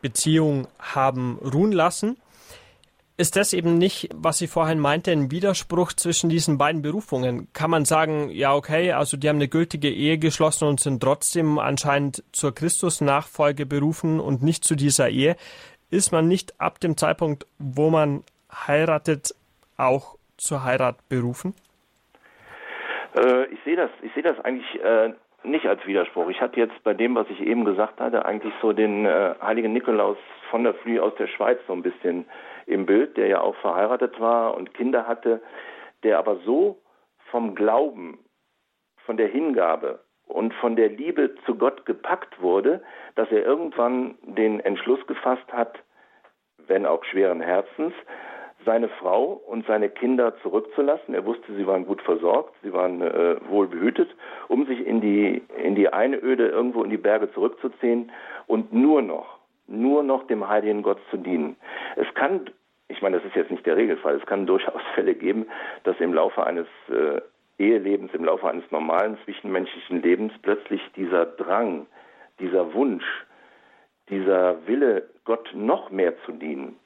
Beziehung 0.00 0.66
haben 0.80 1.38
ruhen 1.38 1.70
lassen. 1.70 2.16
Ist 3.16 3.36
das 3.36 3.52
eben 3.52 3.78
nicht, 3.78 4.08
was 4.12 4.40
ich 4.40 4.50
vorhin 4.50 4.80
meinte, 4.80 5.12
ein 5.12 5.30
Widerspruch 5.30 5.92
zwischen 5.92 6.28
diesen 6.28 6.58
beiden 6.58 6.82
Berufungen? 6.82 7.46
Kann 7.52 7.70
man 7.70 7.84
sagen, 7.84 8.30
ja, 8.30 8.52
okay, 8.52 8.90
also 8.90 9.16
die 9.16 9.28
haben 9.28 9.36
eine 9.36 9.46
gültige 9.46 9.90
Ehe 9.90 10.18
geschlossen 10.18 10.66
und 10.66 10.80
sind 10.80 11.00
trotzdem 11.00 11.60
anscheinend 11.60 12.24
zur 12.32 12.52
Christusnachfolge 12.52 13.66
berufen 13.66 14.18
und 14.18 14.42
nicht 14.42 14.64
zu 14.64 14.74
dieser 14.74 15.10
Ehe? 15.10 15.36
Ist 15.90 16.10
man 16.10 16.26
nicht 16.26 16.60
ab 16.60 16.80
dem 16.80 16.96
Zeitpunkt, 16.96 17.46
wo 17.60 17.90
man 17.90 18.24
heiratet, 18.50 19.34
auch 19.76 20.16
zur 20.36 20.64
Heirat 20.64 20.96
berufen? 21.08 21.54
Äh, 23.14 23.46
ich 23.46 23.58
sehe 23.64 23.76
das, 23.76 23.90
ich 24.02 24.22
das 24.22 24.38
eigentlich 24.44 24.82
äh, 24.82 25.12
nicht 25.44 25.66
als 25.66 25.84
Widerspruch. 25.86 26.28
Ich 26.28 26.40
hatte 26.40 26.60
jetzt 26.60 26.82
bei 26.84 26.94
dem, 26.94 27.14
was 27.14 27.28
ich 27.28 27.40
eben 27.40 27.64
gesagt 27.64 28.00
hatte, 28.00 28.24
eigentlich 28.24 28.54
so 28.60 28.72
den 28.72 29.06
äh, 29.06 29.34
heiligen 29.42 29.72
Nikolaus 29.72 30.16
von 30.50 30.64
der 30.64 30.74
Flühe 30.74 31.02
aus 31.02 31.14
der 31.16 31.26
Schweiz 31.26 31.58
so 31.66 31.72
ein 31.72 31.82
bisschen 31.82 32.26
im 32.66 32.86
Bild, 32.86 33.16
der 33.16 33.26
ja 33.26 33.40
auch 33.40 33.56
verheiratet 33.56 34.20
war 34.20 34.54
und 34.54 34.74
Kinder 34.74 35.06
hatte, 35.06 35.42
der 36.02 36.18
aber 36.18 36.36
so 36.44 36.78
vom 37.30 37.54
Glauben, 37.54 38.18
von 39.04 39.16
der 39.16 39.28
Hingabe 39.28 40.00
und 40.26 40.54
von 40.54 40.76
der 40.76 40.88
Liebe 40.88 41.34
zu 41.44 41.56
Gott 41.56 41.84
gepackt 41.86 42.40
wurde, 42.40 42.82
dass 43.16 43.30
er 43.30 43.44
irgendwann 43.44 44.16
den 44.22 44.60
Entschluss 44.60 45.04
gefasst 45.06 45.52
hat, 45.52 45.78
wenn 46.66 46.86
auch 46.86 47.04
schweren 47.04 47.40
Herzens, 47.40 47.92
seine 48.64 48.88
Frau 48.88 49.40
und 49.46 49.66
seine 49.66 49.88
Kinder 49.88 50.34
zurückzulassen. 50.42 51.14
Er 51.14 51.24
wusste, 51.24 51.54
sie 51.54 51.66
waren 51.66 51.86
gut 51.86 52.02
versorgt, 52.02 52.54
sie 52.62 52.72
waren 52.72 53.00
äh, 53.00 53.36
wohl 53.48 53.66
behütet, 53.66 54.08
um 54.48 54.66
sich 54.66 54.86
in 54.86 55.00
die, 55.00 55.42
in 55.62 55.74
die 55.74 55.92
Einöde 55.92 56.48
irgendwo 56.48 56.82
in 56.82 56.90
die 56.90 56.96
Berge 56.96 57.32
zurückzuziehen 57.32 58.10
und 58.46 58.72
nur 58.72 59.02
noch, 59.02 59.38
nur 59.66 60.02
noch 60.02 60.26
dem 60.26 60.48
heiligen 60.48 60.82
Gott 60.82 60.98
zu 61.10 61.16
dienen. 61.16 61.56
Es 61.96 62.12
kann, 62.14 62.50
ich 62.88 63.02
meine, 63.02 63.18
das 63.18 63.26
ist 63.26 63.36
jetzt 63.36 63.50
nicht 63.50 63.66
der 63.66 63.76
Regelfall, 63.76 64.16
es 64.16 64.26
kann 64.26 64.46
durchaus 64.46 64.82
Fälle 64.94 65.14
geben, 65.14 65.46
dass 65.84 65.98
im 66.00 66.14
Laufe 66.14 66.44
eines 66.44 66.66
äh, 66.88 67.20
Ehelebens, 67.58 68.12
im 68.14 68.24
Laufe 68.24 68.48
eines 68.48 68.68
normalen 68.70 69.18
zwischenmenschlichen 69.24 70.02
Lebens 70.02 70.32
plötzlich 70.42 70.80
dieser 70.96 71.26
Drang, 71.26 71.86
dieser 72.40 72.74
Wunsch, 72.74 73.04
dieser 74.08 74.66
Wille, 74.66 75.08
Gott 75.24 75.50
noch 75.54 75.90
mehr 75.90 76.14
zu 76.24 76.32
dienen, 76.32 76.76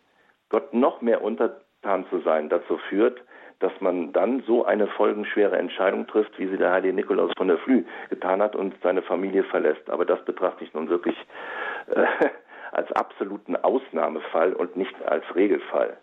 Gott 0.49 0.75
noch 0.75 1.01
mehr 1.01 1.23
unter 1.23 1.61
untertan 1.87 2.07
zu 2.11 2.21
sein 2.25 2.49
dazu 2.49 2.79
führt, 2.89 3.21
dass 3.61 3.73
man 3.81 4.13
dann 4.13 4.43
so 4.47 4.65
eine 4.65 4.87
folgenschwere 4.87 5.57
Entscheidung 5.57 6.07
trifft, 6.07 6.39
wie 6.39 6.49
sie 6.49 6.59
der 6.59 6.73
heilige 6.73 6.93
Nikolaus 6.93 7.33
von 7.37 7.49
der 7.49 7.59
Flü 7.59 7.85
getan 8.11 8.43
hat 8.43 8.55
und 8.55 8.75
seine 8.83 9.03
Familie 9.03 9.45
verlässt. 9.45 9.89
Aber 9.89 10.05
das 10.05 10.23
betrachte 10.25 10.65
ich 10.65 10.75
nun 10.75 10.89
wirklich 10.89 11.17
äh, 11.87 12.05
als 12.73 12.91
absoluten 12.93 13.57
Ausnahmefall 13.57 14.53
und 14.53 14.77
nicht 14.77 14.95
als 15.07 15.25
Regelfall. 15.35 15.97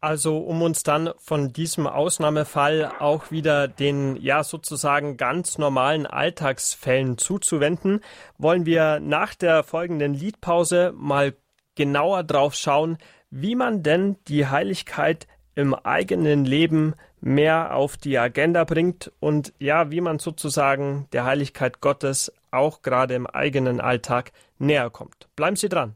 Also 0.00 0.38
um 0.38 0.62
uns 0.62 0.84
dann 0.84 1.10
von 1.18 1.52
diesem 1.52 1.88
Ausnahmefall 1.88 2.92
auch 3.00 3.32
wieder 3.32 3.66
den 3.66 4.14
ja 4.20 4.44
sozusagen 4.44 5.16
ganz 5.16 5.58
normalen 5.58 6.06
Alltagsfällen 6.06 7.18
zuzuwenden, 7.18 8.02
wollen 8.38 8.64
wir 8.64 9.00
nach 9.00 9.34
der 9.34 9.64
folgenden 9.64 10.14
Liedpause 10.14 10.92
mal 10.94 11.34
genauer 11.74 12.22
drauf 12.22 12.54
schauen, 12.54 12.98
wie 13.30 13.54
man 13.54 13.82
denn 13.82 14.16
die 14.28 14.46
Heiligkeit 14.46 15.26
im 15.54 15.74
eigenen 15.74 16.44
Leben 16.44 16.94
mehr 17.20 17.74
auf 17.74 17.96
die 17.96 18.16
Agenda 18.18 18.64
bringt 18.64 19.12
und 19.20 19.52
ja, 19.58 19.90
wie 19.90 20.00
man 20.00 20.18
sozusagen 20.18 21.08
der 21.12 21.24
Heiligkeit 21.24 21.80
Gottes 21.80 22.32
auch 22.50 22.82
gerade 22.82 23.14
im 23.14 23.26
eigenen 23.26 23.80
Alltag 23.80 24.32
näher 24.58 24.90
kommt. 24.90 25.28
Bleiben 25.34 25.56
Sie 25.56 25.68
dran. 25.68 25.94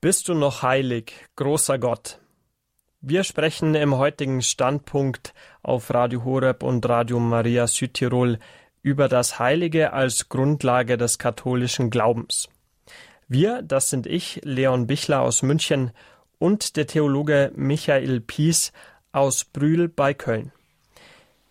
Bist 0.00 0.28
du 0.28 0.34
noch 0.34 0.62
heilig, 0.62 1.14
großer 1.34 1.78
Gott? 1.78 2.20
Wir 3.08 3.22
sprechen 3.22 3.76
im 3.76 3.96
heutigen 3.96 4.42
Standpunkt 4.42 5.32
auf 5.62 5.94
Radio 5.94 6.24
Horeb 6.24 6.64
und 6.64 6.88
Radio 6.88 7.20
Maria 7.20 7.68
Südtirol 7.68 8.40
über 8.82 9.06
das 9.06 9.38
Heilige 9.38 9.92
als 9.92 10.28
Grundlage 10.28 10.96
des 10.96 11.16
katholischen 11.16 11.90
Glaubens. 11.90 12.48
Wir, 13.28 13.62
das 13.62 13.90
sind 13.90 14.08
ich, 14.08 14.40
Leon 14.42 14.88
Bichler 14.88 15.20
aus 15.20 15.42
München 15.42 15.92
und 16.40 16.74
der 16.76 16.88
Theologe 16.88 17.52
Michael 17.54 18.20
Pies 18.22 18.72
aus 19.12 19.44
Brühl 19.44 19.86
bei 19.86 20.12
Köln. 20.12 20.50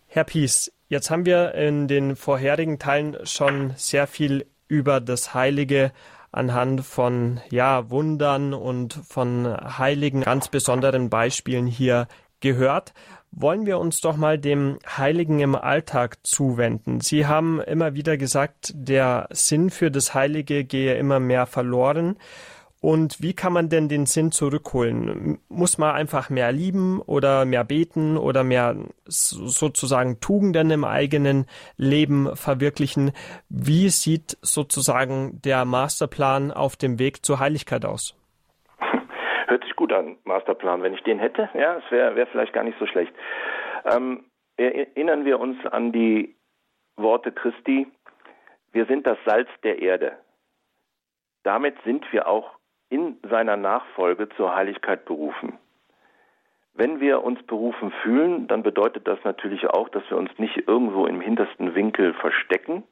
Herr 0.08 0.24
Pies, 0.24 0.70
jetzt 0.90 1.10
haben 1.10 1.24
wir 1.24 1.54
in 1.54 1.88
den 1.88 2.16
vorherigen 2.16 2.78
Teilen 2.78 3.16
schon 3.24 3.72
sehr 3.76 4.06
viel 4.06 4.44
über 4.68 5.00
das 5.00 5.32
Heilige 5.32 5.92
anhand 6.36 6.84
von 6.84 7.40
ja, 7.50 7.90
Wundern 7.90 8.54
und 8.54 8.94
von 9.08 9.46
heiligen 9.46 10.22
ganz 10.22 10.48
besonderen 10.48 11.10
Beispielen 11.10 11.66
hier 11.66 12.08
gehört. 12.40 12.92
Wollen 13.32 13.66
wir 13.66 13.78
uns 13.78 14.00
doch 14.00 14.16
mal 14.16 14.38
dem 14.38 14.78
Heiligen 14.86 15.40
im 15.40 15.54
Alltag 15.54 16.18
zuwenden. 16.22 17.00
Sie 17.00 17.26
haben 17.26 17.60
immer 17.60 17.94
wieder 17.94 18.16
gesagt, 18.16 18.72
der 18.74 19.28
Sinn 19.30 19.70
für 19.70 19.90
das 19.90 20.14
Heilige 20.14 20.64
gehe 20.64 20.94
immer 20.96 21.20
mehr 21.20 21.46
verloren. 21.46 22.16
Und 22.86 23.20
wie 23.20 23.34
kann 23.34 23.52
man 23.52 23.68
denn 23.68 23.88
den 23.88 24.06
Sinn 24.06 24.30
zurückholen? 24.30 25.40
Muss 25.48 25.76
man 25.76 25.96
einfach 25.96 26.30
mehr 26.30 26.52
lieben 26.52 27.00
oder 27.00 27.44
mehr 27.44 27.64
beten 27.64 28.16
oder 28.16 28.44
mehr 28.44 28.76
sozusagen 29.06 30.20
Tugenden 30.20 30.70
im 30.70 30.84
eigenen 30.84 31.46
Leben 31.76 32.36
verwirklichen? 32.36 33.10
Wie 33.48 33.88
sieht 33.88 34.38
sozusagen 34.40 35.42
der 35.42 35.64
Masterplan 35.64 36.52
auf 36.52 36.76
dem 36.76 37.00
Weg 37.00 37.26
zur 37.26 37.40
Heiligkeit 37.40 37.84
aus? 37.84 38.16
Hört 39.48 39.64
sich 39.64 39.74
gut 39.74 39.92
an, 39.92 40.16
Masterplan. 40.22 40.84
Wenn 40.84 40.94
ich 40.94 41.02
den 41.02 41.18
hätte, 41.18 41.50
ja, 41.54 41.78
es 41.78 41.90
wäre 41.90 42.14
wär 42.14 42.28
vielleicht 42.28 42.52
gar 42.52 42.62
nicht 42.62 42.78
so 42.78 42.86
schlecht. 42.86 43.12
Ähm, 43.84 44.26
erinnern 44.56 45.24
wir 45.24 45.40
uns 45.40 45.56
an 45.66 45.90
die 45.90 46.36
Worte 46.94 47.32
Christi. 47.32 47.88
Wir 48.70 48.86
sind 48.86 49.08
das 49.08 49.18
Salz 49.26 49.48
der 49.64 49.82
Erde. 49.82 50.12
Damit 51.42 51.74
sind 51.84 52.04
wir 52.12 52.28
auch 52.28 52.55
in 52.88 53.16
seiner 53.28 53.56
Nachfolge 53.56 54.28
zur 54.30 54.54
Heiligkeit 54.54 55.04
berufen. 55.04 55.58
Wenn 56.74 57.00
wir 57.00 57.24
uns 57.24 57.42
berufen 57.44 57.90
fühlen, 58.02 58.48
dann 58.48 58.62
bedeutet 58.62 59.08
das 59.08 59.18
natürlich 59.24 59.66
auch, 59.66 59.88
dass 59.88 60.02
wir 60.10 60.18
uns 60.18 60.30
nicht 60.38 60.68
irgendwo 60.68 61.06
im 61.06 61.22
hintersten 61.22 61.74
Winkel 61.74 62.12
verstecken, 62.14 62.84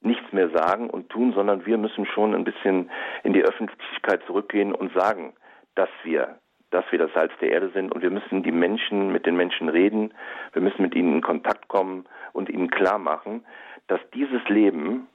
nichts 0.00 0.32
mehr 0.32 0.50
sagen 0.50 0.90
und 0.90 1.08
tun, 1.08 1.32
sondern 1.32 1.64
wir 1.64 1.78
müssen 1.78 2.06
schon 2.06 2.34
ein 2.34 2.44
bisschen 2.44 2.90
in 3.22 3.32
die 3.32 3.44
Öffentlichkeit 3.44 4.22
zurückgehen 4.26 4.74
und 4.74 4.92
sagen, 4.94 5.34
dass 5.76 5.88
wir, 6.02 6.38
dass 6.70 6.84
wir 6.90 6.98
das 6.98 7.12
Salz 7.14 7.32
der 7.40 7.52
Erde 7.52 7.70
sind 7.70 7.92
und 7.92 8.02
wir 8.02 8.10
müssen 8.10 8.42
die 8.42 8.52
Menschen, 8.52 9.12
mit 9.12 9.26
den 9.26 9.36
Menschen 9.36 9.68
reden, 9.68 10.12
wir 10.52 10.62
müssen 10.62 10.82
mit 10.82 10.94
ihnen 10.96 11.14
in 11.14 11.22
Kontakt 11.22 11.68
kommen 11.68 12.04
und 12.32 12.48
ihnen 12.48 12.70
klar 12.70 12.98
machen, 12.98 13.44
dass 13.86 14.00
dieses 14.12 14.42
Leben, 14.48 15.06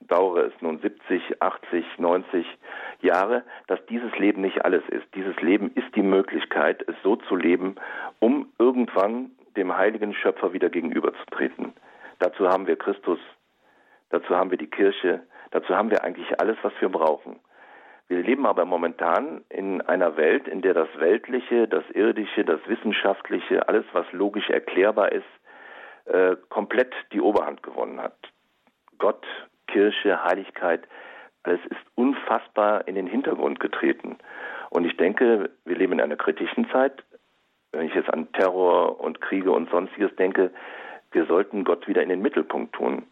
dauere 0.00 0.46
es 0.46 0.52
nun 0.60 0.78
70, 0.80 1.40
80, 1.40 1.84
90 1.98 2.46
Jahre, 3.00 3.44
dass 3.66 3.84
dieses 3.86 4.16
Leben 4.18 4.42
nicht 4.42 4.64
alles 4.64 4.82
ist. 4.88 5.06
Dieses 5.14 5.36
Leben 5.40 5.70
ist 5.74 5.94
die 5.94 6.02
Möglichkeit, 6.02 6.82
es 6.88 6.96
so 7.02 7.16
zu 7.16 7.36
leben, 7.36 7.76
um 8.18 8.52
irgendwann 8.58 9.30
dem 9.56 9.76
heiligen 9.76 10.14
Schöpfer 10.14 10.52
wieder 10.52 10.70
gegenüberzutreten. 10.70 11.72
Dazu 12.18 12.48
haben 12.48 12.66
wir 12.66 12.76
Christus, 12.76 13.18
dazu 14.10 14.36
haben 14.36 14.50
wir 14.50 14.58
die 14.58 14.70
Kirche, 14.70 15.22
dazu 15.50 15.74
haben 15.74 15.90
wir 15.90 16.04
eigentlich 16.04 16.40
alles, 16.40 16.56
was 16.62 16.72
wir 16.80 16.88
brauchen. 16.88 17.40
Wir 18.08 18.22
leben 18.22 18.44
aber 18.44 18.64
momentan 18.64 19.44
in 19.48 19.80
einer 19.82 20.16
Welt, 20.16 20.48
in 20.48 20.62
der 20.62 20.74
das 20.74 20.88
Weltliche, 20.98 21.68
das 21.68 21.84
Irdische, 21.90 22.44
das 22.44 22.60
Wissenschaftliche, 22.66 23.68
alles, 23.68 23.84
was 23.92 24.04
logisch 24.12 24.50
erklärbar 24.50 25.12
ist, 25.12 25.24
äh, 26.06 26.34
komplett 26.48 26.92
die 27.12 27.20
Oberhand 27.20 27.62
gewonnen 27.62 28.00
hat. 28.02 28.16
Gott 28.98 29.24
Kirche, 29.72 30.22
Heiligkeit, 30.24 30.86
alles 31.42 31.60
ist 31.66 31.80
unfassbar 31.94 32.86
in 32.86 32.94
den 32.94 33.06
Hintergrund 33.06 33.60
getreten. 33.60 34.18
Und 34.68 34.84
ich 34.84 34.96
denke, 34.96 35.50
wir 35.64 35.76
leben 35.76 35.94
in 35.94 36.00
einer 36.00 36.16
kritischen 36.16 36.68
Zeit. 36.70 37.02
Wenn 37.72 37.86
ich 37.86 37.94
jetzt 37.94 38.12
an 38.12 38.30
Terror 38.32 39.00
und 39.00 39.20
Kriege 39.20 39.52
und 39.52 39.70
sonstiges 39.70 40.14
denke, 40.16 40.50
wir 41.12 41.26
sollten 41.26 41.64
Gott 41.64 41.88
wieder 41.88 42.02
in 42.02 42.08
den 42.08 42.22
Mittelpunkt 42.22 42.74
tun. 42.74 43.04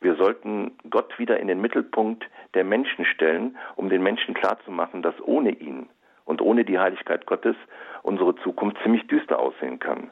Wir 0.00 0.16
sollten 0.16 0.76
Gott 0.90 1.18
wieder 1.18 1.38
in 1.38 1.48
den 1.48 1.60
Mittelpunkt 1.60 2.24
der 2.54 2.64
Menschen 2.64 3.04
stellen, 3.04 3.56
um 3.76 3.88
den 3.88 4.02
Menschen 4.02 4.34
klarzumachen, 4.34 5.02
dass 5.02 5.14
ohne 5.22 5.50
ihn 5.50 5.88
und 6.24 6.42
ohne 6.42 6.64
die 6.64 6.78
Heiligkeit 6.78 7.26
Gottes 7.26 7.56
unsere 8.02 8.36
Zukunft 8.36 8.78
ziemlich 8.82 9.06
düster 9.06 9.38
aussehen 9.38 9.78
kann. 9.78 10.10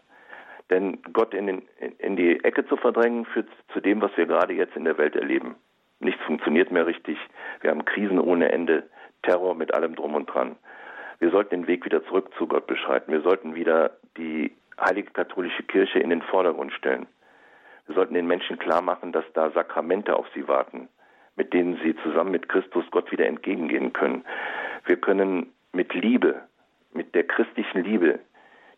Denn 0.70 1.02
Gott 1.12 1.34
in, 1.34 1.46
den, 1.46 1.62
in 1.98 2.16
die 2.16 2.42
Ecke 2.44 2.66
zu 2.66 2.76
verdrängen, 2.76 3.26
führt 3.26 3.48
zu 3.72 3.80
dem, 3.80 4.00
was 4.00 4.16
wir 4.16 4.26
gerade 4.26 4.54
jetzt 4.54 4.76
in 4.76 4.84
der 4.84 4.96
Welt 4.96 5.14
erleben. 5.16 5.56
Nichts 6.04 6.22
funktioniert 6.24 6.70
mehr 6.70 6.86
richtig. 6.86 7.16
Wir 7.62 7.70
haben 7.70 7.86
Krisen 7.86 8.20
ohne 8.20 8.52
Ende, 8.52 8.82
Terror 9.22 9.54
mit 9.54 9.72
allem 9.72 9.96
drum 9.96 10.14
und 10.14 10.26
dran. 10.26 10.56
Wir 11.18 11.30
sollten 11.30 11.62
den 11.62 11.66
Weg 11.66 11.86
wieder 11.86 12.04
zurück 12.04 12.30
zu 12.36 12.46
Gott 12.46 12.66
beschreiten. 12.66 13.10
Wir 13.10 13.22
sollten 13.22 13.54
wieder 13.54 13.92
die 14.18 14.54
heilige 14.78 15.12
katholische 15.12 15.62
Kirche 15.62 16.00
in 16.00 16.10
den 16.10 16.20
Vordergrund 16.20 16.74
stellen. 16.74 17.06
Wir 17.86 17.94
sollten 17.94 18.12
den 18.12 18.26
Menschen 18.26 18.58
klar 18.58 18.82
machen, 18.82 19.12
dass 19.12 19.24
da 19.32 19.50
Sakramente 19.52 20.14
auf 20.14 20.26
sie 20.34 20.46
warten, 20.46 20.90
mit 21.36 21.54
denen 21.54 21.80
sie 21.82 21.96
zusammen 22.02 22.32
mit 22.32 22.50
Christus 22.50 22.84
Gott 22.90 23.10
wieder 23.10 23.26
entgegengehen 23.26 23.94
können. 23.94 24.26
Wir 24.84 24.98
können 24.98 25.54
mit 25.72 25.94
Liebe, 25.94 26.42
mit 26.92 27.14
der 27.14 27.24
christlichen 27.24 27.82
Liebe, 27.82 28.20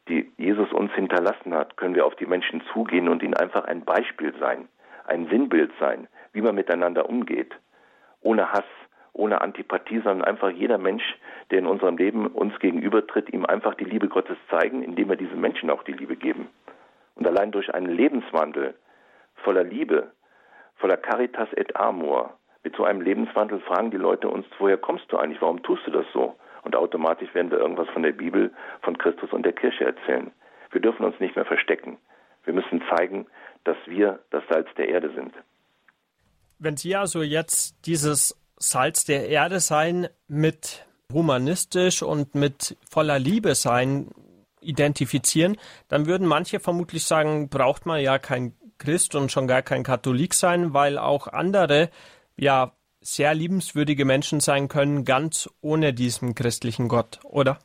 die 0.08 0.30
Jesus 0.36 0.72
uns 0.72 0.92
hinterlassen 0.92 1.52
hat, 1.54 1.76
können 1.76 1.96
wir 1.96 2.06
auf 2.06 2.14
die 2.14 2.26
Menschen 2.26 2.62
zugehen 2.72 3.08
und 3.08 3.24
ihnen 3.24 3.34
einfach 3.34 3.64
ein 3.64 3.84
Beispiel 3.84 4.32
sein, 4.38 4.68
ein 5.08 5.26
Sinnbild 5.26 5.72
sein, 5.80 6.06
wie 6.36 6.42
man 6.42 6.54
miteinander 6.54 7.08
umgeht. 7.08 7.52
Ohne 8.20 8.52
Hass, 8.52 8.64
ohne 9.14 9.40
Antipathie, 9.40 10.00
sondern 10.04 10.28
einfach 10.28 10.50
jeder 10.50 10.78
Mensch, 10.78 11.02
der 11.50 11.58
in 11.60 11.66
unserem 11.66 11.96
Leben 11.96 12.26
uns 12.26 12.58
gegenübertritt, 12.60 13.32
ihm 13.32 13.46
einfach 13.46 13.74
die 13.74 13.84
Liebe 13.84 14.08
Gottes 14.08 14.36
zeigen, 14.50 14.82
indem 14.82 15.08
wir 15.08 15.16
diesen 15.16 15.40
Menschen 15.40 15.70
auch 15.70 15.82
die 15.82 15.92
Liebe 15.92 16.16
geben. 16.16 16.48
Und 17.14 17.26
allein 17.26 17.50
durch 17.50 17.74
einen 17.74 17.88
Lebenswandel 17.88 18.74
voller 19.36 19.64
Liebe, 19.64 20.12
voller 20.76 20.98
Caritas 20.98 21.48
et 21.54 21.74
Amor, 21.76 22.36
mit 22.62 22.76
so 22.76 22.84
einem 22.84 23.00
Lebenswandel 23.00 23.60
fragen 23.60 23.90
die 23.90 23.96
Leute 23.96 24.28
uns, 24.28 24.44
woher 24.58 24.76
kommst 24.76 25.10
du 25.10 25.16
eigentlich, 25.16 25.40
warum 25.40 25.62
tust 25.62 25.86
du 25.86 25.90
das 25.90 26.06
so? 26.12 26.34
Und 26.62 26.76
automatisch 26.76 27.32
werden 27.32 27.50
wir 27.50 27.58
irgendwas 27.58 27.88
von 27.90 28.02
der 28.02 28.12
Bibel, 28.12 28.52
von 28.82 28.98
Christus 28.98 29.32
und 29.32 29.46
der 29.46 29.52
Kirche 29.52 29.84
erzählen. 29.84 30.32
Wir 30.72 30.80
dürfen 30.80 31.06
uns 31.06 31.18
nicht 31.20 31.36
mehr 31.36 31.44
verstecken. 31.44 31.96
Wir 32.44 32.52
müssen 32.52 32.82
zeigen, 32.94 33.26
dass 33.64 33.76
wir 33.86 34.18
das 34.30 34.42
Salz 34.48 34.68
der 34.76 34.88
Erde 34.88 35.10
sind. 35.14 35.32
Wenn 36.58 36.76
Sie 36.76 36.96
also 36.96 37.22
jetzt 37.22 37.86
dieses 37.86 38.40
Salz 38.58 39.04
der 39.04 39.28
Erde 39.28 39.60
sein 39.60 40.08
mit 40.28 40.86
humanistisch 41.12 42.02
und 42.02 42.34
mit 42.34 42.76
voller 42.90 43.18
Liebe 43.18 43.54
sein 43.54 44.10
identifizieren, 44.60 45.56
dann 45.88 46.06
würden 46.06 46.26
manche 46.26 46.58
vermutlich 46.58 47.04
sagen, 47.04 47.48
braucht 47.48 47.86
man 47.86 48.00
ja 48.00 48.18
kein 48.18 48.54
Christ 48.78 49.14
und 49.14 49.30
schon 49.30 49.46
gar 49.46 49.62
kein 49.62 49.82
Katholik 49.82 50.34
sein, 50.34 50.74
weil 50.74 50.98
auch 50.98 51.28
andere 51.28 51.90
ja 52.36 52.72
sehr 53.00 53.34
liebenswürdige 53.34 54.04
Menschen 54.04 54.40
sein 54.40 54.68
können, 54.68 55.04
ganz 55.04 55.48
ohne 55.60 55.92
diesen 55.92 56.34
christlichen 56.34 56.88
Gott, 56.88 57.20
oder? 57.24 57.58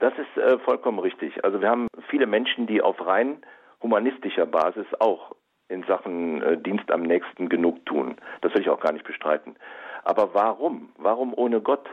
Das 0.00 0.12
ist 0.14 0.42
äh, 0.42 0.58
vollkommen 0.58 0.98
richtig. 0.98 1.44
Also 1.44 1.60
wir 1.60 1.68
haben 1.68 1.86
viele 2.10 2.26
Menschen, 2.26 2.66
die 2.66 2.82
auf 2.82 2.96
rein 3.06 3.44
humanistischer 3.80 4.46
Basis 4.46 4.86
auch 4.98 5.36
in 5.68 5.82
Sachen 5.84 6.42
äh, 6.42 6.58
Dienst 6.58 6.90
am 6.90 7.02
Nächsten 7.02 7.48
genug 7.48 7.84
tun. 7.86 8.16
Das 8.40 8.54
will 8.54 8.62
ich 8.62 8.70
auch 8.70 8.80
gar 8.80 8.92
nicht 8.92 9.06
bestreiten. 9.06 9.56
Aber 10.04 10.34
warum? 10.34 10.92
Warum 10.98 11.32
ohne 11.34 11.60
Gott? 11.60 11.88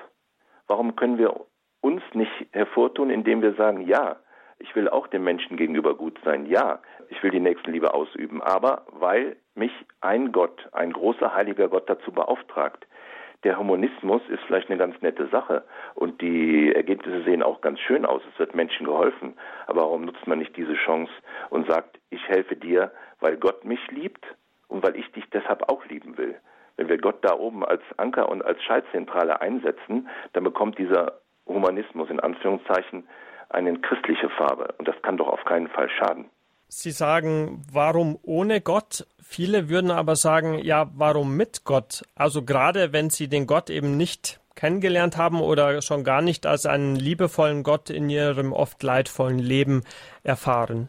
Warum 0.68 0.96
können 0.96 1.18
wir 1.18 1.34
uns 1.82 2.02
nicht 2.14 2.48
hervortun, 2.52 3.10
indem 3.10 3.42
wir 3.42 3.54
sagen, 3.54 3.82
ja, 3.88 4.18
ich 4.60 4.76
will 4.76 4.88
auch 4.88 5.08
dem 5.08 5.24
Menschen 5.24 5.58
gegenüber 5.58 5.96
gut 5.96 6.20
sein, 6.24 6.46
ja, 6.46 6.80
ich 7.10 7.22
will 7.24 7.32
die 7.32 7.40
Nächstenliebe 7.40 7.94
ausüben, 7.94 8.42
aber 8.42 8.84
weil 8.92 9.38
mich 9.56 9.72
ein 10.02 10.32
Gott, 10.32 10.70
ein 10.72 10.94
großer 10.94 11.34
heiliger 11.34 11.68
Gott 11.68 11.90
dazu 11.90 12.12
beauftragt. 12.12 12.86
Der 13.44 13.58
Humanismus 13.58 14.22
ist 14.30 14.44
vielleicht 14.46 14.70
eine 14.70 14.78
ganz 14.78 15.02
nette 15.02 15.28
Sache 15.30 15.64
und 15.96 16.22
die 16.22 16.72
Ergebnisse 16.76 17.24
sehen 17.24 17.42
auch 17.42 17.62
ganz 17.62 17.80
schön 17.80 18.06
aus. 18.06 18.22
Es 18.32 18.40
wird 18.40 18.54
Menschen 18.54 18.86
geholfen. 18.86 19.34
Aber 19.66 19.82
warum 19.82 20.06
nutzt 20.06 20.28
man 20.28 20.38
nicht 20.38 20.56
diese 20.56 20.76
Chance 20.76 21.12
und 21.50 21.68
sagt, 21.68 22.00
ich 22.12 22.28
helfe 22.28 22.56
dir, 22.56 22.92
weil 23.22 23.38
Gott 23.38 23.64
mich 23.64 23.80
liebt 23.90 24.26
und 24.68 24.84
weil 24.84 24.96
ich 24.96 25.10
dich 25.14 25.24
deshalb 25.32 25.70
auch 25.70 25.86
lieben 25.86 26.18
will? 26.18 26.36
Wenn 26.78 26.90
wir 26.90 26.98
Gott 26.98 27.24
da 27.24 27.36
oben 27.36 27.64
als 27.64 27.82
Anker 27.98 28.30
und 28.30 28.44
als 28.44 28.62
Schaltzentrale 28.64 29.42
einsetzen, 29.42 30.10
dann 30.34 30.44
bekommt 30.44 30.78
dieser 30.78 31.20
Humanismus 31.46 32.10
in 32.10 32.20
Anführungszeichen 32.20 33.08
eine 33.50 33.78
christliche 33.80 34.30
Farbe. 34.30 34.74
Und 34.78 34.88
das 34.88 34.96
kann 35.02 35.18
doch 35.18 35.28
auf 35.28 35.44
keinen 35.46 35.68
Fall 35.68 35.90
schaden. 35.90 36.26
Sie 36.68 36.92
sagen, 36.92 37.62
warum 37.72 38.18
ohne 38.24 38.62
Gott? 38.62 39.06
Viele 39.22 39.70
würden 39.70 39.92
aber 39.92 40.16
sagen, 40.16 40.58
ja, 40.60 40.90
warum 40.96 41.36
mit 41.36 41.66
Gott? 41.66 42.04
Also 42.16 42.44
gerade 42.44 42.94
wenn 42.94 43.10
Sie 43.10 43.28
den 43.28 43.46
Gott 43.46 43.70
eben 43.70 43.98
nicht 43.98 44.40
kennengelernt 44.56 45.18
haben 45.18 45.42
oder 45.42 45.82
schon 45.82 46.04
gar 46.04 46.22
nicht 46.22 46.46
als 46.46 46.66
einen 46.66 46.96
liebevollen 46.96 47.64
Gott 47.64 47.90
in 47.90 48.10
Ihrem 48.10 48.54
oft 48.54 48.82
leidvollen 48.84 49.40
Leben 49.40 49.84
erfahren. 50.24 50.88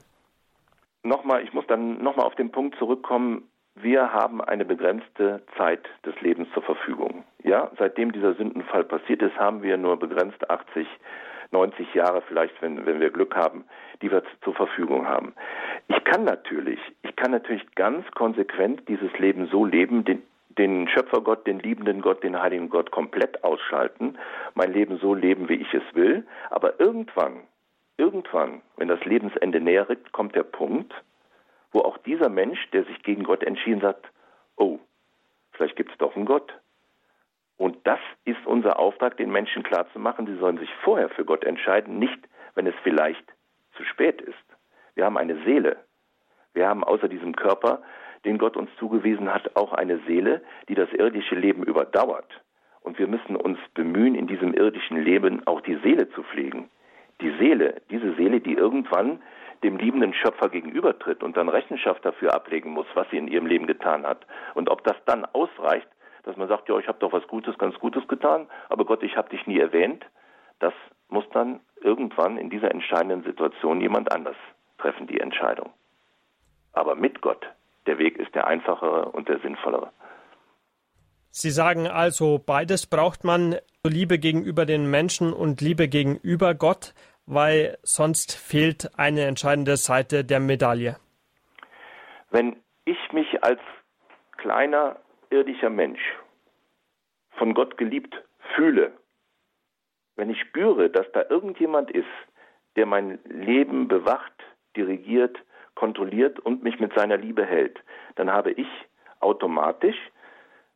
Nochmal, 1.03 1.43
ich 1.43 1.53
muss 1.53 1.67
dann 1.67 2.03
nochmal 2.03 2.27
auf 2.27 2.37
den 2.37 2.51
Punkt 2.51 2.77
zurückkommen, 2.79 3.49
wir 3.75 4.13
haben 4.13 4.41
eine 4.41 4.65
begrenzte 4.65 5.43
Zeit 5.57 5.89
des 6.05 6.21
Lebens 6.21 6.49
zur 6.53 6.63
Verfügung. 6.63 7.25
Ja, 7.43 7.71
seitdem 7.79 8.13
dieser 8.13 8.35
Sündenfall 8.35 8.85
passiert 8.85 9.23
ist, 9.23 9.37
haben 9.37 9.63
wir 9.63 9.77
nur 9.79 9.99
begrenzt 9.99 10.49
80 10.51 10.87
90 11.53 11.95
Jahre 11.95 12.23
vielleicht, 12.23 12.61
wenn, 12.63 12.85
wenn 12.87 13.01
wir 13.01 13.11
Glück 13.11 13.37
haben, 13.37 13.65
die 14.01 14.11
wir 14.11 14.23
zur 14.43 14.55
Verfügung 14.55 15.07
haben. 15.07 15.35
Ich 15.89 16.03
kann 16.05 16.25
natürlich, 16.25 16.81
ich 17.03 17.15
kann 17.17 17.31
natürlich 17.31 17.63
ganz 17.75 18.11
konsequent 18.13 18.89
dieses 18.89 19.13
Leben 19.19 19.47
so 19.49 19.65
leben, 19.65 20.05
den, 20.05 20.23
den 20.59 20.89
Schöpfergott, 20.89 21.47
den 21.47 21.61
liebenden 21.61 22.01
Gott, 22.01 22.23
den 22.25 22.41
heiligen 22.41 22.71
Gott 22.71 22.91
komplett 22.91 23.45
ausschalten, 23.45 24.19
mein 24.55 24.73
Leben 24.73 24.99
so 24.99 25.15
leben, 25.15 25.49
wie 25.49 25.57
ich 25.57 25.73
es 25.75 25.95
will, 25.95 26.27
aber 26.51 26.81
irgendwann, 26.81 27.41
irgendwann, 28.03 28.63
wenn 28.77 28.89
das 28.89 29.05
Lebensende 29.05 29.61
näher 29.61 29.89
rückt, 29.89 30.11
kommt 30.11 30.35
der 30.35 30.43
Punkt, 30.43 30.93
wo 31.71 31.81
auch 31.83 31.99
dieser 31.99 32.29
Mensch, 32.29 32.59
der 32.73 32.85
sich 32.85 33.01
gegen 33.05 33.23
Gott 33.23 33.45
entschieden 33.45 33.83
hat, 33.83 34.03
oh, 34.57 34.81
vielleicht 35.53 35.77
gibt 35.77 35.93
es 35.93 35.99
doch 35.99 36.17
einen 36.17 36.27
Gott. 36.27 36.53
Und 37.59 37.77
das 37.87 38.01
ist 38.25 38.45
unser 38.45 38.81
Auftrag, 38.81 39.17
den 39.19 39.31
Menschen 39.31 39.63
klarzumachen, 39.63 40.27
sie 40.27 40.37
sollen 40.37 40.59
sich 40.59 40.71
vorher 40.83 41.11
für 41.11 41.25
Gott 41.25 41.45
entscheiden, 41.45 42.01
nicht 42.01 42.19
wenn 42.57 42.67
es 42.67 42.75
vielleicht 42.83 43.25
zu 43.77 43.85
spät 43.85 44.21
ist. 44.21 44.47
Wir 44.97 45.05
haben 45.05 45.17
eine 45.17 45.41
Seele. 45.45 45.77
Wir 46.55 46.69
haben 46.69 46.83
außer 46.83 47.09
diesem 47.09 47.37
Körper, 47.37 47.83
den 48.25 48.37
Gott 48.37 48.57
uns 48.57 48.71
zugewiesen 48.81 49.33
hat, 49.33 49.55
auch 49.55 49.73
eine 49.73 49.99
Seele, 50.09 50.43
die 50.69 50.75
das 50.75 50.93
irdische 50.93 51.37
Leben 51.37 51.63
überdauert. 51.63 52.43
Und 52.81 52.99
wir 52.99 53.07
müssen 53.07 53.37
uns 53.37 53.59
bemühen, 53.75 54.17
in 54.17 54.27
diesem 54.27 54.55
irdischen 54.55 54.97
Leben 54.97 55.47
auch 55.47 55.61
die 55.61 55.77
Seele 55.85 56.11
zu 56.11 56.25
pflegen. 56.25 56.69
Die 57.23 57.35
Seele, 57.39 57.81
diese 57.91 58.15
Seele, 58.15 58.41
die 58.41 58.55
irgendwann 58.55 59.23
dem 59.63 59.77
liebenden 59.77 60.13
Schöpfer 60.13 60.49
gegenübertritt 60.49 61.23
und 61.23 61.37
dann 61.37 61.49
Rechenschaft 61.49 62.05
dafür 62.05 62.35
ablegen 62.35 62.73
muss, 62.73 62.87
was 62.95 63.09
sie 63.11 63.17
in 63.17 63.29
ihrem 63.29 63.47
Leben 63.47 63.67
getan 63.67 64.05
hat. 64.05 64.27
Und 64.55 64.69
ob 64.69 64.83
das 64.85 64.97
dann 65.07 65.25
ausreicht, 65.25 65.87
dass 66.25 66.37
man 66.37 66.49
sagt, 66.49 66.69
ja, 66.69 66.79
ich 66.79 66.89
habe 66.89 66.99
doch 66.99 67.13
was 67.13 67.27
Gutes, 67.29 67.57
ganz 67.59 67.79
Gutes 67.79 68.07
getan, 68.09 68.49
aber 68.69 68.85
Gott, 68.85 69.03
ich 69.03 69.17
habe 69.17 69.31
dich 69.31 69.47
nie 69.47 69.59
erwähnt. 69.59 70.05
Das 70.59 70.75
muss 71.09 71.25
dann 71.33 71.61
irgendwann 71.81 72.39
in 72.39 72.51
dieser 72.51 72.71
entscheidenden 72.71 73.23
Situation 73.23 73.81
jemand 73.81 74.13
anders 74.13 74.37
treffen, 74.79 75.07
die 75.07 75.21
Entscheidung. 75.21 75.71
Aber 76.73 76.95
mit 76.95 77.21
Gott, 77.21 77.47
der 77.87 77.99
Weg 77.99 78.19
ist 78.19 78.35
der 78.35 78.47
einfachere 78.47 79.07
und 79.11 79.29
der 79.29 79.39
sinnvollere. 79.41 79.91
Sie 81.31 81.51
sagen 81.51 81.87
also, 81.87 82.39
beides 82.45 82.87
braucht 82.87 83.25
man, 83.25 83.57
Liebe 83.85 84.19
gegenüber 84.19 84.67
den 84.67 84.91
Menschen 84.91 85.33
und 85.33 85.61
Liebe 85.61 85.89
gegenüber 85.89 86.55
Gott, 86.55 86.95
weil 87.27 87.79
sonst 87.83 88.35
fehlt 88.35 88.91
eine 88.99 89.23
entscheidende 89.23 89.77
Seite 89.77 90.25
der 90.25 90.41
Medaille. 90.41 90.97
Wenn 92.31 92.57
ich 92.85 92.99
mich 93.13 93.43
als 93.45 93.61
kleiner 94.39 94.97
irdischer 95.31 95.71
Mensch 95.71 96.01
von 97.39 97.55
Gott 97.55 97.77
geliebt 97.79 98.15
fühle, 98.55 98.93
wenn 100.17 100.31
ich 100.31 100.41
spüre, 100.41 100.91
dass 100.91 101.11
da 101.13 101.25
irgendjemand 101.29 101.91
ist, 101.91 102.07
der 102.77 102.87
mein 102.87 103.19
Leben 103.25 103.89
bewacht, 103.89 104.33
dirigiert, 104.77 105.39
kontrolliert 105.75 106.39
und 106.41 106.63
mich 106.63 106.81
mit 106.81 106.93
seiner 106.95 107.17
Liebe 107.17 107.45
hält, 107.45 107.79
dann 108.17 108.31
habe 108.31 108.53
ich 108.53 108.69
automatisch 109.21 109.97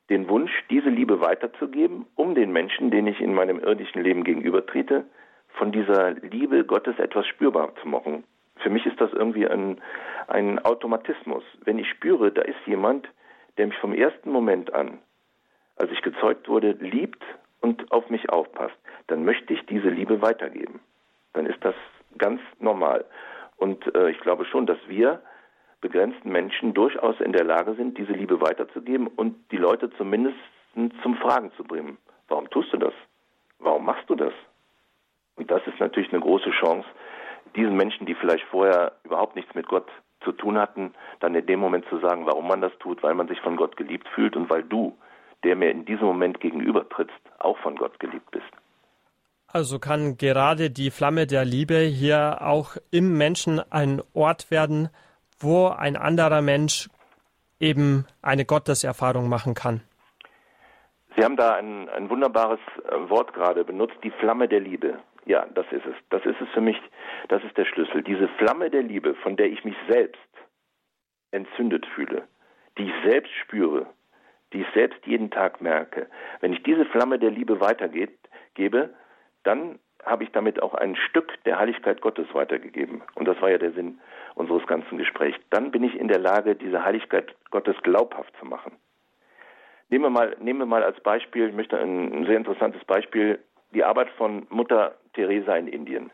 den 0.09 0.29
Wunsch, 0.29 0.53
diese 0.71 0.89
Liebe 0.89 1.21
weiterzugeben, 1.21 2.07
um 2.15 2.35
den 2.35 2.53
Menschen, 2.53 2.91
denen 2.91 3.09
ich 3.09 3.21
in 3.21 3.35
meinem 3.35 3.59
irdischen 3.59 4.03
Leben 4.03 4.25
gegenübertrete, 4.25 5.05
von 5.57 5.73
dieser 5.73 6.13
Liebe 6.13 6.65
Gottes 6.65 6.99
etwas 6.99 7.27
spürbar 7.27 7.75
zu 7.83 7.89
machen. 7.89 8.25
Für 8.57 8.71
mich 8.71 8.87
ist 8.87 9.01
das 9.01 9.13
irgendwie 9.13 9.47
ein, 9.47 9.81
ein 10.29 10.59
Automatismus. 10.65 11.43
Wenn 11.65 11.79
ich 11.79 11.89
spüre, 11.89 12.31
da 12.31 12.43
ist 12.43 12.59
jemand, 12.67 13.09
der 13.59 13.67
mich 13.67 13.79
vom 13.79 13.93
ersten 13.93 14.31
Moment 14.31 14.73
an, 14.73 14.99
als 15.77 15.91
ich 15.91 16.03
gezeugt 16.03 16.49
wurde, 16.49 16.73
liebt 16.73 17.23
und 17.61 17.91
auf 17.93 18.09
mich 18.11 18.31
aufpasst, 18.31 18.77
dann 19.09 19.25
möchte 19.25 19.53
ich 19.53 19.65
diese 19.67 19.89
Liebe 19.89 20.23
weitergeben. 20.23 20.81
Dann 21.33 21.47
ist 21.47 21.63
das 21.65 21.75
ganz 22.19 22.41
normal. 22.59 23.05
Und 23.57 23.95
äh, 23.95 24.11
ich 24.11 24.21
glaube 24.21 24.45
schon, 24.47 24.67
dass 24.67 24.79
wir 24.89 25.21
begrenzten 25.81 26.31
Menschen 26.31 26.75
durchaus 26.75 27.21
in 27.21 27.33
der 27.33 27.45
Lage 27.45 27.75
sind, 27.75 27.99
diese 27.99 28.13
Liebe 28.13 28.41
weiterzugeben 28.41 29.07
und 29.07 29.37
die 29.53 29.59
Leute 29.59 29.91
zumindest 29.97 30.39
zum 31.03 31.17
Fragen 31.17 31.53
zu 31.57 31.65
bringen. 31.65 31.99
Warum 32.29 32.51
tust 32.51 32.73
du 32.73 32.79
das? 32.79 32.95
Warum 33.59 33.85
machst 33.85 34.09
du 34.09 34.15
das? 34.15 34.33
Und 35.37 35.51
das 35.51 35.63
ist 35.67 35.79
natürlich 35.79 36.13
eine 36.13 36.21
große 36.21 36.51
Chance, 36.51 36.87
diesen 37.55 37.77
Menschen, 37.77 38.07
die 38.07 38.15
vielleicht 38.15 38.45
vorher 38.47 38.93
überhaupt 39.05 39.37
nichts 39.37 39.55
mit 39.55 39.67
Gott 39.67 39.87
zu 40.25 40.33
tun 40.33 40.59
hatten, 40.59 40.95
dann 41.21 41.35
in 41.35 41.47
dem 41.47 41.61
Moment 41.61 41.87
zu 41.89 41.99
sagen, 42.01 42.27
warum 42.27 42.49
man 42.49 42.61
das 42.61 42.73
tut, 42.79 43.03
weil 43.03 43.15
man 43.15 43.29
sich 43.29 43.41
von 43.41 43.57
Gott 43.57 43.77
geliebt 43.77 44.09
fühlt 44.15 44.37
und 44.37 44.51
weil 44.51 44.63
du, 44.63 44.97
der 45.45 45.57
mir 45.57 45.71
in 45.71 45.85
diesem 45.85 46.07
Moment 46.07 46.41
gegenübertrittst, 46.41 47.15
auch 47.39 47.59
von 47.59 47.77
Gott 47.77 47.99
geliebt 48.01 48.31
bist. 48.31 48.47
Also 49.49 49.79
kann 49.79 50.17
gerade 50.19 50.71
die 50.71 50.91
Flamme 50.91 51.27
der 51.27 51.45
Liebe 51.45 51.79
hier 51.79 52.39
auch 52.41 52.77
im 52.91 53.17
Menschen 53.17 53.61
ein 53.71 54.03
Ort 54.13 54.51
werden, 54.51 54.91
wo 55.39 55.69
ein 55.69 55.97
anderer 55.97 56.43
Mensch 56.43 56.89
eben 57.61 58.07
eine 58.23 58.45
Gotteserfahrung 58.45 59.29
machen 59.29 59.55
kann. 59.55 59.83
Sie 61.17 61.25
haben 61.25 61.37
da 61.37 61.55
ein, 61.55 61.89
ein 61.89 62.11
wunderbares 62.11 62.59
äh, 62.85 63.09
Wort 63.09 63.33
gerade 63.33 63.65
benutzt, 63.65 63.97
die 64.03 64.11
Flamme 64.11 64.49
der 64.49 64.61
Liebe. 64.61 64.99
Ja, 65.27 65.45
das 65.55 65.67
ist 65.73 65.85
es. 65.85 65.97
Das 66.09 66.25
ist 66.25 66.41
es 66.41 66.49
für 66.51 66.61
mich, 66.61 66.81
das 67.29 67.43
ist 67.45 67.57
der 67.57 67.65
Schlüssel. 67.65 68.03
Diese 68.03 68.29
Flamme 68.39 68.71
der 68.71 68.83
Liebe, 68.83 69.15
von 69.17 69.37
der 69.37 69.47
ich 69.47 69.65
mich 69.65 69.77
selbst 69.89 70.21
entzündet 71.33 71.85
fühle, 71.95 72.27
die 72.79 72.85
ich 72.85 72.95
selbst 73.05 73.33
spüre, 73.43 73.87
die 74.53 74.61
ich 74.61 74.67
selbst 74.73 75.05
jeden 75.05 75.31
Tag 75.31 75.61
merke. 75.61 76.07
Wenn 76.41 76.53
ich 76.53 76.63
diese 76.63 76.85
Flamme 76.87 77.19
der 77.19 77.31
Liebe 77.31 77.61
weitergebe, 77.61 78.91
dann 79.43 79.81
habe 80.05 80.23
ich 80.23 80.31
damit 80.31 80.63
auch 80.63 80.75
ein 80.75 80.95
Stück 80.95 81.33
der 81.45 81.59
Heiligkeit 81.59 82.01
Gottes 82.01 82.33
weitergegeben. 82.33 83.03
Und 83.17 83.27
das 83.27 83.41
war 83.43 83.51
ja 83.51 83.59
der 83.59 83.73
Sinn 83.73 83.99
unseres 84.37 84.65
ganzen 84.69 84.97
Gesprächs. 84.99 85.39
Dann 85.51 85.73
bin 85.73 85.83
ich 85.83 85.99
in 85.99 86.07
der 86.07 86.21
Lage, 86.21 86.55
diese 86.55 86.85
Heiligkeit 86.85 87.35
Gottes 87.51 87.75
glaubhaft 87.83 88.33
zu 88.39 88.47
machen. 88.47 88.77
Nehmen 89.89 90.05
wir 90.05 90.11
mal, 90.11 90.37
nehmen 90.39 90.61
wir 90.61 90.67
mal 90.67 90.85
als 90.85 91.01
Beispiel, 91.01 91.49
ich 91.49 91.55
möchte 91.55 91.79
ein, 91.79 92.13
ein 92.13 92.27
sehr 92.27 92.37
interessantes 92.37 92.85
Beispiel, 92.85 93.41
die 93.73 93.85
Arbeit 93.85 94.09
von 94.11 94.47
Mutter 94.51 94.97
Teresa 95.17 95.57
in 95.57 95.67
Indien. 95.67 96.13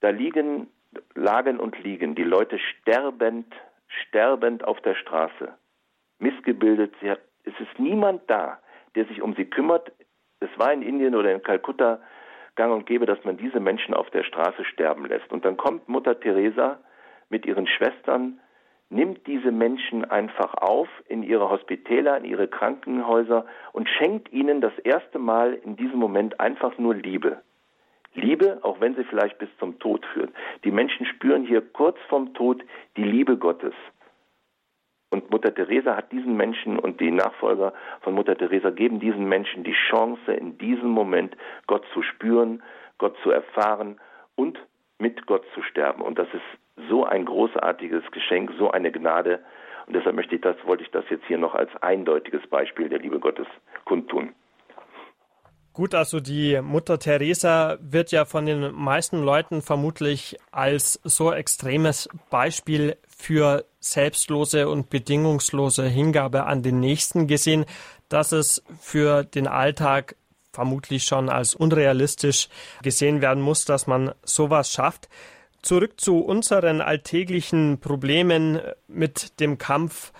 Da 0.00 0.08
liegen, 0.08 0.68
lagen 1.14 1.60
und 1.60 1.78
liegen 1.82 2.14
die 2.14 2.24
Leute 2.24 2.58
sterbend, 2.58 3.52
sterbend 3.88 4.64
auf 4.64 4.80
der 4.80 4.94
Straße. 4.94 5.52
Missgebildet, 6.18 6.94
hat, 7.02 7.20
es 7.44 7.54
ist 7.60 7.78
niemand 7.78 8.22
da, 8.28 8.58
der 8.94 9.04
sich 9.06 9.20
um 9.20 9.34
sie 9.34 9.44
kümmert. 9.44 9.92
Es 10.40 10.50
war 10.56 10.72
in 10.72 10.82
Indien 10.82 11.14
oder 11.14 11.32
in 11.32 11.42
Kalkutta 11.42 12.00
gang 12.54 12.72
und 12.72 12.86
gäbe, 12.86 13.06
dass 13.06 13.22
man 13.24 13.36
diese 13.36 13.60
Menschen 13.60 13.94
auf 13.94 14.10
der 14.10 14.24
Straße 14.24 14.64
sterben 14.64 15.06
lässt. 15.06 15.32
Und 15.32 15.44
dann 15.44 15.56
kommt 15.56 15.88
Mutter 15.88 16.18
Teresa 16.18 16.78
mit 17.28 17.46
ihren 17.46 17.66
Schwestern, 17.66 18.40
nimmt 18.90 19.26
diese 19.26 19.50
Menschen 19.50 20.04
einfach 20.04 20.54
auf 20.54 20.88
in 21.08 21.22
ihre 21.22 21.48
Hospitäler, 21.48 22.18
in 22.18 22.24
ihre 22.24 22.46
Krankenhäuser 22.46 23.46
und 23.72 23.88
schenkt 23.88 24.30
ihnen 24.32 24.60
das 24.60 24.78
erste 24.80 25.18
Mal 25.18 25.54
in 25.54 25.76
diesem 25.76 25.98
Moment 25.98 26.40
einfach 26.40 26.76
nur 26.76 26.94
Liebe. 26.94 27.40
Liebe, 28.14 28.58
auch 28.62 28.80
wenn 28.80 28.94
sie 28.94 29.04
vielleicht 29.04 29.38
bis 29.38 29.48
zum 29.58 29.78
Tod 29.78 30.04
führt. 30.12 30.30
Die 30.64 30.70
Menschen 30.70 31.06
spüren 31.06 31.44
hier 31.44 31.60
kurz 31.60 31.98
vorm 32.08 32.34
Tod 32.34 32.62
die 32.96 33.04
Liebe 33.04 33.36
Gottes. 33.36 33.74
Und 35.10 35.30
Mutter 35.30 35.54
Teresa 35.54 35.94
hat 35.94 36.10
diesen 36.10 36.36
Menschen 36.36 36.78
und 36.78 37.00
die 37.00 37.10
Nachfolger 37.10 37.74
von 38.00 38.14
Mutter 38.14 38.36
Teresa 38.36 38.70
geben 38.70 38.98
diesen 38.98 39.28
Menschen 39.28 39.62
die 39.62 39.76
Chance, 39.90 40.32
in 40.32 40.56
diesem 40.56 40.88
Moment 40.88 41.36
Gott 41.66 41.84
zu 41.92 42.02
spüren, 42.02 42.62
Gott 42.96 43.14
zu 43.22 43.30
erfahren 43.30 44.00
und 44.36 44.58
mit 44.98 45.26
Gott 45.26 45.44
zu 45.54 45.62
sterben. 45.62 46.00
Und 46.00 46.18
das 46.18 46.28
ist 46.32 46.88
so 46.88 47.04
ein 47.04 47.26
großartiges 47.26 48.10
Geschenk, 48.10 48.52
so 48.58 48.70
eine 48.70 48.90
Gnade. 48.90 49.40
Und 49.86 49.96
deshalb 49.96 50.16
möchte 50.16 50.36
ich 50.36 50.40
das, 50.40 50.56
wollte 50.64 50.84
ich 50.84 50.90
das 50.90 51.04
jetzt 51.10 51.26
hier 51.26 51.38
noch 51.38 51.54
als 51.54 51.70
eindeutiges 51.82 52.46
Beispiel 52.46 52.88
der 52.88 53.00
Liebe 53.00 53.18
Gottes 53.18 53.46
kundtun. 53.84 54.32
Gut, 55.74 55.94
also 55.94 56.20
die 56.20 56.60
Mutter 56.60 56.98
Teresa 56.98 57.78
wird 57.80 58.12
ja 58.12 58.26
von 58.26 58.44
den 58.44 58.72
meisten 58.72 59.22
Leuten 59.22 59.62
vermutlich 59.62 60.36
als 60.50 61.00
so 61.02 61.32
extremes 61.32 62.10
Beispiel 62.28 62.98
für 63.08 63.64
selbstlose 63.80 64.68
und 64.68 64.90
bedingungslose 64.90 65.86
Hingabe 65.88 66.44
an 66.44 66.62
den 66.62 66.78
Nächsten 66.78 67.26
gesehen, 67.26 67.64
dass 68.10 68.32
es 68.32 68.62
für 68.80 69.24
den 69.24 69.46
Alltag 69.46 70.16
vermutlich 70.52 71.04
schon 71.04 71.30
als 71.30 71.54
unrealistisch 71.54 72.50
gesehen 72.82 73.22
werden 73.22 73.42
muss, 73.42 73.64
dass 73.64 73.86
man 73.86 74.12
sowas 74.22 74.70
schafft. 74.70 75.08
Zurück 75.62 75.98
zu 75.98 76.18
unseren 76.18 76.82
alltäglichen 76.82 77.78
Problemen 77.80 78.60
mit 78.88 79.40
dem 79.40 79.56
Kampf 79.56 80.12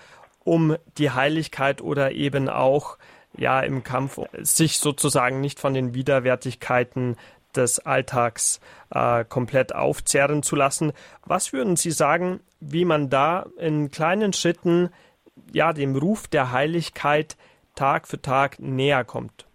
um 0.43 0.77
die 0.97 1.11
Heiligkeit 1.11 1.81
oder 1.81 2.11
eben 2.11 2.49
auch 2.49 2.97
ja 3.37 3.61
im 3.61 3.83
Kampf 3.83 4.19
sich 4.39 4.77
sozusagen 4.79 5.41
nicht 5.41 5.59
von 5.59 5.73
den 5.73 5.93
Widerwärtigkeiten 5.93 7.17
des 7.55 7.79
Alltags 7.79 8.59
äh, 8.93 9.23
komplett 9.25 9.75
aufzehren 9.75 10.43
zu 10.43 10.55
lassen. 10.55 10.91
Was 11.25 11.53
würden 11.53 11.75
Sie 11.75 11.91
sagen, 11.91 12.39
wie 12.59 12.85
man 12.85 13.09
da 13.09 13.45
in 13.57 13.91
kleinen 13.91 14.33
Schritten 14.33 14.89
ja 15.51 15.73
dem 15.73 15.95
Ruf 15.95 16.27
der 16.27 16.51
Heiligkeit 16.51 17.37
Tag 17.75 18.07
für 18.07 18.21
Tag 18.21 18.59
näher 18.59 19.03
kommt? 19.03 19.45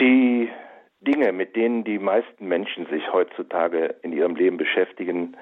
Die 0.00 0.48
Dinge, 1.00 1.32
mit 1.32 1.56
denen 1.56 1.84
die 1.84 1.98
meisten 1.98 2.46
Menschen 2.48 2.86
sich 2.86 3.12
heutzutage 3.12 3.94
in 4.02 4.12
ihrem 4.12 4.36
Leben 4.36 4.56
beschäftigen, 4.56 5.36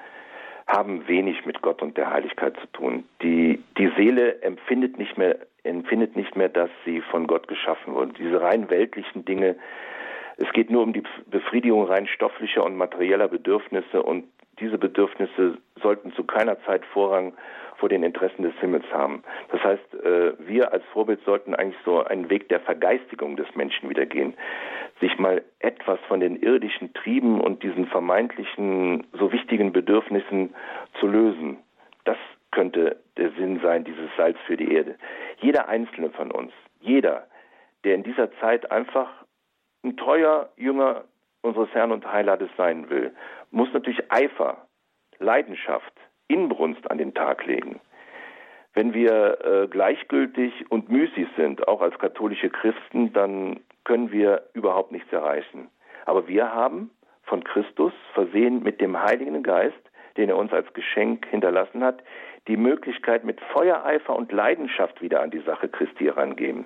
haben 0.67 1.07
wenig 1.07 1.45
mit 1.45 1.61
Gott 1.61 1.81
und 1.81 1.97
der 1.97 2.11
Heiligkeit 2.11 2.55
zu 2.59 2.67
tun. 2.67 3.03
Die, 3.21 3.63
die 3.77 3.91
Seele 3.95 4.41
empfindet 4.41 4.97
nicht 4.97 5.17
mehr 5.17 5.37
empfindet 5.65 6.15
nicht 6.15 6.35
mehr, 6.35 6.49
dass 6.49 6.69
sie 6.85 7.01
von 7.01 7.27
Gott 7.27 7.47
geschaffen 7.47 7.93
wurde. 7.95 8.13
Diese 8.13 8.39
rein 8.39 8.69
weltlichen 8.69 9.25
Dinge, 9.25 9.55
es 10.37 10.51
geht 10.53 10.69
nur 10.69 10.83
um 10.83 10.93
die 10.93 11.03
Befriedigung 11.27 11.85
rein 11.85 12.07
stofflicher 12.07 12.63
und 12.63 12.77
materieller 12.77 13.27
Bedürfnisse 13.27 14.03
und 14.03 14.25
diese 14.59 14.77
Bedürfnisse 14.77 15.57
sollten 15.81 16.13
zu 16.13 16.23
keiner 16.23 16.61
Zeit 16.63 16.85
Vorrang 16.85 17.33
vor 17.77 17.89
den 17.89 18.03
Interessen 18.03 18.43
des 18.43 18.55
Himmels 18.59 18.85
haben. 18.91 19.23
Das 19.51 19.61
heißt, 19.63 19.93
äh, 19.95 20.33
wir 20.39 20.71
als 20.71 20.83
Vorbild 20.93 21.23
sollten 21.25 21.53
eigentlich 21.53 21.79
so 21.83 22.03
einen 22.03 22.29
Weg 22.29 22.49
der 22.49 22.61
Vergeistigung 22.61 23.35
des 23.35 23.53
Menschen 23.55 23.89
wieder 23.89 24.05
gehen, 24.05 24.33
sich 25.01 25.17
mal 25.19 25.43
etwas 25.59 25.99
von 26.07 26.19
den 26.19 26.37
irdischen 26.37 26.93
Trieben 26.93 27.41
und 27.41 27.63
diesen 27.63 27.87
vermeintlichen 27.87 29.05
so 29.13 29.31
wichtigen 29.31 29.73
Bedürfnissen 29.73 30.55
zu 30.99 31.07
lösen. 31.07 31.57
Das 32.05 32.17
könnte 32.51 32.97
der 33.17 33.31
Sinn 33.31 33.59
sein, 33.61 33.83
dieses 33.83 34.09
Salz 34.15 34.37
für 34.47 34.55
die 34.55 34.71
Erde. 34.73 34.95
Jeder 35.41 35.67
einzelne 35.67 36.09
von 36.11 36.31
uns, 36.31 36.53
jeder, 36.79 37.27
der 37.83 37.95
in 37.95 38.03
dieser 38.03 38.31
Zeit 38.39 38.71
einfach 38.71 39.09
ein 39.83 39.97
treuer 39.97 40.49
Jünger 40.55 41.03
unseres 41.45 41.69
Herrn 41.73 41.91
und 41.91 42.11
Heilates 42.11 42.49
sein 42.57 42.89
will, 42.89 43.13
muss 43.51 43.71
natürlich 43.73 44.11
Eifer, 44.11 44.67
Leidenschaft, 45.19 45.93
Inbrunst 46.27 46.89
an 46.89 46.97
den 46.97 47.13
Tag 47.13 47.45
legen. 47.45 47.79
Wenn 48.73 48.93
wir 48.93 49.39
äh, 49.45 49.67
gleichgültig 49.67 50.69
und 50.69 50.89
müßig 50.89 51.27
sind, 51.37 51.67
auch 51.67 51.81
als 51.81 51.97
katholische 51.97 52.49
Christen, 52.49 53.13
dann 53.13 53.61
können 53.85 54.11
wir 54.11 54.49
überhaupt 54.53 54.91
nichts 54.91 55.11
erreichen. 55.13 55.69
Aber 56.05 56.27
wir 56.27 56.53
haben 56.53 56.91
von 57.23 57.43
Christus, 57.43 57.93
versehen 58.13 58.63
mit 58.63 58.81
dem 58.81 59.01
Heiligen 59.01 59.41
Geist, 59.43 59.79
den 60.17 60.29
er 60.29 60.37
uns 60.37 60.51
als 60.51 60.71
Geschenk 60.73 61.25
hinterlassen 61.27 61.83
hat, 61.83 62.03
die 62.47 62.57
Möglichkeit, 62.57 63.23
mit 63.23 63.39
Feuereifer 63.53 64.15
und 64.15 64.31
Leidenschaft 64.31 65.01
wieder 65.01 65.21
an 65.21 65.31
die 65.31 65.39
Sache 65.39 65.67
Christi 65.67 66.05
herangehen. 66.05 66.65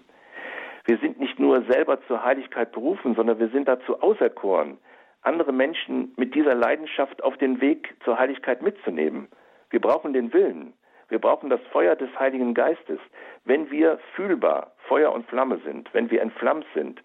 Wir 0.90 0.98
sind 0.98 1.20
nicht 1.20 1.38
nur 1.38 1.62
selber 1.66 2.02
zur 2.08 2.26
Heiligkeit 2.26 2.72
berufen, 2.72 3.14
sondern 3.14 3.38
wir 3.38 3.50
sind 3.50 3.68
dazu 3.68 4.02
auserkoren, 4.02 4.80
andere 5.22 5.54
Menschen 5.54 6.14
mit 6.18 6.34
dieser 6.34 6.56
Leidenschaft 6.56 7.24
auf 7.24 7.38
den 7.38 7.62
Weg 7.62 7.96
zur 8.04 8.18
Heiligkeit 8.18 8.64
mitzunehmen. 8.64 9.28
Wir 9.70 9.82
brauchen 9.82 10.14
den 10.14 10.34
Willen. 10.34 10.74
Wir 11.08 11.20
brauchen 11.20 11.52
das 11.52 11.62
Feuer 11.72 11.96
des 11.96 12.10
Heiligen 12.18 12.56
Geistes. 12.56 13.00
Wenn 13.46 13.70
wir 13.70 14.00
fühlbar 14.16 14.72
Feuer 14.88 15.12
und 15.14 15.28
Flamme 15.28 15.60
sind, 15.64 15.94
wenn 15.94 16.10
wir 16.10 16.24
entflammt 16.24 16.66
sind, 16.74 17.04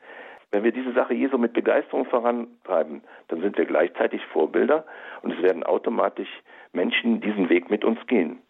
wenn 0.50 0.64
wir 0.64 0.72
diese 0.72 0.94
Sache 0.94 1.12
Jesu 1.12 1.36
mit 1.36 1.52
Begeisterung 1.52 2.06
vorantreiben, 2.06 3.02
dann 3.28 3.42
sind 3.42 3.58
wir 3.58 3.66
gleichzeitig 3.66 4.24
Vorbilder 4.32 4.86
und 5.20 5.32
es 5.32 5.42
werden 5.42 5.62
automatisch 5.62 6.30
Menschen 6.72 7.20
diesen 7.20 7.50
Weg 7.50 7.68
mit 7.68 7.84
uns 7.84 7.98
gehen. 8.06 8.40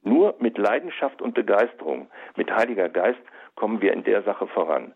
Nur 0.00 0.34
mit 0.38 0.56
Leidenschaft 0.56 1.20
und 1.20 1.34
Begeisterung, 1.34 2.08
mit 2.34 2.50
Heiliger 2.50 2.88
Geist 2.88 3.20
kommen 3.56 3.80
wir 3.80 3.92
in 3.92 4.04
der 4.04 4.22
Sache 4.22 4.46
voran. 4.46 4.94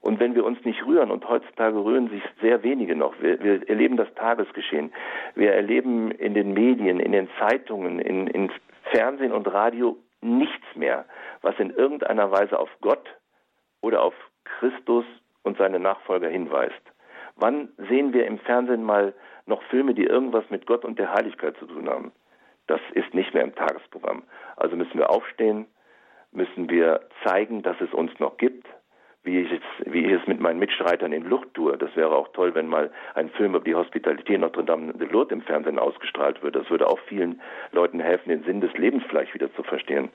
Und 0.00 0.20
wenn 0.20 0.34
wir 0.34 0.44
uns 0.44 0.64
nicht 0.64 0.86
rühren, 0.86 1.10
und 1.10 1.28
heutzutage 1.28 1.82
rühren 1.82 2.08
sich 2.10 2.22
sehr 2.40 2.62
wenige 2.62 2.94
noch, 2.94 3.14
wir, 3.20 3.42
wir 3.42 3.68
erleben 3.68 3.96
das 3.96 4.12
Tagesgeschehen, 4.14 4.92
wir 5.34 5.52
erleben 5.52 6.10
in 6.12 6.34
den 6.34 6.52
Medien, 6.52 7.00
in 7.00 7.12
den 7.12 7.28
Zeitungen, 7.38 7.98
in, 7.98 8.28
in 8.28 8.52
Fernsehen 8.92 9.32
und 9.32 9.52
Radio 9.52 9.96
nichts 10.20 10.66
mehr, 10.74 11.06
was 11.42 11.58
in 11.58 11.70
irgendeiner 11.70 12.30
Weise 12.30 12.58
auf 12.58 12.70
Gott 12.80 13.08
oder 13.80 14.02
auf 14.02 14.14
Christus 14.44 15.04
und 15.42 15.58
seine 15.58 15.80
Nachfolger 15.80 16.28
hinweist. 16.28 16.80
Wann 17.36 17.68
sehen 17.88 18.12
wir 18.12 18.26
im 18.26 18.38
Fernsehen 18.38 18.82
mal 18.82 19.14
noch 19.46 19.62
Filme, 19.64 19.94
die 19.94 20.04
irgendwas 20.04 20.44
mit 20.50 20.66
Gott 20.66 20.84
und 20.84 20.98
der 20.98 21.12
Heiligkeit 21.12 21.56
zu 21.58 21.66
tun 21.66 21.88
haben? 21.88 22.12
Das 22.66 22.80
ist 22.94 23.14
nicht 23.14 23.34
mehr 23.34 23.44
im 23.44 23.54
Tagesprogramm. 23.54 24.22
Also 24.56 24.76
müssen 24.76 24.98
wir 24.98 25.10
aufstehen, 25.10 25.66
müssen 26.36 26.70
wir 26.70 27.00
zeigen, 27.24 27.62
dass 27.62 27.80
es 27.80 27.92
uns 27.92 28.12
noch 28.20 28.36
gibt. 28.36 28.66
wie 29.24 29.40
ich, 29.40 29.50
es, 29.50 29.92
wie 29.92 30.04
ich 30.06 30.12
es 30.12 30.26
mit 30.28 30.38
meinen 30.38 30.60
Mitstreitern 30.60 31.12
in 31.12 31.24
Lucht 31.24 31.52
tue. 31.54 31.76
Das 31.76 31.94
wäre 31.96 32.14
auch 32.14 32.28
toll, 32.28 32.54
wenn 32.54 32.68
mal 32.68 32.92
ein 33.14 33.28
Film 33.30 33.56
über 33.56 33.64
die 33.64 33.74
Hospitalität 33.74 34.38
Notre 34.38 34.62
Dame 34.62 34.94
de 34.94 35.08
Lourdes 35.08 35.32
im 35.32 35.42
Fernsehen 35.42 35.80
ausgestrahlt 35.80 36.44
wird. 36.44 36.54
Das 36.54 36.70
würde 36.70 36.86
auch 36.86 37.00
vielen 37.08 37.42
Leuten 37.72 37.98
helfen, 37.98 38.28
den 38.28 38.44
Sinn 38.44 38.60
des 38.60 38.72
Lebens 38.74 39.02
vielleicht 39.08 39.34
wieder 39.34 39.52
zu 39.54 39.64
verstehen. 39.64 40.10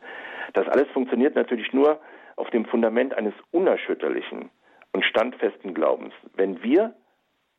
Das 0.53 0.65
alles 0.69 0.87
funktioniert 0.93 1.35
natürlich 1.35 1.73
nur 1.73 1.99
auf 2.37 2.49
dem 2.51 2.63
Fundament 2.63 3.13
eines 3.13 3.33
unerschütterlichen 3.51 4.49
und 4.93 5.03
standfesten 5.03 5.73
Glaubens. 5.73 6.13
Wenn 6.33 6.63
wir 6.63 6.93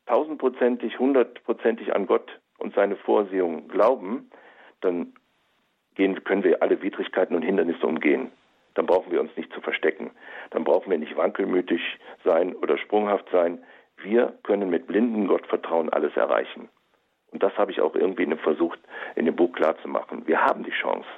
tausendprozentig, 0.06 0.98
hundertprozentig 0.98 1.94
an 1.94 2.06
Gott 2.06 2.40
und 2.58 2.74
seine 2.74 2.96
Vorsehung 2.96 3.68
glauben, 3.68 4.30
dann 4.80 5.12
gehen, 5.96 6.24
können 6.24 6.44
wir 6.44 6.62
alle 6.62 6.80
Widrigkeiten 6.80 7.36
und 7.36 7.42
Hindernisse 7.42 7.86
umgehen. 7.86 8.30
Dann 8.74 8.86
brauchen 8.86 9.12
wir 9.12 9.20
uns 9.20 9.36
nicht 9.36 9.52
zu 9.52 9.60
verstecken. 9.60 10.10
Dann 10.50 10.64
brauchen 10.64 10.90
wir 10.90 10.98
nicht 10.98 11.16
wankelmütig 11.16 11.80
sein 12.24 12.54
oder 12.56 12.78
sprunghaft 12.78 13.28
sein. 13.30 13.62
Wir 13.96 14.34
können 14.42 14.70
mit 14.70 14.86
blindem 14.86 15.28
Gottvertrauen 15.28 15.90
alles 15.90 16.16
erreichen. 16.16 16.68
Und 17.30 17.42
das 17.42 17.56
habe 17.56 17.70
ich 17.70 17.80
auch 17.80 17.94
irgendwie 17.94 18.26
versucht, 18.36 18.78
in 19.14 19.26
dem 19.26 19.36
Buch 19.36 19.52
klarzumachen. 19.52 20.26
Wir 20.26 20.44
haben 20.44 20.64
die 20.64 20.70
Chance. 20.70 21.08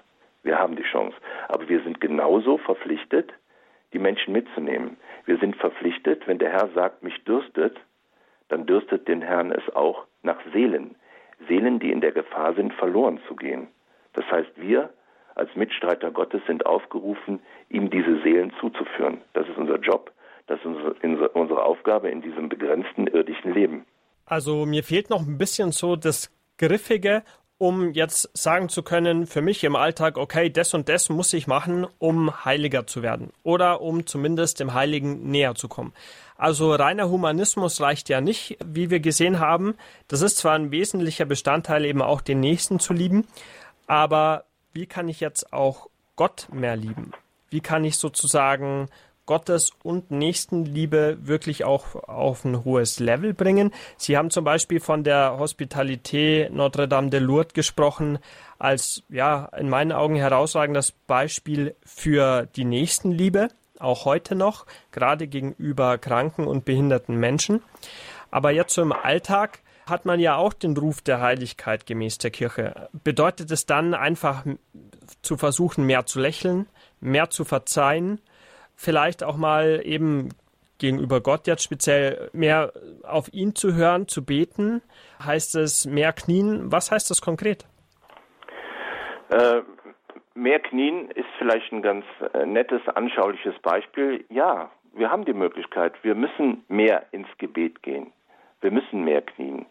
Wir 0.43 0.59
haben 0.59 0.77
die 0.77 0.85
Chance. 0.85 1.17
Aber 1.49 1.69
wir 1.69 1.83
sind 1.83 2.01
genauso 2.01 2.59
verpflichtet, 2.59 3.33
die 3.93 3.99
Menschen 3.99 4.33
mitzunehmen. 4.33 4.97
Wir 5.25 5.39
sind 5.39 5.57
verpflichtet, 5.57 6.27
wenn 6.27 6.39
der 6.39 6.51
Herr 6.51 6.69
sagt, 6.75 7.03
mich 7.03 7.23
dürstet, 7.25 7.77
dann 8.49 8.67
dürstet 8.67 9.09
den 9.09 9.23
Herrn 9.23 9.51
es 9.53 9.75
auch 9.75 10.05
nach 10.23 10.39
Seelen. 10.53 10.97
Seelen, 11.49 11.79
die 11.79 11.91
in 11.91 12.01
der 12.01 12.13
Gefahr 12.13 12.55
sind, 12.55 12.75
verloren 12.75 13.21
zu 13.27 13.35
gehen. 13.35 13.69
Das 14.13 14.25
heißt, 14.31 14.53
wir 14.57 14.91
als 15.35 15.55
Mitstreiter 15.55 16.11
Gottes 16.11 16.43
sind 16.47 16.67
aufgerufen, 16.67 17.41
ihm 17.69 17.91
diese 17.91 18.23
Seelen 18.23 18.53
zuzuführen. 18.61 19.21
Das 19.33 19.49
ist 19.49 19.57
unser 19.57 19.79
Job, 19.79 20.13
das 20.47 20.59
ist 20.61 21.35
unsere 21.35 21.65
Aufgabe 21.65 22.11
in 22.11 22.23
diesem 22.23 22.49
begrenzten 22.49 23.07
irdischen 23.07 23.55
Leben. 23.55 23.85
Also 24.27 24.65
mir 24.67 24.85
fehlt 24.85 25.11
noch 25.11 25.27
ein 25.27 25.39
bisschen 25.39 25.73
so 25.73 25.97
das 25.97 26.31
Griffige, 26.57 27.23
um 27.59 27.93
jetzt 27.93 28.31
sagen 28.37 28.69
zu 28.69 28.83
können, 28.83 29.27
für 29.27 29.41
mich 29.41 29.63
im 29.65 29.77
Alltag, 29.77 30.19
okay, 30.19 30.51
das 30.51 30.75
und 30.75 30.89
das 30.89 31.09
muss 31.09 31.33
ich 31.33 31.47
machen, 31.47 31.87
um 31.99 32.45
heiliger 32.45 32.87
zu 32.87 33.03
werden 33.03 33.33
oder 33.43 33.81
um 33.81 34.07
zumindest 34.07 34.61
dem 34.61 34.75
Heiligen 34.75 35.31
näher 35.31 35.55
zu 35.55 35.69
kommen. 35.69 35.93
Also 36.37 36.75
reiner 36.75 37.09
Humanismus 37.11 37.81
reicht 37.81 38.09
ja 38.09 38.21
nicht, 38.21 38.59
wie 38.65 38.91
wir 38.91 39.01
gesehen 39.01 39.39
haben. 39.39 39.77
Das 40.09 40.21
ist 40.21 40.39
zwar 40.39 40.55
ein 40.55 40.73
wesentlicher 40.73 41.27
Bestandteil, 41.27 41.85
eben 41.85 42.03
auch 42.03 42.21
den 42.21 42.41
Nächsten 42.41 42.81
zu 42.81 42.93
lieben, 42.93 43.27
aber 43.87 44.45
wie 44.75 44.87
kann 44.87 45.09
ich 45.09 45.21
jetzt 45.21 45.53
auch 45.53 45.89
Gott 46.17 46.49
mehr 46.53 46.77
lieben? 46.77 47.13
Wie 47.49 47.61
kann 47.61 47.85
ich 47.85 47.97
sozusagen 47.97 48.89
Gottes 49.27 49.73
und 49.83 50.11
Nächstenliebe 50.11 51.19
wirklich 51.23 51.65
auch 51.65 51.95
auf 51.95 52.45
ein 52.45 52.65
hohes 52.65 53.01
Level 53.01 53.33
bringen. 53.33 53.73
Sie 53.97 54.19
haben 54.19 54.31
zum 54.31 54.45
Beispiel 54.45 54.81
von 54.81 55.03
der 55.03 55.39
Hospitalité 55.39 56.51
Notre 56.53 56.89
Dame 56.89 57.09
de 57.09 57.21
Lourdes 57.21 57.55
gesprochen, 57.55 58.19
als 58.59 59.03
ja 59.09 59.47
in 59.59 59.71
meinen 59.71 59.93
Augen 59.93 60.17
herausragendes 60.17 60.93
Beispiel 61.07 61.75
für 61.87 62.47
die 62.55 62.65
Nächstenliebe, 62.65 63.49
auch 63.79 64.05
heute 64.05 64.35
noch, 64.35 64.67
gerade 64.93 65.27
gegenüber 65.27 65.97
kranken 65.97 66.47
und 66.47 66.67
behinderten 66.67 67.17
Menschen. 67.17 67.63
Aber 68.31 68.51
jetzt 68.51 68.75
so 68.75 68.83
im 68.83 68.93
Alltag 68.93 69.61
hat 69.87 70.07
man 70.07 70.21
ja 70.21 70.37
auch 70.37 70.53
den 70.53 70.77
Ruf 70.77 71.03
der 71.03 71.21
Heiligkeit 71.21 71.87
gemäß 71.87 72.19
der 72.19 72.31
Kirche. 72.31 72.89
Bedeutet 73.05 73.51
es 73.51 73.67
dann 73.67 73.95
einfach 73.95 74.45
zu 75.23 75.37
versuchen, 75.37 75.85
mehr 75.85 76.07
zu 76.07 76.21
lächeln, 76.21 76.67
mehr 77.01 77.31
zu 77.31 77.45
verzeihen, 77.45 78.21
vielleicht 78.75 79.23
auch 79.23 79.37
mal 79.37 79.81
eben 79.85 80.31
gegenüber 80.79 81.21
Gott 81.21 81.47
jetzt 81.47 81.63
speziell 81.63 82.31
mehr 82.33 82.73
auf 83.03 83.33
ihn 83.33 83.55
zu 83.55 83.75
hören, 83.75 84.09
zu 84.09 84.25
beten? 84.25 84.83
Heißt 85.25 85.55
es 85.55 85.87
mehr 85.87 86.13
knien? 86.13 86.73
Was 86.73 86.91
heißt 86.91 87.11
das 87.11 87.21
konkret? 87.21 87.67
Äh, 89.31 89.63
mehr 90.35 90.61
knien 90.61 91.11
ist 91.11 91.29
vielleicht 91.39 91.73
ein 91.73 91.83
ganz 91.83 92.05
äh, 92.33 92.47
nettes, 92.47 92.81
anschauliches 92.95 93.55
Beispiel. 93.63 94.25
Ja, 94.29 94.71
wir 94.93 95.11
haben 95.11 95.25
die 95.25 95.33
Möglichkeit. 95.33 95.93
Wir 96.03 96.15
müssen 96.15 96.65
mehr 96.69 97.07
ins 97.13 97.29
Gebet 97.39 97.83
gehen. 97.83 98.13
Wir 98.61 98.71
müssen 98.71 99.05
mehr 99.05 99.23
knien. 99.23 99.67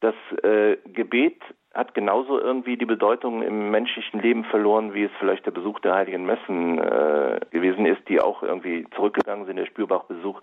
Das 0.00 0.14
äh, 0.42 0.76
Gebet 0.86 1.40
hat 1.74 1.94
genauso 1.94 2.40
irgendwie 2.40 2.76
die 2.76 2.86
Bedeutung 2.86 3.42
im 3.42 3.70
menschlichen 3.70 4.20
Leben 4.20 4.44
verloren, 4.44 4.92
wie 4.92 5.04
es 5.04 5.10
vielleicht 5.18 5.46
der 5.46 5.52
Besuch 5.52 5.78
der 5.80 5.94
heiligen 5.94 6.26
Messen 6.26 6.78
äh, 6.78 7.40
gewesen 7.50 7.86
ist, 7.86 8.08
die 8.08 8.20
auch 8.20 8.42
irgendwie 8.42 8.86
zurückgegangen 8.96 9.46
sind, 9.46 9.56
der 9.56 9.66
Spürbach-Besuch 9.66 10.40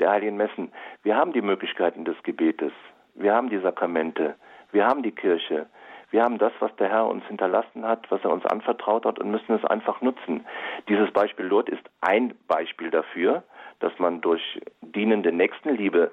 der 0.00 0.10
heiligen 0.10 0.36
Messen. 0.36 0.72
Wir 1.02 1.16
haben 1.16 1.32
die 1.32 1.42
Möglichkeiten 1.42 2.04
des 2.04 2.16
Gebetes, 2.22 2.72
wir 3.14 3.34
haben 3.34 3.48
die 3.48 3.58
Sakramente, 3.58 4.34
wir 4.70 4.86
haben 4.86 5.02
die 5.02 5.12
Kirche, 5.12 5.66
wir 6.10 6.22
haben 6.22 6.38
das, 6.38 6.52
was 6.60 6.74
der 6.76 6.88
Herr 6.88 7.06
uns 7.06 7.24
hinterlassen 7.26 7.86
hat, 7.86 8.10
was 8.10 8.22
er 8.24 8.30
uns 8.30 8.44
anvertraut 8.46 9.04
hat 9.04 9.18
und 9.18 9.30
müssen 9.30 9.54
es 9.54 9.64
einfach 9.64 10.00
nutzen. 10.00 10.46
Dieses 10.88 11.10
Beispiel 11.12 11.46
Lourdes 11.46 11.78
ist 11.78 11.90
ein 12.00 12.34
Beispiel 12.46 12.90
dafür, 12.90 13.42
dass 13.80 13.92
man 13.98 14.20
durch 14.20 14.60
dienende 14.82 15.32
Nächstenliebe 15.32 16.10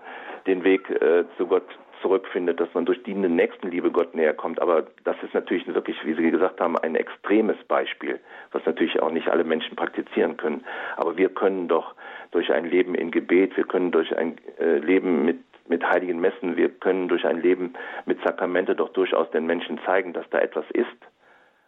den 0.47 0.63
Weg 0.63 0.89
äh, 0.89 1.25
zu 1.37 1.47
Gott 1.47 1.67
zurückfindet, 2.01 2.59
dass 2.59 2.73
man 2.73 2.85
durch 2.85 3.01
dienende 3.03 3.29
Nächstenliebe 3.29 3.91
Gott 3.91 4.15
näher 4.15 4.33
kommt. 4.33 4.61
Aber 4.61 4.85
das 5.03 5.15
ist 5.23 5.33
natürlich 5.33 5.67
wirklich, 5.67 5.97
wie 6.05 6.13
Sie 6.13 6.31
gesagt 6.31 6.59
haben, 6.59 6.77
ein 6.77 6.95
extremes 6.95 7.57
Beispiel, 7.67 8.19
was 8.51 8.65
natürlich 8.65 9.01
auch 9.01 9.11
nicht 9.11 9.27
alle 9.27 9.43
Menschen 9.43 9.75
praktizieren 9.75 10.37
können. 10.37 10.65
Aber 10.97 11.17
wir 11.17 11.29
können 11.29 11.67
doch 11.67 11.95
durch 12.31 12.51
ein 12.51 12.65
Leben 12.65 12.95
in 12.95 13.11
Gebet, 13.11 13.55
wir 13.57 13.65
können 13.65 13.91
durch 13.91 14.15
ein 14.17 14.37
äh, 14.59 14.77
Leben 14.77 15.25
mit 15.25 15.39
mit 15.67 15.83
heiligen 15.83 16.19
Messen, 16.19 16.57
wir 16.57 16.69
können 16.69 17.07
durch 17.07 17.25
ein 17.25 17.41
Leben 17.41 17.73
mit 18.05 18.21
Sakramente 18.23 18.75
doch 18.75 18.89
durchaus 18.89 19.29
den 19.31 19.47
Menschen 19.47 19.79
zeigen, 19.83 20.13
dass 20.13 20.29
da 20.29 20.37
etwas 20.37 20.65
ist, 20.71 20.85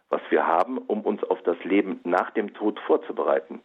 was 0.08 0.20
wir 0.30 0.46
haben, 0.46 0.78
um 0.78 1.02
uns 1.02 1.22
auf 1.24 1.42
das 1.42 1.56
Leben 1.64 2.00
nach 2.04 2.30
dem 2.30 2.54
Tod 2.54 2.78
vorzubereiten. 2.86 3.60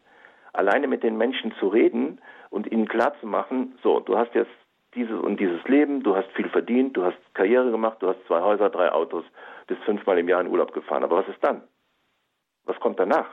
Alleine 0.51 0.88
mit 0.88 1.03
den 1.03 1.18
Menschen 1.18 1.53
zu 1.59 1.68
reden 1.68 2.20
und 2.49 2.72
ihnen 2.72 2.88
klarzumachen, 2.88 3.78
so, 3.84 3.99
du 3.99 4.18
hast 4.18 4.34
jetzt 4.36 4.51
dieses 4.96 5.20
und 5.20 5.39
dieses 5.39 5.64
Leben, 5.68 6.04
du 6.04 6.16
hast 6.16 6.30
viel 6.32 6.50
verdient, 6.50 6.96
du 6.96 7.06
hast 7.06 7.18
Karriere 7.34 7.72
gemacht, 7.72 7.98
du 8.02 8.08
hast 8.10 8.24
zwei 8.28 8.41
Häuser, 8.41 8.70
drei 8.70 8.91
Autos, 8.91 9.26
bist 9.68 9.82
fünfmal 9.84 10.18
im 10.18 10.30
Jahr 10.30 10.41
in 10.41 10.48
Urlaub 10.48 10.74
gefahren. 10.74 11.04
Aber 11.04 11.18
was 11.18 11.28
ist 11.28 11.44
dann? 11.44 11.64
Was 12.66 12.80
kommt 12.80 13.00
danach? 13.00 13.28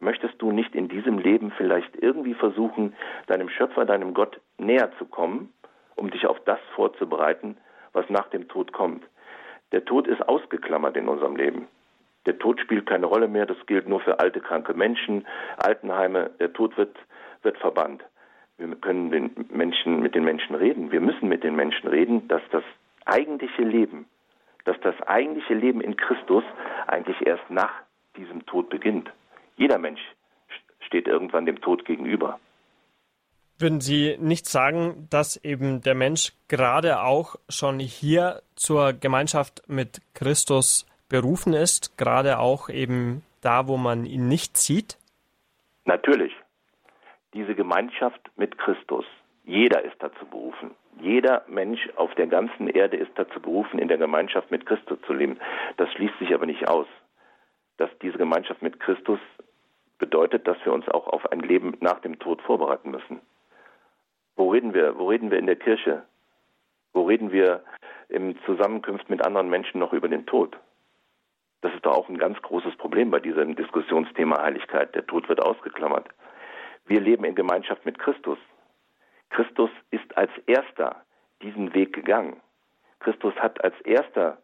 Möchtest 0.00 0.40
du 0.40 0.52
nicht 0.52 0.74
in 0.74 0.88
diesem 0.88 1.18
Leben 1.18 1.50
vielleicht 1.56 1.96
irgendwie 1.96 2.34
versuchen, 2.34 2.94
deinem 3.26 3.48
Schöpfer, 3.48 3.84
deinem 3.84 4.14
Gott 4.14 4.40
näher 4.56 4.90
zu 4.98 5.06
kommen, 5.06 5.52
um 5.96 6.10
dich 6.10 6.26
auf 6.26 6.38
das 6.44 6.60
vorzubereiten, 6.74 7.56
was 7.92 8.08
nach 8.08 8.28
dem 8.28 8.48
Tod 8.48 8.72
kommt? 8.72 9.04
Der 9.72 9.84
Tod 9.84 10.06
ist 10.06 10.26
ausgeklammert 10.28 10.96
in 10.96 11.08
unserem 11.08 11.36
Leben. 11.36 11.66
Der 12.26 12.38
Tod 12.38 12.60
spielt 12.60 12.86
keine 12.86 13.06
Rolle 13.06 13.28
mehr, 13.28 13.46
das 13.46 13.58
gilt 13.66 13.88
nur 13.88 14.00
für 14.00 14.20
alte, 14.20 14.40
kranke 14.40 14.74
Menschen, 14.74 15.26
Altenheime. 15.56 16.30
Der 16.38 16.52
Tod 16.52 16.76
wird, 16.76 16.96
wird 17.42 17.58
verbannt. 17.58 18.04
Wir 18.58 18.74
können 18.74 19.10
den 19.10 19.30
Menschen, 19.50 20.00
mit 20.00 20.16
den 20.16 20.24
Menschen 20.24 20.56
reden. 20.56 20.90
Wir 20.90 21.00
müssen 21.00 21.28
mit 21.28 21.44
den 21.44 21.54
Menschen 21.54 21.88
reden, 21.88 22.26
dass 22.26 22.42
das 22.50 22.64
eigentliche 23.04 23.62
Leben, 23.62 24.06
dass 24.64 24.76
das 24.80 25.00
eigentliche 25.02 25.54
Leben 25.54 25.80
in 25.80 25.96
Christus 25.96 26.42
eigentlich 26.88 27.24
erst 27.24 27.48
nach 27.50 27.70
diesem 28.16 28.44
Tod 28.46 28.68
beginnt. 28.68 29.10
Jeder 29.56 29.78
Mensch 29.78 30.00
steht 30.80 31.06
irgendwann 31.06 31.46
dem 31.46 31.60
Tod 31.60 31.84
gegenüber. 31.84 32.40
Würden 33.60 33.80
Sie 33.80 34.16
nicht 34.18 34.46
sagen, 34.46 35.06
dass 35.08 35.36
eben 35.44 35.80
der 35.80 35.94
Mensch 35.94 36.32
gerade 36.48 37.02
auch 37.02 37.36
schon 37.48 37.78
hier 37.78 38.42
zur 38.56 38.92
Gemeinschaft 38.92 39.68
mit 39.68 40.00
Christus 40.14 40.84
berufen 41.08 41.54
ist, 41.54 41.96
gerade 41.96 42.38
auch 42.38 42.68
eben 42.68 43.22
da, 43.40 43.68
wo 43.68 43.76
man 43.76 44.04
ihn 44.04 44.28
nicht 44.28 44.56
sieht? 44.56 44.98
Natürlich 45.84 46.32
diese 47.34 47.54
Gemeinschaft 47.54 48.30
mit 48.36 48.58
Christus. 48.58 49.04
Jeder 49.44 49.82
ist 49.82 49.96
dazu 50.00 50.26
berufen. 50.26 50.74
Jeder 51.00 51.44
Mensch 51.48 51.88
auf 51.96 52.14
der 52.16 52.26
ganzen 52.26 52.68
Erde 52.68 52.96
ist 52.96 53.12
dazu 53.14 53.40
berufen, 53.40 53.78
in 53.78 53.88
der 53.88 53.98
Gemeinschaft 53.98 54.50
mit 54.50 54.66
Christus 54.66 54.98
zu 55.06 55.12
leben. 55.12 55.38
Das 55.76 55.90
schließt 55.92 56.18
sich 56.18 56.34
aber 56.34 56.46
nicht 56.46 56.68
aus. 56.68 56.86
Dass 57.76 57.90
diese 58.02 58.18
Gemeinschaft 58.18 58.62
mit 58.62 58.80
Christus 58.80 59.20
bedeutet, 59.98 60.46
dass 60.46 60.58
wir 60.64 60.72
uns 60.72 60.88
auch 60.88 61.06
auf 61.06 61.30
ein 61.30 61.40
Leben 61.40 61.76
nach 61.80 62.00
dem 62.00 62.18
Tod 62.18 62.42
vorbereiten 62.42 62.90
müssen. 62.90 63.20
Wo 64.36 64.50
reden 64.50 64.74
wir? 64.74 64.98
Wo 64.98 65.08
reden 65.08 65.30
wir 65.30 65.38
in 65.38 65.46
der 65.46 65.56
Kirche? 65.56 66.02
Wo 66.92 67.02
reden 67.02 67.32
wir 67.32 67.62
im 68.08 68.36
Zusammenkunft 68.44 69.10
mit 69.10 69.24
anderen 69.24 69.48
Menschen 69.48 69.78
noch 69.80 69.92
über 69.92 70.08
den 70.08 70.26
Tod? 70.26 70.56
Das 71.60 71.72
ist 71.74 71.84
doch 71.84 71.96
auch 71.96 72.08
ein 72.08 72.18
ganz 72.18 72.40
großes 72.42 72.76
Problem 72.76 73.10
bei 73.10 73.18
diesem 73.18 73.56
Diskussionsthema 73.56 74.40
Heiligkeit. 74.40 74.94
Der 74.94 75.06
Tod 75.06 75.28
wird 75.28 75.40
ausgeklammert. 75.40 76.06
Wir 76.88 77.00
leben 77.00 77.24
in 77.24 77.34
Gemeinschaft 77.34 77.84
mit 77.84 77.98
Christus. 77.98 78.38
Christus 79.30 79.70
ist 79.90 80.16
als 80.16 80.30
erster 80.46 81.04
diesen 81.42 81.74
Weg 81.74 81.92
gegangen. 81.92 82.40
Christus 83.00 83.34
hat 83.36 83.62
als 83.62 83.78
erster, 83.82 84.38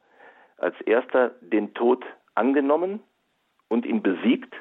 als 0.59 0.79
erster 0.83 1.31
den 1.41 1.75
Tod 1.75 2.05
angenommen 2.35 3.03
und 3.69 3.87
ihn 3.87 4.03
besiegt 4.03 4.55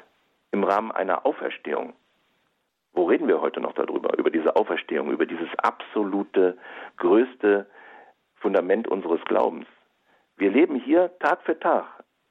im 0.50 0.64
Rahmen 0.64 0.92
einer 0.92 1.26
Auferstehung. 1.26 1.92
Wo 2.94 3.04
reden 3.04 3.28
wir 3.28 3.40
heute 3.40 3.60
noch 3.60 3.74
darüber? 3.74 4.14
Auferstehung, 4.56 5.10
über 5.10 5.26
dieses 5.26 5.48
absolute, 5.58 6.56
größte 6.96 7.66
Fundament 8.36 8.88
unseres 8.88 9.22
Glaubens. 9.26 9.66
Wir 10.36 10.50
leben 10.50 10.76
hier 10.76 11.16
Tag 11.18 11.42
für 11.42 11.58
Tag 11.58 11.84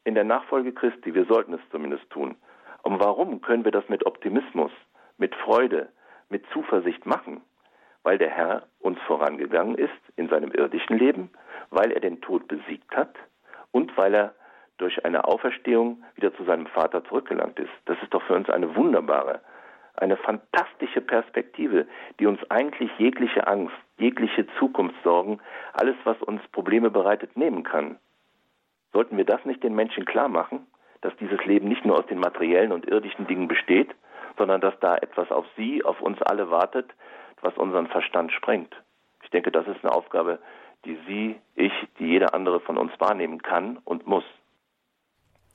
in 0.04 0.16
der 0.16 0.24
Nachfolge 0.24 0.74
Christi. 0.74 1.14
Wir 1.14 1.26
sollten 1.26 1.54
es 1.54 1.62
zumindest 1.72 2.10
tun. 2.10 2.36
Und 2.82 3.00
warum 3.00 3.42
können 3.42 3.66
wir 3.66 3.72
das 3.72 3.88
mit 3.88 4.06
Optimismus, 4.06 4.72
mit 5.18 5.36
Freude, 5.36 5.90
mit 6.30 6.46
Zuversicht 6.52 7.06
machen? 7.06 7.42
Weil 8.04 8.18
der 8.18 8.30
Herr 8.30 8.64
uns 8.80 9.00
vorangegangen 9.08 9.76
ist 9.76 9.92
in 10.16 10.28
seinem 10.30 10.52
irdischen 10.52 10.98
Leben, 10.98 11.30
weil 11.70 11.92
er 11.92 12.02
den 12.02 12.22
Tod 12.22 12.48
besiegt 12.48 12.96
hat 12.96 13.16
und 13.72 13.96
weil 13.98 14.14
er 14.14 14.36
durch 14.78 15.06
eine 15.06 15.26
Auferstehung 15.26 16.04
wieder 16.16 16.34
zu 16.36 16.44
seinem 16.44 16.68
Vater 16.68 17.04
zurückgelangt 17.06 17.60
ist. 17.60 17.72
Das 17.86 17.98
ist 18.02 18.14
doch 18.14 18.24
für 18.24 18.34
uns 18.34 18.50
eine 18.50 18.76
wunderbare, 18.76 19.42
eine 19.96 20.18
fantastische 20.18 21.02
Perspektive, 21.02 21.88
die 22.20 22.26
uns 22.26 22.40
eigentlich 22.50 22.92
jegliche 22.98 23.48
Angst, 23.48 23.76
jegliche 23.98 24.48
Zukunftssorgen, 24.58 25.40
alles, 25.74 25.96
was 26.04 26.22
uns 26.24 26.42
Probleme 26.52 26.90
bereitet, 26.90 27.38
nehmen 27.38 27.64
kann. 27.64 28.00
Sollten 28.92 29.18
wir 29.18 29.26
das 29.26 29.46
nicht 29.46 29.64
den 29.64 29.76
Menschen 29.76 30.06
klar 30.06 30.28
machen, 30.28 30.68
dass 31.02 31.16
dieses 31.18 31.44
Leben 31.46 31.68
nicht 31.68 31.86
nur 31.86 31.98
aus 31.98 32.08
den 32.08 32.20
materiellen 32.20 32.72
und 32.72 32.88
irdischen 32.88 33.28
Dingen 33.28 33.48
besteht, 33.48 33.90
sondern 34.38 34.62
dass 34.62 34.74
da 34.80 34.96
etwas 34.96 35.32
auf 35.32 35.46
sie, 35.56 35.84
auf 35.84 36.02
uns 36.02 36.22
alle 36.22 36.50
wartet, 36.50 36.92
was 37.42 37.58
unseren 37.58 37.88
Verstand 37.88 38.32
sprengt? 38.32 38.76
Ich 39.24 39.30
denke, 39.30 39.52
das 39.52 39.68
ist 39.68 39.84
eine 39.84 39.94
Aufgabe, 39.94 40.40
die 40.86 40.98
Sie, 41.08 41.40
ich, 41.56 41.72
die 42.00 42.06
jeder 42.06 42.34
andere 42.34 42.60
von 42.60 42.78
uns 42.78 42.92
wahrnehmen 43.00 43.42
kann 43.42 43.78
und 43.86 44.06
muss. 44.06 44.26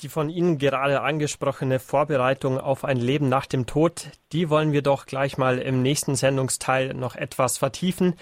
Die 0.02 0.08
von 0.08 0.30
Ihnen 0.30 0.58
gerade 0.58 1.00
angesprochene 1.00 1.80
Vorbereitung 1.80 2.58
auf 2.58 2.84
ein 2.84 2.98
Leben 2.98 3.28
nach 3.28 3.46
dem 3.46 3.66
Tod, 3.66 4.10
die 4.32 4.48
wollen 4.48 4.72
wir 4.72 4.82
doch 4.82 5.06
gleich 5.06 5.38
mal 5.38 5.58
im 5.58 5.82
nächsten 5.82 6.14
Sendungsteil 6.14 6.94
noch 6.94 7.16
etwas 7.16 7.58
vertiefen. 7.58 8.14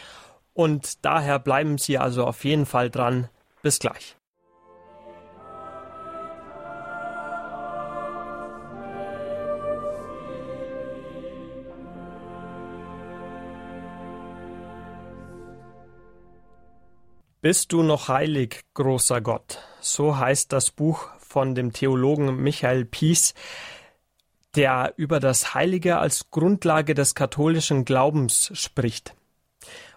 Und 0.54 1.04
daher 1.04 1.38
bleiben 1.38 1.76
Sie 1.76 1.98
also 1.98 2.24
auf 2.24 2.44
jeden 2.44 2.64
Fall 2.64 2.90
dran. 2.90 3.28
Bis 3.62 3.78
gleich. 3.78 4.15
Bist 17.48 17.72
du 17.72 17.84
noch 17.84 18.08
heilig, 18.08 18.64
großer 18.74 19.20
Gott? 19.20 19.60
So 19.78 20.18
heißt 20.18 20.52
das 20.52 20.72
Buch 20.72 21.10
von 21.16 21.54
dem 21.54 21.72
Theologen 21.72 22.42
Michael 22.42 22.84
Pies, 22.84 23.34
der 24.56 24.94
über 24.96 25.20
das 25.20 25.54
Heilige 25.54 25.98
als 25.98 26.32
Grundlage 26.32 26.94
des 26.94 27.14
katholischen 27.14 27.84
Glaubens 27.84 28.50
spricht. 28.54 29.14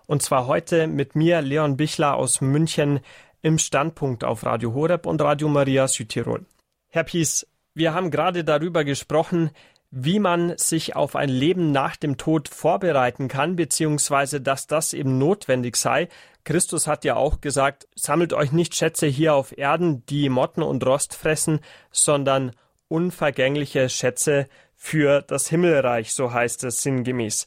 Und 0.05 0.21
zwar 0.21 0.45
heute 0.45 0.85
mit 0.85 1.15
mir, 1.15 1.41
Leon 1.41 1.75
Bichler 1.75 2.17
aus 2.17 2.39
München, 2.39 2.99
im 3.41 3.57
Standpunkt 3.57 4.23
auf 4.23 4.45
Radio 4.45 4.75
Horeb 4.75 5.07
und 5.07 5.19
Radio 5.19 5.49
Maria 5.49 5.87
Südtirol. 5.87 6.45
Herr 6.89 7.03
Pies, 7.03 7.47
wir 7.73 7.95
haben 7.95 8.11
gerade 8.11 8.43
darüber 8.43 8.83
gesprochen, 8.83 9.49
wie 9.91 10.19
man 10.19 10.55
sich 10.57 10.95
auf 10.95 11.15
ein 11.15 11.29
Leben 11.29 11.71
nach 11.71 11.95
dem 11.95 12.17
Tod 12.17 12.47
vorbereiten 12.47 13.27
kann, 13.27 13.55
beziehungsweise 13.55 14.39
dass 14.39 14.67
das 14.67 14.93
eben 14.93 15.17
notwendig 15.17 15.77
sei. 15.77 16.09
Christus 16.49 16.87
hat 16.87 17.05
ja 17.05 17.15
auch 17.15 17.41
gesagt, 17.41 17.87
sammelt 17.93 18.33
euch 18.33 18.51
nicht 18.51 18.73
Schätze 18.73 19.05
hier 19.05 19.35
auf 19.35 19.55
Erden, 19.55 20.03
die 20.07 20.29
Motten 20.29 20.63
und 20.63 20.83
Rost 20.83 21.13
fressen, 21.13 21.59
sondern 21.91 22.53
unvergängliche 22.87 23.87
Schätze 23.87 24.49
für 24.75 25.21
das 25.21 25.47
Himmelreich, 25.47 26.11
so 26.11 26.33
heißt 26.33 26.63
es 26.63 26.81
sinngemäß. 26.81 27.45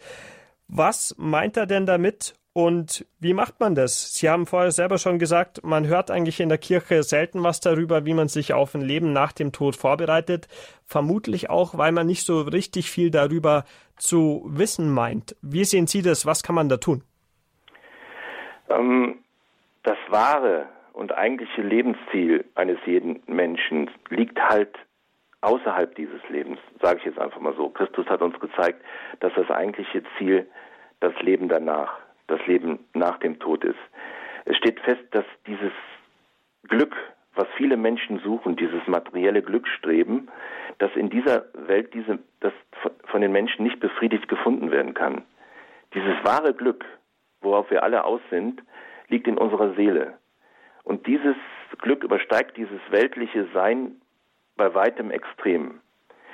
Was 0.69 1.17
meint 1.19 1.57
er 1.57 1.67
denn 1.67 1.85
damit 1.85 2.35
und 2.53 3.05
wie 3.19 3.35
macht 3.35 3.59
man 3.59 3.75
das? 3.75 4.15
Sie 4.15 4.31
haben 4.31 4.47
vorher 4.47 4.71
selber 4.71 4.99
schon 4.99 5.19
gesagt, 5.19 5.65
man 5.65 5.89
hört 5.89 6.13
eigentlich 6.13 6.39
in 6.39 6.49
der 6.49 6.59
Kirche 6.59 7.03
selten 7.03 7.43
was 7.43 7.59
darüber, 7.59 8.05
wie 8.07 8.15
man 8.15 8.29
sich 8.29 8.53
auf 8.53 8.73
ein 8.77 8.83
Leben 8.83 9.13
nach 9.13 9.33
dem 9.33 9.51
Tod 9.51 9.75
vorbereitet. 9.75 10.47
Vermutlich 10.85 11.51
auch, 11.51 11.77
weil 11.77 11.91
man 11.91 12.07
nicht 12.07 12.25
so 12.25 12.43
richtig 12.43 12.89
viel 12.89 13.11
darüber 13.11 13.65
zu 13.97 14.45
wissen 14.47 14.89
meint. 14.89 15.35
Wie 15.43 15.65
sehen 15.65 15.89
Sie 15.89 16.03
das? 16.03 16.25
Was 16.25 16.45
kann 16.45 16.55
man 16.55 16.69
da 16.69 16.77
tun? 16.77 17.03
Ähm, 18.73 19.19
das 19.83 19.99
wahre 20.09 20.67
und 20.93 21.17
eigentliche 21.17 21.63
Lebensziel 21.63 22.45
eines 22.55 22.79
jeden 22.87 23.23
Menschen 23.27 23.91
liegt 24.11 24.41
halt 24.41 24.77
außerhalb 25.41 25.95
dieses 25.97 26.21
Lebens, 26.29 26.59
sage 26.81 26.99
ich 27.01 27.05
jetzt 27.05 27.19
einfach 27.19 27.41
mal 27.41 27.55
so. 27.57 27.69
Christus 27.69 28.07
hat 28.07 28.23
uns 28.23 28.39
gezeigt, 28.39 28.83
dass 29.21 29.33
das 29.35 29.51
eigentliche 29.51 30.03
Ziel 30.17 30.47
das 31.01 31.15
Leben 31.21 31.49
danach 31.49 31.99
das 32.29 32.45
Leben 32.47 32.79
nach 32.95 33.19
dem 33.19 33.39
Tod 33.39 33.65
ist. 33.65 33.79
Es 34.45 34.57
steht 34.57 34.81
fest, 34.81 35.03
dass 35.11 35.25
dieses 35.47 35.73
Glück, 36.69 36.95
was 37.35 37.47
viele 37.57 37.77
Menschen 37.77 38.21
suchen, 38.21 38.57
dieses 38.57 38.87
materielle 38.87 39.43
Glückstreben, 39.43 40.31
dass 40.79 40.95
in 40.95 41.11
dieser 41.11 41.45
Welt 41.55 41.93
diese, 41.95 42.19
das 42.41 42.53
von 43.05 43.21
den 43.21 43.33
Menschen 43.33 43.65
nicht 43.65 43.81
befriedigt 43.81 44.29
gefunden 44.29 44.71
werden 44.71 44.95
kann. 44.95 45.23
Dieses 45.95 46.15
wahre 46.25 46.55
Glück, 46.55 46.85
worauf 47.43 47.71
wir 47.71 47.83
alle 47.83 48.05
aus 48.05 48.21
sind, 48.31 48.63
liegt 49.09 49.27
in 49.27 49.39
unserer 49.39 49.75
Seele. 49.75 50.19
Und 50.85 51.07
dieses 51.07 51.37
Glück 51.79 52.03
übersteigt 52.05 52.57
dieses 52.57 52.81
weltliche 52.91 53.47
Sein 53.55 54.01
bei 54.57 54.75
weitem 54.75 55.11
extrem. 55.11 55.81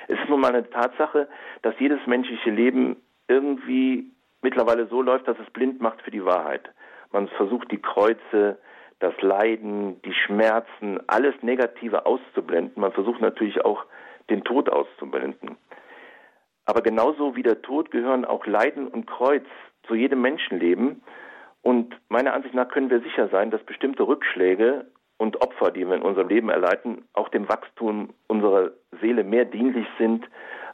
Es 0.07 0.19
ist 0.19 0.29
nun 0.29 0.41
mal 0.41 0.53
eine 0.53 0.69
Tatsache, 0.69 1.27
dass 1.61 1.79
jedes 1.79 1.99
menschliche 2.07 2.49
Leben 2.49 2.97
irgendwie 3.27 4.11
mittlerweile 4.41 4.87
so 4.87 5.01
läuft, 5.01 5.27
dass 5.27 5.37
es 5.39 5.49
blind 5.51 5.81
macht 5.81 6.01
für 6.01 6.11
die 6.11 6.25
Wahrheit. 6.25 6.69
Man 7.11 7.27
versucht 7.29 7.71
die 7.71 7.81
Kreuze, 7.81 8.57
das 8.99 9.13
Leiden, 9.21 10.01
die 10.01 10.13
Schmerzen, 10.13 10.99
alles 11.07 11.35
Negative 11.41 12.05
auszublenden. 12.05 12.81
Man 12.81 12.91
versucht 12.91 13.21
natürlich 13.21 13.63
auch 13.63 13.85
den 14.29 14.43
Tod 14.43 14.69
auszublenden. 14.69 15.57
Aber 16.65 16.81
genauso 16.81 17.35
wie 17.35 17.43
der 17.43 17.61
Tod 17.61 17.91
gehören 17.91 18.25
auch 18.25 18.45
Leiden 18.45 18.87
und 18.87 19.07
Kreuz 19.07 19.45
zu 19.89 19.95
jedem 19.95 20.21
Menschenleben. 20.21 21.01
Und 21.61 21.93
meiner 22.07 22.33
Ansicht 22.33 22.53
nach 22.53 22.69
können 22.69 22.89
wir 22.89 23.01
sicher 23.01 23.27
sein, 23.27 23.51
dass 23.51 23.61
bestimmte 23.63 24.07
Rückschläge 24.07 24.85
und 25.17 25.41
Opfer, 25.41 25.71
die 25.71 25.85
wir 25.85 25.95
in 25.95 26.01
unserem 26.01 26.29
Leben 26.29 26.49
erleiden, 26.49 27.03
auch 27.11 27.27
dem 27.27 27.49
Wachstum 27.49 28.13
unserer 28.27 28.71
Seele 29.01 29.25
mehr 29.25 29.43
dienlich 29.43 29.87
sind 29.97 30.25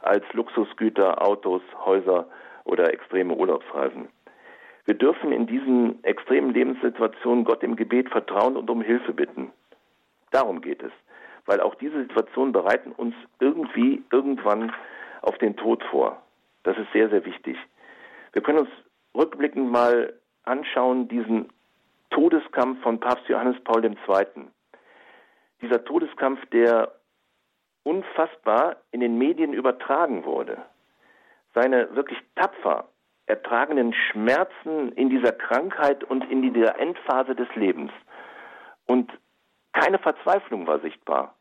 als 0.02 0.24
Luxusgüter, 0.32 1.20
Autos, 1.20 1.62
Häuser 1.84 2.28
oder 2.62 2.92
extreme 2.92 3.34
Urlaubsreisen. 3.34 4.08
Wir 4.84 4.94
dürfen 4.94 5.32
in 5.32 5.48
diesen 5.48 6.02
extremen 6.04 6.54
Lebenssituationen 6.54 7.44
Gott 7.44 7.64
im 7.64 7.74
Gebet 7.74 8.08
vertrauen 8.10 8.56
und 8.56 8.70
um 8.70 8.82
Hilfe 8.82 9.12
bitten. 9.12 9.50
Darum 10.30 10.60
geht 10.60 10.80
es, 10.82 10.92
weil 11.46 11.60
auch 11.60 11.74
diese 11.74 12.02
Situationen 12.02 12.52
bereiten 12.52 12.92
uns 12.92 13.16
irgendwie 13.40 14.04
irgendwann 14.12 14.72
auf 15.22 15.38
den 15.38 15.56
Tod 15.56 15.82
vor. 15.90 16.22
Das 16.62 16.78
ist 16.78 16.92
sehr, 16.92 17.08
sehr 17.08 17.24
wichtig. 17.24 17.56
Wir 18.32 18.42
können 18.42 18.60
uns 18.60 18.70
rückblickend 19.16 19.70
mal 19.70 20.12
anschauen, 20.44 21.08
diesen 21.08 21.52
Todeskampf 22.10 22.82
von 22.82 23.00
Papst 23.00 23.28
Johannes 23.28 23.62
Paul 23.64 23.84
II. 23.84 23.94
Dieser 25.60 25.84
Todeskampf, 25.84 26.44
der 26.46 26.92
unfassbar 27.82 28.76
in 28.90 29.00
den 29.00 29.18
Medien 29.18 29.52
übertragen 29.52 30.24
wurde 30.24 30.62
seine 31.56 31.96
wirklich 31.96 32.18
tapfer 32.36 32.88
ertragenen 33.24 33.92
Schmerzen 33.92 34.92
in 34.92 35.10
dieser 35.10 35.32
Krankheit 35.32 36.04
und 36.04 36.30
in 36.30 36.42
dieser 36.42 36.78
Endphase 36.78 37.34
des 37.34 37.48
Lebens. 37.56 37.90
Und 38.86 39.10
keine 39.72 39.98
Verzweiflung 39.98 40.66
war 40.68 40.78
sichtbar, 40.78 41.34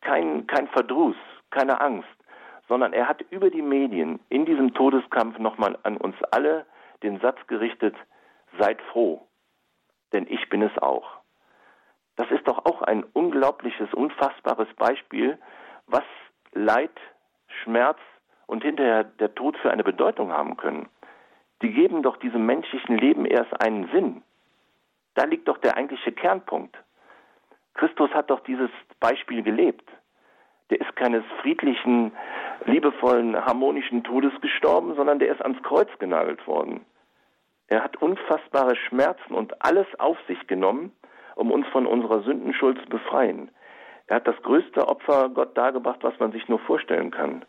kein, 0.00 0.48
kein 0.48 0.66
Verdruss, 0.68 1.16
keine 1.50 1.80
Angst, 1.80 2.08
sondern 2.66 2.92
er 2.92 3.08
hat 3.08 3.20
über 3.30 3.50
die 3.50 3.62
Medien 3.62 4.18
in 4.30 4.46
diesem 4.46 4.74
Todeskampf 4.74 5.38
nochmal 5.38 5.78
an 5.84 5.96
uns 5.98 6.16
alle 6.32 6.66
den 7.02 7.20
Satz 7.20 7.38
gerichtet, 7.46 7.94
seid 8.58 8.80
froh, 8.92 9.26
denn 10.12 10.26
ich 10.28 10.48
bin 10.48 10.62
es 10.62 10.76
auch. 10.78 11.22
Das 12.16 12.30
ist 12.30 12.46
doch 12.46 12.64
auch 12.66 12.82
ein 12.82 13.04
unglaubliches, 13.04 13.92
unfassbares 13.94 14.68
Beispiel, 14.74 15.38
was 15.86 16.04
Leid, 16.52 16.92
Schmerz 17.62 17.98
und 18.46 18.62
hinterher 18.62 19.04
der 19.04 19.34
Tod 19.34 19.56
für 19.58 19.70
eine 19.70 19.84
Bedeutung 19.84 20.32
haben 20.32 20.56
können, 20.56 20.88
die 21.62 21.72
geben 21.72 22.02
doch 22.02 22.16
diesem 22.18 22.44
menschlichen 22.44 22.98
Leben 22.98 23.24
erst 23.24 23.60
einen 23.60 23.88
Sinn. 23.92 24.22
Da 25.14 25.24
liegt 25.24 25.48
doch 25.48 25.58
der 25.58 25.76
eigentliche 25.76 26.12
Kernpunkt. 26.12 26.76
Christus 27.74 28.10
hat 28.10 28.30
doch 28.30 28.40
dieses 28.40 28.70
Beispiel 29.00 29.42
gelebt. 29.42 29.88
Der 30.70 30.80
ist 30.80 30.94
keines 30.96 31.24
friedlichen, 31.40 32.12
liebevollen, 32.64 33.36
harmonischen 33.36 34.04
Todes 34.04 34.32
gestorben, 34.40 34.94
sondern 34.94 35.18
der 35.18 35.32
ist 35.32 35.42
ans 35.42 35.62
Kreuz 35.62 35.88
genagelt 35.98 36.46
worden. 36.46 36.84
Er 37.72 37.82
hat 37.82 37.96
unfassbare 38.02 38.76
Schmerzen 38.76 39.32
und 39.32 39.64
alles 39.64 39.86
auf 39.98 40.18
sich 40.28 40.46
genommen, 40.46 40.92
um 41.36 41.50
uns 41.50 41.66
von 41.68 41.86
unserer 41.86 42.20
Sündenschuld 42.20 42.78
zu 42.82 42.86
befreien. 42.90 43.50
Er 44.08 44.16
hat 44.16 44.28
das 44.28 44.36
größte 44.42 44.86
Opfer 44.86 45.30
Gott 45.30 45.56
dargebracht, 45.56 46.00
was 46.02 46.18
man 46.18 46.32
sich 46.32 46.46
nur 46.48 46.58
vorstellen 46.58 47.10
kann. 47.10 47.46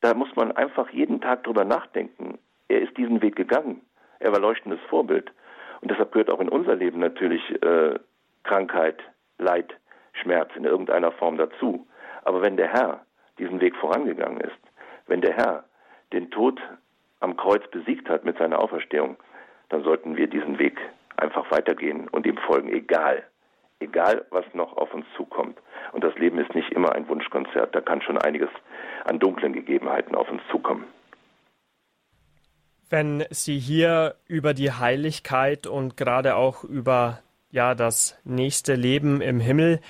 Da 0.00 0.12
muss 0.12 0.34
man 0.34 0.50
einfach 0.50 0.90
jeden 0.90 1.20
Tag 1.20 1.44
drüber 1.44 1.64
nachdenken. 1.64 2.40
Er 2.66 2.82
ist 2.82 2.96
diesen 2.96 3.22
Weg 3.22 3.36
gegangen. 3.36 3.80
Er 4.18 4.32
war 4.32 4.40
leuchtendes 4.40 4.80
Vorbild. 4.88 5.30
Und 5.82 5.92
deshalb 5.92 6.10
gehört 6.10 6.30
auch 6.30 6.40
in 6.40 6.48
unser 6.48 6.74
Leben 6.74 6.98
natürlich 6.98 7.48
äh, 7.62 7.96
Krankheit, 8.42 8.98
Leid, 9.38 9.72
Schmerz 10.14 10.50
in 10.56 10.64
irgendeiner 10.64 11.12
Form 11.12 11.38
dazu. 11.38 11.86
Aber 12.24 12.42
wenn 12.42 12.56
der 12.56 12.72
Herr 12.72 13.06
diesen 13.38 13.60
Weg 13.60 13.76
vorangegangen 13.76 14.40
ist, 14.40 14.58
wenn 15.06 15.20
der 15.20 15.34
Herr 15.34 15.62
den 16.12 16.32
Tod 16.32 16.60
am 17.20 17.36
Kreuz 17.36 17.62
besiegt 17.70 18.08
hat 18.08 18.24
mit 18.24 18.38
seiner 18.38 18.58
Auferstehung, 18.58 19.16
dann 19.68 19.82
sollten 19.84 20.16
wir 20.16 20.26
diesen 20.26 20.58
Weg 20.58 20.78
einfach 21.16 21.50
weitergehen 21.50 22.08
und 22.08 22.26
ihm 22.26 22.38
folgen, 22.38 22.72
egal, 22.72 23.22
egal 23.78 24.24
was 24.30 24.44
noch 24.54 24.76
auf 24.76 24.92
uns 24.92 25.06
zukommt. 25.16 25.58
Und 25.92 26.02
das 26.02 26.14
Leben 26.16 26.38
ist 26.38 26.54
nicht 26.54 26.72
immer 26.72 26.92
ein 26.92 27.08
Wunschkonzert, 27.08 27.74
da 27.74 27.80
kann 27.80 28.02
schon 28.02 28.18
einiges 28.18 28.50
an 29.04 29.18
dunklen 29.18 29.52
Gegebenheiten 29.52 30.14
auf 30.14 30.30
uns 30.30 30.42
zukommen. 30.50 30.84
Wenn 32.88 33.24
Sie 33.30 33.58
hier 33.58 34.16
über 34.26 34.52
die 34.52 34.72
Heiligkeit 34.72 35.68
und 35.68 35.96
gerade 35.96 36.34
auch 36.34 36.64
über 36.64 37.20
ja 37.50 37.74
das 37.74 38.20
nächste 38.24 38.74
Leben 38.74 39.20
im 39.20 39.38
Himmel 39.38 39.80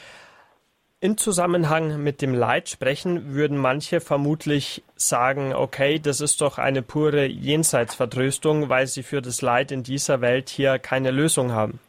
in 1.03 1.17
Zusammenhang 1.17 2.03
mit 2.03 2.21
dem 2.21 2.35
Leid 2.35 2.69
sprechen, 2.69 3.35
würden 3.35 3.57
manche 3.57 4.01
vermutlich 4.01 4.83
sagen, 4.97 5.55
okay, 5.55 5.99
das 5.99 6.21
ist 6.21 6.43
doch 6.43 6.59
eine 6.59 6.83
pure 6.83 7.25
Jenseitsvertröstung, 7.25 8.69
weil 8.69 8.87
sie 8.87 9.03
für 9.03 9.23
das 9.23 9.41
Leid 9.41 9.73
in 9.73 9.83
dieser 9.83 10.21
Welt 10.21 10.51
hier 10.51 10.79
keine 10.79 11.11
Lösung 11.11 11.53
haben. 11.53 11.81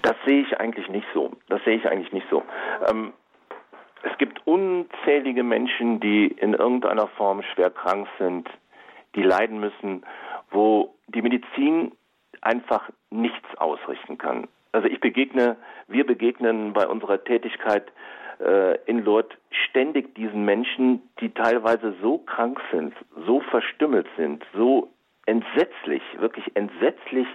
Das 0.00 0.16
sehe 0.24 0.42
ich 0.42 0.58
eigentlich 0.58 0.88
nicht 0.88 1.06
so. 1.12 1.30
Das 1.48 1.62
sehe 1.64 1.76
ich 1.76 1.86
eigentlich 1.86 2.12
nicht 2.12 2.26
so. 2.30 2.42
Ähm, 2.88 3.12
es 4.02 4.16
gibt 4.16 4.46
unzählige 4.46 5.42
Menschen, 5.42 6.00
die 6.00 6.26
in 6.26 6.54
irgendeiner 6.54 7.08
Form 7.08 7.42
schwer 7.54 7.70
krank 7.70 8.08
sind, 8.18 8.48
die 9.14 9.22
leiden 9.22 9.60
müssen, 9.60 10.04
wo 10.50 10.94
die 11.08 11.20
Medizin 11.20 11.92
einfach 12.40 12.88
nichts 13.10 13.46
ausrichten 13.58 14.16
kann. 14.16 14.48
Also 14.74 14.88
ich 14.88 14.98
begegne, 14.98 15.56
wir 15.86 16.04
begegnen 16.04 16.72
bei 16.72 16.88
unserer 16.88 17.22
Tätigkeit 17.22 17.92
äh, 18.40 18.76
in 18.86 19.04
Lourdes 19.04 19.30
ständig 19.68 20.16
diesen 20.16 20.44
Menschen, 20.44 21.00
die 21.20 21.30
teilweise 21.30 21.94
so 22.02 22.18
krank 22.18 22.60
sind, 22.72 22.92
so 23.24 23.38
verstümmelt 23.38 24.08
sind, 24.16 24.44
so 24.52 24.90
entsetzlich, 25.26 26.02
wirklich 26.18 26.56
entsetzlich 26.56 27.28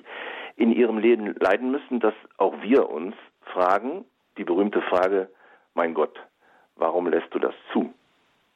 in 0.58 0.74
ihrem 0.74 0.98
Leben 0.98 1.34
leiden 1.40 1.72
müssen, 1.72 2.02
dass 2.02 2.14
auch 2.36 2.62
wir 2.62 2.90
uns 2.90 3.16
fragen, 3.54 4.04
die 4.38 4.44
berühmte 4.44 4.82
Frage, 4.82 5.30
mein 5.76 5.94
Gott, 5.94 6.20
warum 6.76 7.08
lässt 7.08 7.34
du 7.34 7.40
das 7.40 7.56
zu? 7.72 7.94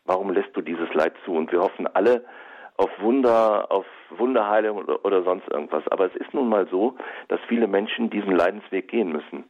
Warum 0.03 0.31
lässt 0.31 0.53
du 0.57 0.61
dieses 0.61 0.93
Leid 0.93 1.13
zu? 1.23 1.31
Und 1.31 1.53
wir 1.53 1.61
hoffen 1.61 1.88
alle, 1.88 2.25
auf 2.78 2.89
Wunder, 2.99 3.71
auf 3.71 3.86
Wunderheilung 4.09 4.78
oder, 4.78 5.24
sonst 5.24 5.47
irgendwas. 5.49 5.88
Aber 5.89 6.05
es 6.05 6.15
ist 6.15 6.34
nun 6.34 6.49
mal 6.49 6.67
so, 6.67 6.95
dass 7.28 7.39
viele 7.47 7.67
Menschen 7.67 8.09
diesen 8.09 8.36
Leidensweg 8.36 8.88
gehen 8.88 9.11
müssen. 9.11 9.45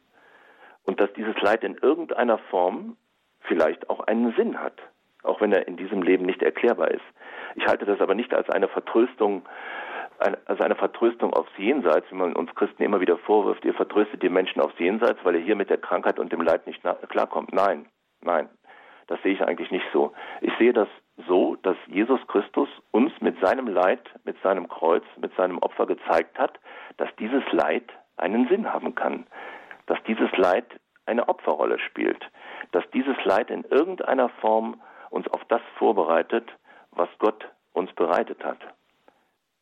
Und 0.84 1.00
dass 1.00 1.12
dieses 1.14 1.40
Leid 1.40 1.64
in 1.64 1.76
irgendeiner 1.76 2.38
Form 2.50 2.96
vielleicht 3.40 3.88
auch 3.88 4.00
einen 4.00 4.34
Sinn 4.34 4.60
hat, 4.60 4.80
auch 5.22 5.40
wenn 5.40 5.52
er 5.52 5.66
in 5.66 5.76
diesem 5.76 6.02
Leben 6.02 6.26
nicht 6.26 6.42
erklärbar 6.42 6.90
ist. 6.90 7.04
Ich 7.56 7.66
halte 7.66 7.86
das 7.86 8.00
aber 8.00 8.14
nicht 8.14 8.34
als 8.34 8.50
eine 8.50 8.68
Vertröstung, 8.68 9.46
als 10.18 10.60
eine 10.60 10.74
Vertröstung 10.74 11.32
aufs 11.32 11.50
Jenseits, 11.56 12.10
wie 12.10 12.16
man 12.16 12.36
uns 12.36 12.54
Christen 12.54 12.82
immer 12.82 13.00
wieder 13.00 13.18
vorwirft, 13.18 13.64
ihr 13.64 13.74
vertröstet 13.74 14.22
die 14.22 14.28
Menschen 14.28 14.60
aufs 14.60 14.78
Jenseits, 14.78 15.18
weil 15.24 15.36
ihr 15.36 15.42
hier 15.42 15.56
mit 15.56 15.70
der 15.70 15.78
Krankheit 15.78 16.18
und 16.18 16.32
dem 16.32 16.40
Leid 16.40 16.66
nicht 16.66 16.82
klarkommt. 17.08 17.52
Nein, 17.52 17.86
nein, 18.20 18.48
das 19.06 19.20
sehe 19.22 19.32
ich 19.32 19.42
eigentlich 19.42 19.70
nicht 19.70 19.86
so. 19.92 20.12
Ich 20.40 20.52
sehe 20.58 20.72
das 20.72 20.88
so, 21.16 21.56
dass 21.56 21.76
Jesus 21.86 22.20
Christus 22.26 22.68
uns 22.90 23.12
mit 23.20 23.38
seinem 23.40 23.68
Leid, 23.68 24.02
mit 24.24 24.40
seinem 24.42 24.68
Kreuz, 24.68 25.04
mit 25.16 25.34
seinem 25.36 25.58
Opfer 25.58 25.86
gezeigt 25.86 26.38
hat, 26.38 26.58
dass 26.96 27.08
dieses 27.16 27.44
Leid 27.52 27.84
einen 28.16 28.48
Sinn 28.48 28.72
haben 28.72 28.94
kann, 28.94 29.26
dass 29.86 30.02
dieses 30.04 30.30
Leid 30.36 30.66
eine 31.06 31.28
Opferrolle 31.28 31.78
spielt, 31.78 32.30
dass 32.72 32.84
dieses 32.92 33.16
Leid 33.24 33.50
in 33.50 33.64
irgendeiner 33.64 34.28
Form 34.40 34.80
uns 35.10 35.28
auf 35.28 35.44
das 35.48 35.62
vorbereitet, 35.78 36.50
was 36.90 37.08
Gott 37.18 37.48
uns 37.72 37.92
bereitet 37.92 38.44
hat. 38.44 38.58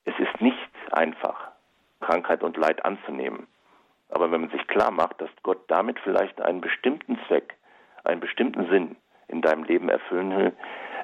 Es 0.04 0.14
ist 0.18 0.40
nicht 0.40 0.58
einfach, 0.92 1.50
Krankheit 2.00 2.42
und 2.42 2.56
Leid 2.56 2.84
anzunehmen. 2.84 3.46
Aber 4.08 4.30
wenn 4.30 4.42
man 4.42 4.50
sich 4.50 4.66
klar 4.66 4.90
macht, 4.90 5.20
dass 5.20 5.30
Gott 5.42 5.62
damit 5.68 5.98
vielleicht 6.00 6.40
einen 6.40 6.60
bestimmten 6.60 7.18
Zweck, 7.26 7.56
einen 8.04 8.20
bestimmten 8.20 8.68
Sinn 8.68 8.96
in 9.28 9.40
deinem 9.40 9.64
Leben 9.64 9.88
erfüllen 9.88 10.36
will, 10.36 10.52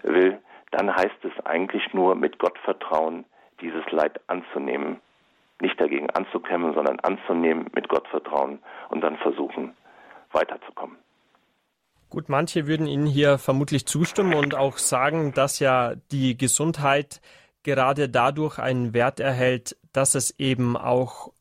dann 0.02 0.94
heißt 0.94 1.24
es 1.24 1.46
eigentlich 1.46 1.82
nur 1.92 2.14
mit 2.14 2.38
Gottvertrauen 2.38 3.24
dieses 3.60 3.84
Leid 3.90 4.20
anzunehmen. 4.26 5.00
Nicht 5.60 5.80
dagegen 5.80 6.08
anzukämpfen, 6.10 6.74
sondern 6.74 7.00
anzunehmen 7.00 7.66
mit 7.74 7.88
Gottvertrauen 7.88 8.60
und 8.90 9.00
dann 9.00 9.16
versuchen, 9.18 9.74
weiterzukommen. 10.32 10.96
Gut, 12.10 12.28
manche 12.28 12.66
würden 12.66 12.86
Ihnen 12.86 13.06
hier 13.06 13.38
vermutlich 13.38 13.86
zustimmen 13.86 14.34
und 14.34 14.54
auch 14.54 14.78
sagen, 14.78 15.32
dass 15.34 15.58
ja 15.58 15.94
die 16.10 16.38
Gesundheit 16.38 17.20
gerade 17.64 18.08
dadurch 18.08 18.58
einen 18.58 18.94
Wert 18.94 19.20
erhält, 19.20 19.76
dass 19.92 20.14
es 20.14 20.38
eben 20.38 20.76
auch 20.76 21.32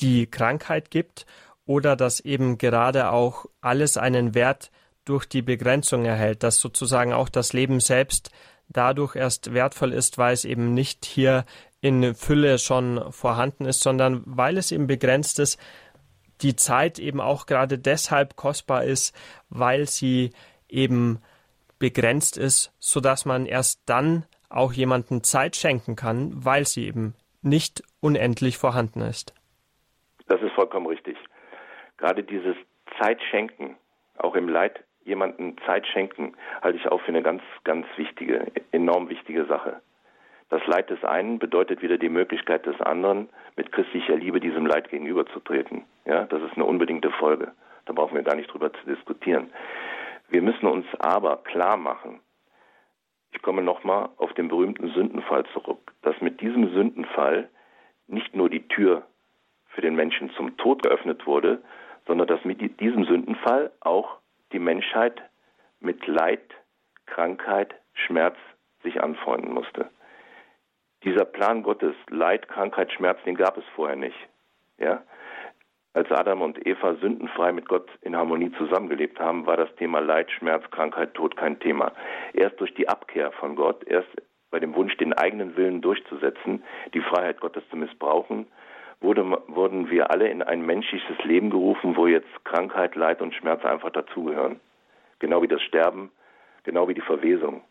die 0.00 0.30
Krankheit 0.30 0.90
gibt 0.90 1.26
oder 1.66 1.96
dass 1.96 2.20
eben 2.20 2.58
gerade 2.58 3.10
auch 3.10 3.46
alles 3.60 3.96
einen 3.96 4.34
Wert 4.34 4.70
durch 5.08 5.26
die 5.26 5.42
Begrenzung 5.42 6.04
erhält, 6.04 6.42
dass 6.42 6.60
sozusagen 6.60 7.12
auch 7.12 7.28
das 7.28 7.52
Leben 7.52 7.80
selbst 7.80 8.30
dadurch 8.68 9.16
erst 9.16 9.54
wertvoll 9.54 9.92
ist, 9.92 10.18
weil 10.18 10.34
es 10.34 10.44
eben 10.44 10.74
nicht 10.74 11.04
hier 11.04 11.44
in 11.80 12.14
Fülle 12.14 12.58
schon 12.58 13.12
vorhanden 13.12 13.64
ist, 13.64 13.80
sondern 13.80 14.22
weil 14.26 14.58
es 14.58 14.72
eben 14.72 14.86
begrenzt 14.86 15.38
ist, 15.38 15.58
die 16.42 16.56
Zeit 16.56 16.98
eben 16.98 17.20
auch 17.20 17.46
gerade 17.46 17.78
deshalb 17.78 18.36
kostbar 18.36 18.84
ist, 18.84 19.16
weil 19.48 19.86
sie 19.86 20.30
eben 20.68 21.20
begrenzt 21.78 22.36
ist, 22.36 22.72
so 22.78 23.00
dass 23.00 23.24
man 23.24 23.46
erst 23.46 23.82
dann 23.86 24.26
auch 24.48 24.72
jemanden 24.72 25.22
Zeit 25.22 25.56
schenken 25.56 25.96
kann, 25.96 26.44
weil 26.44 26.66
sie 26.66 26.86
eben 26.86 27.14
nicht 27.42 27.82
unendlich 28.00 28.58
vorhanden 28.58 29.00
ist. 29.00 29.34
Das 30.26 30.40
ist 30.42 30.52
vollkommen 30.52 30.86
richtig. 30.86 31.16
Gerade 31.96 32.22
dieses 32.22 32.56
Zeitschenken, 33.00 33.76
auch 34.18 34.34
im 34.34 34.48
Leid, 34.48 34.84
jemandem 35.08 35.56
Zeit 35.66 35.86
schenken, 35.86 36.34
halte 36.62 36.78
ich 36.78 36.86
auch 36.88 37.00
für 37.00 37.08
eine 37.08 37.22
ganz, 37.22 37.42
ganz 37.64 37.86
wichtige, 37.96 38.46
enorm 38.70 39.08
wichtige 39.08 39.46
Sache. 39.46 39.80
Das 40.50 40.64
Leid 40.66 40.88
des 40.90 41.04
einen 41.04 41.38
bedeutet 41.38 41.82
wieder 41.82 41.98
die 41.98 42.08
Möglichkeit 42.08 42.64
des 42.66 42.80
anderen, 42.80 43.28
mit 43.56 43.72
christlicher 43.72 44.16
Liebe 44.16 44.40
diesem 44.40 44.66
Leid 44.66 44.88
gegenüberzutreten. 44.88 45.84
Ja, 46.04 46.24
das 46.24 46.42
ist 46.42 46.54
eine 46.54 46.64
unbedingte 46.64 47.10
Folge. 47.10 47.52
Da 47.86 47.92
brauchen 47.92 48.14
wir 48.14 48.22
gar 48.22 48.36
nicht 48.36 48.52
drüber 48.52 48.72
zu 48.72 48.86
diskutieren. 48.86 49.50
Wir 50.28 50.42
müssen 50.42 50.66
uns 50.66 50.86
aber 50.98 51.38
klar 51.38 51.76
machen, 51.76 52.20
ich 53.32 53.42
komme 53.42 53.62
nochmal 53.62 54.08
auf 54.16 54.32
den 54.34 54.48
berühmten 54.48 54.88
Sündenfall 54.92 55.44
zurück, 55.52 55.92
dass 56.02 56.18
mit 56.20 56.40
diesem 56.40 56.72
Sündenfall 56.72 57.48
nicht 58.06 58.34
nur 58.34 58.48
die 58.48 58.66
Tür 58.68 59.02
für 59.68 59.82
den 59.82 59.94
Menschen 59.94 60.30
zum 60.30 60.56
Tod 60.56 60.82
geöffnet 60.82 61.26
wurde, 61.26 61.62
sondern 62.06 62.26
dass 62.26 62.44
mit 62.44 62.80
diesem 62.80 63.04
Sündenfall 63.04 63.70
auch 63.80 64.18
die 64.52 64.58
Menschheit 64.58 65.22
mit 65.80 66.06
Leid, 66.06 66.42
Krankheit, 67.06 67.74
Schmerz 67.94 68.36
sich 68.82 69.02
anfreunden 69.02 69.52
musste. 69.52 69.90
Dieser 71.04 71.24
Plan 71.24 71.62
Gottes, 71.62 71.94
Leid, 72.08 72.48
Krankheit, 72.48 72.92
Schmerz, 72.92 73.18
den 73.24 73.36
gab 73.36 73.56
es 73.56 73.64
vorher 73.74 73.96
nicht. 73.96 74.16
Ja? 74.78 75.02
Als 75.94 76.10
Adam 76.10 76.42
und 76.42 76.66
Eva 76.66 76.94
sündenfrei 76.96 77.52
mit 77.52 77.68
Gott 77.68 77.88
in 78.02 78.16
Harmonie 78.16 78.52
zusammengelebt 78.58 79.18
haben, 79.18 79.46
war 79.46 79.56
das 79.56 79.74
Thema 79.76 80.00
Leid, 80.00 80.30
Schmerz, 80.30 80.68
Krankheit, 80.70 81.14
Tod 81.14 81.36
kein 81.36 81.58
Thema. 81.60 81.92
Erst 82.32 82.60
durch 82.60 82.74
die 82.74 82.88
Abkehr 82.88 83.32
von 83.32 83.56
Gott, 83.56 83.84
erst 83.84 84.08
bei 84.50 84.60
dem 84.60 84.74
Wunsch, 84.74 84.96
den 84.96 85.12
eigenen 85.12 85.56
Willen 85.56 85.80
durchzusetzen, 85.80 86.62
die 86.94 87.00
Freiheit 87.00 87.40
Gottes 87.40 87.62
zu 87.70 87.76
missbrauchen, 87.76 88.46
wurde, 89.00 89.24
wurden 89.46 89.90
wir 89.90 90.10
alle 90.10 90.28
in 90.28 90.42
ein 90.42 90.64
menschliches 90.64 91.18
Leben 91.24 91.50
gerufen, 91.50 91.96
wo 91.96 92.06
jetzt 92.06 92.28
Krankheit, 92.44 92.94
Leid 92.94 93.22
und 93.22 93.34
Schmerz 93.34 93.64
einfach 93.64 93.90
dazugehören. 93.90 94.60
Genau 95.18 95.42
wie 95.42 95.48
das 95.48 95.62
Sterben, 95.62 96.10
genau 96.64 96.88
wie 96.88 96.94
die 96.94 97.00
Verwesung, 97.00 97.62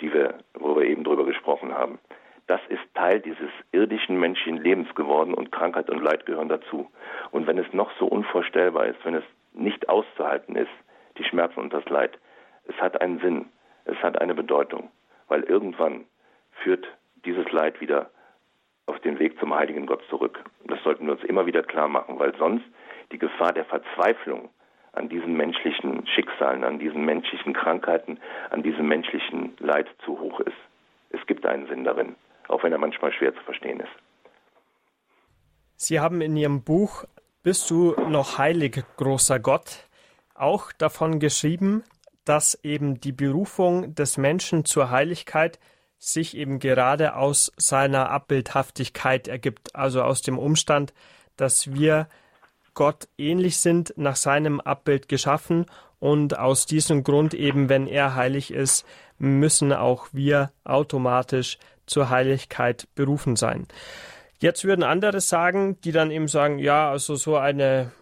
die 0.00 0.12
wir, 0.12 0.38
wo 0.54 0.76
wir 0.76 0.84
eben 0.84 1.04
drüber 1.04 1.24
gesprochen 1.24 1.74
haben. 1.74 1.98
Das 2.46 2.60
ist 2.68 2.82
Teil 2.94 3.20
dieses 3.20 3.50
irdischen 3.72 4.20
menschlichen 4.20 4.62
Lebens 4.62 4.94
geworden 4.94 5.34
und 5.34 5.50
Krankheit 5.50 5.90
und 5.90 6.02
Leid 6.02 6.26
gehören 6.26 6.48
dazu. 6.48 6.88
Und 7.32 7.46
wenn 7.48 7.58
es 7.58 7.72
noch 7.72 7.90
so 7.98 8.06
unvorstellbar 8.06 8.86
ist, 8.86 9.04
wenn 9.04 9.14
es 9.14 9.24
nicht 9.52 9.88
auszuhalten 9.88 10.54
ist, 10.54 10.70
die 11.18 11.24
Schmerzen 11.24 11.58
und 11.60 11.72
das 11.72 11.84
Leid, 11.86 12.18
es 12.68 12.76
hat 12.76 13.00
einen 13.00 13.18
Sinn, 13.18 13.46
es 13.84 13.96
hat 13.96 14.20
eine 14.20 14.34
Bedeutung, 14.34 14.90
weil 15.28 15.42
irgendwann 15.42 16.04
führt 16.62 16.86
dieses 17.24 17.50
Leid 17.50 17.80
wieder 17.80 18.10
auf 18.86 18.98
den 19.00 19.18
Weg 19.18 19.38
zum 19.38 19.54
heiligen 19.54 19.86
Gott 19.86 20.02
zurück. 20.08 20.42
Das 20.64 20.82
sollten 20.82 21.06
wir 21.06 21.12
uns 21.12 21.24
immer 21.24 21.46
wieder 21.46 21.62
klar 21.62 21.88
machen, 21.88 22.18
weil 22.18 22.34
sonst 22.36 22.64
die 23.12 23.18
Gefahr 23.18 23.52
der 23.52 23.64
Verzweiflung 23.64 24.48
an 24.92 25.08
diesen 25.08 25.36
menschlichen 25.36 26.06
Schicksalen, 26.06 26.64
an 26.64 26.78
diesen 26.78 27.04
menschlichen 27.04 27.52
Krankheiten, 27.52 28.18
an 28.50 28.62
diesem 28.62 28.88
menschlichen 28.88 29.56
Leid 29.58 29.86
zu 30.04 30.18
hoch 30.18 30.40
ist. 30.40 30.56
Es 31.10 31.24
gibt 31.26 31.44
einen 31.44 31.66
Sinn 31.68 31.84
darin, 31.84 32.16
auch 32.48 32.62
wenn 32.62 32.72
er 32.72 32.78
manchmal 32.78 33.12
schwer 33.12 33.34
zu 33.34 33.42
verstehen 33.42 33.80
ist. 33.80 33.92
Sie 35.76 36.00
haben 36.00 36.20
in 36.22 36.36
Ihrem 36.36 36.62
Buch 36.62 37.04
Bist 37.42 37.70
du 37.70 37.94
noch 38.08 38.38
heilig, 38.38 38.82
großer 38.96 39.38
Gott 39.38 39.86
auch 40.34 40.72
davon 40.72 41.20
geschrieben, 41.20 41.84
dass 42.24 42.58
eben 42.64 43.00
die 43.00 43.12
Berufung 43.12 43.94
des 43.94 44.18
Menschen 44.18 44.64
zur 44.64 44.90
Heiligkeit 44.90 45.60
sich 45.98 46.36
eben 46.36 46.58
gerade 46.58 47.16
aus 47.16 47.52
seiner 47.56 48.10
Abbildhaftigkeit 48.10 49.28
ergibt, 49.28 49.74
also 49.74 50.02
aus 50.02 50.22
dem 50.22 50.38
Umstand, 50.38 50.92
dass 51.36 51.72
wir 51.72 52.08
Gott 52.74 53.08
ähnlich 53.16 53.58
sind, 53.58 53.94
nach 53.96 54.16
seinem 54.16 54.60
Abbild 54.60 55.08
geschaffen 55.08 55.66
und 55.98 56.38
aus 56.38 56.66
diesem 56.66 57.04
Grund 57.04 57.34
eben, 57.34 57.68
wenn 57.68 57.86
er 57.86 58.14
heilig 58.14 58.52
ist, 58.52 58.84
müssen 59.18 59.72
auch 59.72 60.08
wir 60.12 60.52
automatisch 60.64 61.58
zur 61.86 62.10
Heiligkeit 62.10 62.86
berufen 62.94 63.36
sein. 63.36 63.66
Jetzt 64.38 64.64
würden 64.64 64.82
andere 64.82 65.20
sagen, 65.20 65.80
die 65.80 65.92
dann 65.92 66.10
eben 66.10 66.28
sagen, 66.28 66.58
ja, 66.58 66.90
also 66.90 67.16
so 67.16 67.36
eine 67.36 67.92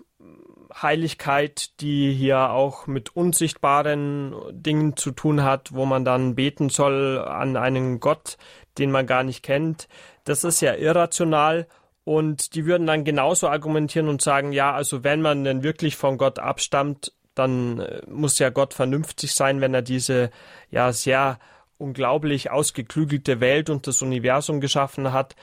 Heiligkeit, 0.83 1.81
die 1.81 2.13
hier 2.13 2.51
auch 2.51 2.87
mit 2.87 3.15
unsichtbaren 3.17 4.35
Dingen 4.51 4.97
zu 4.97 5.13
tun 5.13 5.45
hat, 5.45 5.73
wo 5.73 5.85
man 5.85 6.05
dann 6.05 6.35
beten 6.35 6.69
soll 6.69 7.19
an 7.19 7.57
einen 7.57 8.01
Gott, 8.01 8.37
den 8.79 8.91
man 8.91 9.07
gar 9.07 9.23
nicht 9.23 9.43
kennt. 9.43 9.89
Das 10.25 10.45
ist 10.45 10.61
ja 10.61 10.75
irrational 10.75 11.67
und 12.05 12.55
die 12.55 12.67
würden 12.67 12.87
dann 12.87 13.05
genauso 13.05 13.49
argumentieren 13.49 14.09
und 14.09 14.21
sagen, 14.21 14.53
ja, 14.53 14.73
also 14.73 15.05
wenn 15.05 15.23
man 15.23 15.45
denn 15.45 15.63
wirklich 15.63 15.97
von 15.97 16.19
Gott 16.19 16.39
abstammt, 16.39 17.13
dann 17.35 17.81
äh, 17.81 18.03
muss 18.09 18.39
ja 18.39 18.51
Gott 18.51 18.75
vernünftig 18.75 19.35
sein, 19.35 19.61
wenn 19.61 19.75
er 19.75 19.83
diese 19.83 20.31
ja 20.71 20.93
sehr 20.93 21.39
unglaublich 21.79 22.51
ausgeklügelte 22.51 23.41
Welt 23.41 23.71
und 23.71 23.87
das 23.87 24.03
Universum 24.03 24.61
geschaffen 24.61 25.13
hat. 25.13 25.35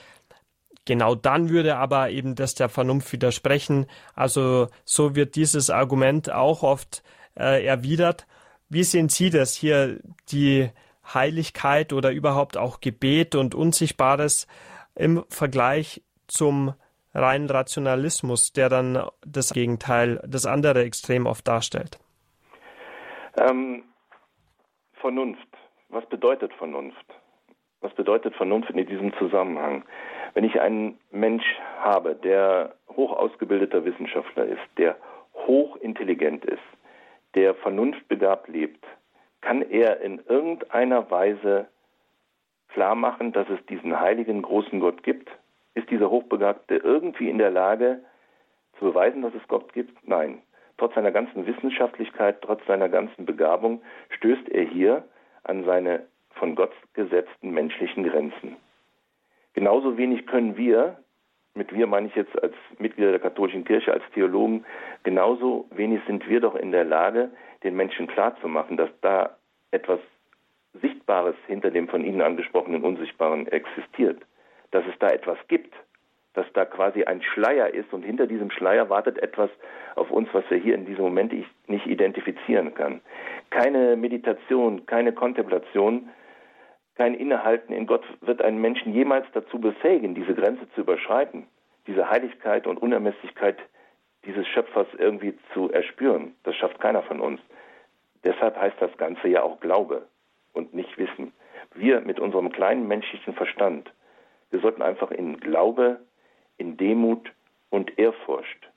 Genau 0.86 1.16
dann 1.16 1.50
würde 1.50 1.78
aber 1.78 2.10
eben 2.10 2.36
das 2.36 2.56
der 2.56 2.70
Vernunft 2.70 3.12
widersprechen. 3.14 3.86
Also 4.16 4.68
so 4.84 5.16
wird 5.16 5.36
dieses 5.36 5.70
Argument 5.70 6.32
auch 6.32 6.64
oft 6.64 7.04
äh, 7.38 7.66
erwidert. 7.66 8.26
Wie 8.70 8.84
sehen 8.84 9.10
Sie 9.10 9.30
das 9.30 9.54
hier, 9.56 10.00
die 10.32 10.70
Heiligkeit 11.14 11.94
oder 11.94 12.12
überhaupt 12.12 12.58
auch 12.58 12.80
Gebet 12.80 13.36
und 13.36 13.54
Unsichtbares 13.54 14.48
im 14.96 15.24
Vergleich 15.30 16.02
zum 16.28 16.74
reinen 17.14 17.50
Rationalismus, 17.50 18.54
der 18.54 18.70
dann 18.70 19.04
das 19.26 19.54
Gegenteil, 19.54 20.22
das 20.26 20.46
andere 20.46 20.84
Extrem 20.84 21.26
oft 21.26 21.48
darstellt? 21.48 22.00
Ähm, 23.38 23.84
Vernunft. 24.94 25.48
Was 25.90 26.08
bedeutet 26.08 26.54
Vernunft? 26.54 27.06
Was 27.82 27.94
bedeutet 27.96 28.36
Vernunft 28.36 28.70
in 28.70 28.86
diesem 28.86 29.14
Zusammenhang? 29.18 29.84
Wenn 30.34 30.44
ich 30.44 30.62
einen 30.62 30.98
Mensch 31.12 31.46
habe, 31.80 32.16
der 32.16 32.76
hoch 32.96 33.12
ausgebildeter 33.12 33.84
Wissenschaftler 33.86 34.46
ist, 34.46 34.62
der 34.78 34.96
hochintelligent 35.34 36.46
ist, 36.46 36.60
der 37.36 37.56
vernunftbegabt 37.56 38.48
lebt, 38.48 38.86
kann 39.42 39.62
er 39.62 40.02
in 40.02 40.22
irgendeiner 40.28 41.10
Weise 41.10 41.68
klar 42.70 42.96
machen, 42.96 43.34
dass 43.34 43.50
es 43.50 43.66
diesen 43.66 44.00
heiligen 44.00 44.42
großen 44.42 44.80
Gott 44.80 45.04
gibt? 45.04 45.30
Ist 45.74 45.90
dieser 45.90 46.10
Hochbegabte 46.10 46.76
irgendwie 46.76 47.30
in 47.30 47.38
der 47.38 47.50
Lage 47.50 48.00
zu 48.78 48.86
beweisen, 48.86 49.22
dass 49.22 49.34
es 49.34 49.48
Gott 49.48 49.74
gibt? 49.74 50.08
Nein. 50.08 50.42
Trotz 50.78 50.96
seiner 50.96 51.12
ganzen 51.12 51.46
Wissenschaftlichkeit, 51.46 52.42
trotz 52.42 52.66
seiner 52.66 52.90
ganzen 52.90 53.26
Begabung 53.26 53.82
stößt 54.10 54.50
er 54.50 54.64
hier 54.64 55.04
an 55.44 55.64
seine 55.66 56.06
von 56.36 56.56
Gott 56.56 56.74
gesetzten 56.94 57.52
menschlichen 57.52 58.04
Grenzen. 58.04 58.56
Genauso 59.54 59.98
wenig 59.98 60.26
können 60.28 60.58
wir, 60.58 60.98
mit 61.54 61.74
wir 61.74 61.88
meine 61.88 62.08
ich 62.08 62.16
jetzt 62.16 62.42
als 62.42 62.54
Mitglieder 62.80 63.12
der 63.12 63.20
katholischen 63.20 63.66
Kirche, 63.66 63.94
als 63.94 64.04
Theologen, 64.14 64.66
genauso 65.04 65.68
wenig 65.72 66.02
sind 66.08 66.28
wir 66.30 66.40
doch 66.40 66.56
in 66.56 66.72
der 66.72 66.86
Lage, 66.86 67.32
den 67.64 67.76
Menschen 67.76 68.08
klarzumachen, 68.08 68.78
dass 68.78 68.90
da 69.02 69.38
etwas 69.72 70.00
Sichtbares 70.82 71.36
hinter 71.48 71.70
dem 71.70 71.90
von 71.90 72.04
Ihnen 72.04 72.22
angesprochenen 72.22 72.84
Unsichtbaren 72.84 73.48
existiert, 73.48 74.22
dass 74.72 74.86
es 74.86 74.98
da 75.00 75.10
etwas 75.10 75.38
gibt, 75.50 75.74
dass 76.34 76.46
da 76.54 76.64
quasi 76.64 77.04
ein 77.04 77.22
Schleier 77.22 77.74
ist 77.74 77.92
und 77.94 78.04
hinter 78.04 78.26
diesem 78.26 78.52
Schleier 78.52 78.90
wartet 78.90 79.18
etwas 79.18 79.50
auf 79.96 80.10
uns, 80.12 80.30
was 80.32 80.50
wir 80.50 80.58
hier 80.58 80.76
in 80.76 80.86
diesem 80.86 81.04
Moment 81.04 81.34
nicht 81.68 81.86
identifizieren 81.86 82.74
kann. 82.74 83.02
Keine 83.50 83.98
Meditation, 83.98 84.86
keine 84.86 85.12
Kontemplation 85.12 86.10
kein 86.96 87.14
Innehalten 87.14 87.74
in 87.74 87.88
Gott 87.88 88.04
wird 88.22 88.42
einen 88.42 88.60
Menschen 88.60 88.94
jemals 88.94 89.26
dazu 89.34 89.60
befähigen, 89.60 90.16
diese 90.16 90.36
Grenze 90.36 90.70
zu 90.76 90.82
überschreiten, 90.82 91.48
diese 91.88 92.10
Heiligkeit 92.10 92.68
und 92.68 92.78
Unermesslichkeit 92.78 93.58
dieses 94.26 94.48
Schöpfers 94.48 94.88
irgendwie 94.98 95.34
zu 95.54 95.72
erspüren. 95.72 96.36
Das 96.44 96.56
schafft 96.56 96.80
keiner 96.80 97.02
von 97.04 97.20
uns. 97.20 97.42
Deshalb 98.24 98.56
heißt 98.56 98.78
das 98.80 98.96
Ganze 98.98 99.28
ja 99.28 99.42
auch 99.42 99.60
Glaube 99.60 100.08
und 100.54 100.74
nicht 100.74 100.98
Wissen. 100.98 101.34
Wir 101.74 102.02
mit 102.02 102.20
unserem 102.20 102.52
kleinen 102.52 102.88
menschlichen 102.88 103.34
Verstand, 103.34 103.92
wir 104.52 104.60
sollten 104.60 104.82
einfach 104.82 105.12
in 105.12 105.40
Glaube, 105.40 106.02
in 106.58 106.78
Demut 106.78 107.32
und 107.70 107.98
Ehrfurcht 107.98 108.70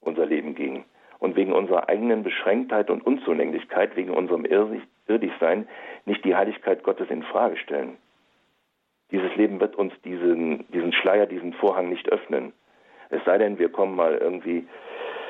unser 0.00 0.26
Leben 0.26 0.54
gehen. 0.54 0.84
Und 1.18 1.34
wegen 1.34 1.54
unserer 1.54 1.88
eigenen 1.88 2.22
Beschränktheit 2.22 2.90
und 2.90 3.04
Unzulänglichkeit, 3.04 3.96
wegen 3.96 4.10
unserem 4.10 4.44
Irrdichsein, 5.08 5.68
nicht 6.04 6.24
die 6.24 6.34
Heiligkeit 6.34 6.82
Gottes 6.82 7.10
in 7.10 7.22
Frage 7.22 7.56
stellen. 7.56 7.96
Dieses 9.10 9.34
Leben 9.36 9.60
wird 9.60 9.76
uns 9.76 9.92
diesen, 10.04 10.70
diesen 10.72 10.92
Schleier, 10.92 11.26
diesen 11.26 11.52
Vorhang 11.54 11.88
nicht 11.88 12.08
öffnen. 12.08 12.52
Es 13.10 13.24
sei 13.24 13.38
denn, 13.38 13.58
wir 13.58 13.68
kommen 13.68 13.94
mal 13.94 14.16
irgendwie 14.16 14.66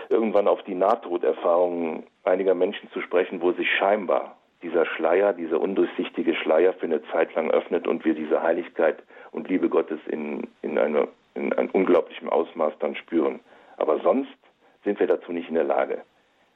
irgendwann 0.08 0.48
auf 0.48 0.62
die 0.62 0.74
Nahtoderfahrungen 0.74 2.04
einiger 2.24 2.54
Menschen 2.54 2.90
zu 2.92 3.00
sprechen, 3.00 3.42
wo 3.42 3.52
sich 3.52 3.70
scheinbar 3.70 4.36
dieser 4.62 4.86
Schleier, 4.86 5.32
dieser 5.32 5.60
undurchsichtige 5.60 6.34
Schleier 6.34 6.72
für 6.72 6.86
eine 6.86 7.02
Zeit 7.12 7.34
lang 7.34 7.50
öffnet 7.50 7.86
und 7.86 8.04
wir 8.04 8.14
diese 8.14 8.42
Heiligkeit 8.42 9.02
und 9.30 9.48
Liebe 9.48 9.68
Gottes 9.68 10.00
in, 10.06 10.46
in, 10.62 10.78
eine, 10.78 11.08
in 11.34 11.52
einem 11.52 11.70
unglaublichen 11.70 12.28
Ausmaß 12.28 12.72
dann 12.80 12.96
spüren. 12.96 13.40
Aber 13.76 14.00
sonst 14.00 14.36
sind 14.84 14.98
wir 14.98 15.06
dazu 15.06 15.32
nicht 15.32 15.48
in 15.48 15.54
der 15.56 15.64
Lage. 15.64 16.02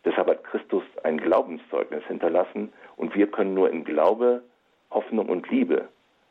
Deshalb 0.04 0.28
hat 0.28 0.44
Christus 0.44 0.82
ein 1.04 1.18
Glaubenszeugnis 1.40 2.04
hinterlassen 2.06 2.70
und 2.96 3.14
wir 3.14 3.26
können 3.26 3.54
nur 3.54 3.70
in 3.70 3.84
Glaube, 3.84 4.42
Hoffnung 4.90 5.30
und 5.30 5.48
Liebe 5.48 5.88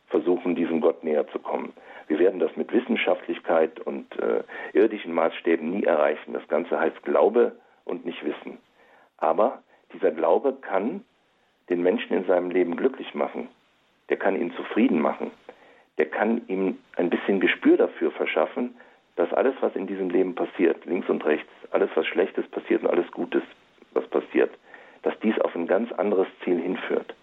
versuchen, 0.08 0.56
diesem 0.56 0.82
Gott 0.82 1.04
näher 1.04 1.28
zu 1.30 1.40
kommen. 1.40 1.74
Wir 2.08 2.20
werden 2.20 2.40
das 2.40 2.56
mit 2.56 2.72
Wissenschaftlichkeit 2.72 3.80
und 3.80 4.06
äh, 4.20 4.44
irdischen 4.74 5.14
Maßstäben 5.14 5.72
nie 5.72 5.84
erreichen. 5.84 6.34
Das 6.34 6.48
Ganze 6.48 6.80
heißt 6.80 7.02
Glaube 7.04 7.54
und 7.86 8.06
nicht 8.06 8.24
Wissen. 8.24 8.60
Aber 9.18 9.64
dieser 9.94 10.12
Glaube 10.12 10.54
kann 10.62 11.04
den 11.70 11.82
Menschen 11.82 12.16
in 12.16 12.26
seinem 12.26 12.52
Leben 12.52 12.76
glücklich 12.76 13.16
machen. 13.16 13.48
Der 14.10 14.18
kann 14.18 14.40
ihn 14.40 14.54
zufrieden 14.54 15.00
machen. 15.00 15.32
Der 15.98 16.06
kann 16.06 16.42
ihm 16.48 16.78
ein 16.98 17.10
bisschen 17.10 17.40
Gespür 17.40 17.78
dafür 17.78 18.12
verschaffen, 18.12 18.76
dass 19.16 19.34
alles, 19.34 19.56
was 19.62 19.76
in 19.76 19.88
diesem 19.88 20.12
Leben 20.12 20.36
passiert, 20.36 20.86
links 20.86 21.10
und 21.10 21.26
rechts, 21.26 21.52
alles, 21.72 21.90
was 21.96 22.06
Schlechtes 22.06 22.48
passiert 22.48 22.84
und 22.84 22.90
alles 22.90 23.10
Gutes, 23.12 23.44
was 23.94 24.08
passiert, 24.08 24.52
dass 25.04 25.18
dies 25.20 25.40
auf 25.42 25.56
ein 25.56 25.68
ganz 25.68 25.92
anderes 25.94 26.28
Ziel 26.44 26.60
hinführt. 26.60 27.14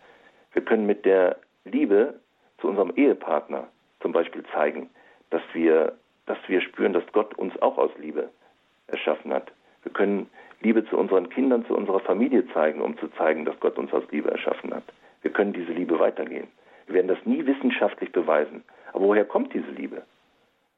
Wir 0.53 0.63
können 0.63 0.87
mit 0.87 1.05
der 1.05 1.37
Liebe 1.65 2.15
zu 2.59 2.69
unserem 2.69 2.93
Ehepartner 2.97 3.69
zum 4.01 4.13
Beispiel 4.13 4.45
zeigen, 4.53 4.89
dass 5.31 5.43
wir, 5.53 5.93
dass 6.27 6.39
wir 6.47 6.61
spüren, 6.61 6.93
dass 6.93 7.05
Gott 7.13 7.35
uns 7.35 7.61
auch 7.61 7.79
aus 7.79 7.91
Liebe 7.99 8.31
erschaffen 8.87 9.33
hat. 9.33 9.53
Wir 9.83 9.93
können 9.93 10.29
Liebe 10.61 10.85
zu 10.87 10.97
unseren 10.97 11.29
Kindern, 11.29 11.67
zu 11.67 11.77
unserer 11.77 12.01
Familie 12.01 12.47
zeigen, 12.53 12.81
um 12.81 12.97
zu 12.99 13.09
zeigen, 13.09 13.45
dass 13.45 13.59
Gott 13.61 13.79
uns 13.79 13.93
aus 13.93 14.05
Liebe 14.11 14.31
erschaffen 14.31 14.73
hat. 14.75 14.85
Wir 15.23 15.31
können 15.31 15.53
diese 15.53 15.73
Liebe 15.73 15.99
weitergehen. 15.99 16.49
Wir 16.87 16.97
werden 16.97 17.09
das 17.09 17.25
nie 17.25 17.45
wissenschaftlich 17.47 18.13
beweisen. 18.13 18.65
Aber 18.93 19.07
woher 19.07 19.25
kommt 19.25 19.53
diese 19.53 19.71
Liebe? 19.71 20.03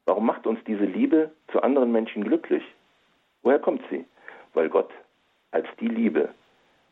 Warum 0.06 0.26
macht 0.26 0.46
uns 0.46 0.58
diese 0.66 0.84
Liebe 0.84 1.30
zu 1.52 1.62
anderen 1.62 1.92
Menschen 1.92 2.24
glücklich? 2.24 2.62
Woher 3.42 3.58
kommt 3.58 3.82
sie? 3.90 4.04
Weil 4.54 4.68
Gott 4.68 4.90
als 5.50 5.66
die 5.80 5.88
Liebe, 5.88 6.30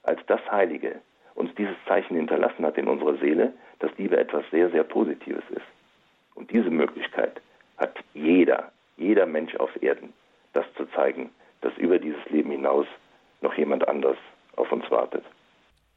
als 0.07 0.21
das 0.27 0.41
Heilige 0.51 1.01
uns 1.35 1.55
dieses 1.57 1.77
Zeichen 1.87 2.17
hinterlassen 2.17 2.65
hat 2.65 2.79
in 2.79 2.89
unserer 2.89 3.19
Seele, 3.19 3.53
dass 3.79 3.91
Liebe 3.99 4.17
etwas 4.17 4.45
sehr, 4.51 4.71
sehr 4.71 4.85
Positives 4.85 5.45
ist. 5.51 5.67
Und 6.35 6.51
diese 6.51 6.71
Möglichkeit 6.71 7.41
hat 7.77 7.95
jeder, 8.15 8.73
jeder 8.97 9.27
Mensch 9.27 9.55
auf 9.57 9.71
Erden, 9.83 10.13
das 10.55 10.65
zu 10.77 10.87
zeigen, 10.87 11.31
dass 11.61 11.77
über 11.77 11.99
dieses 11.99 12.25
Leben 12.31 12.51
hinaus 12.51 12.87
noch 13.43 13.55
jemand 13.55 13.87
anders 13.87 14.17
auf 14.57 14.73
uns 14.73 14.91
wartet. 14.91 15.25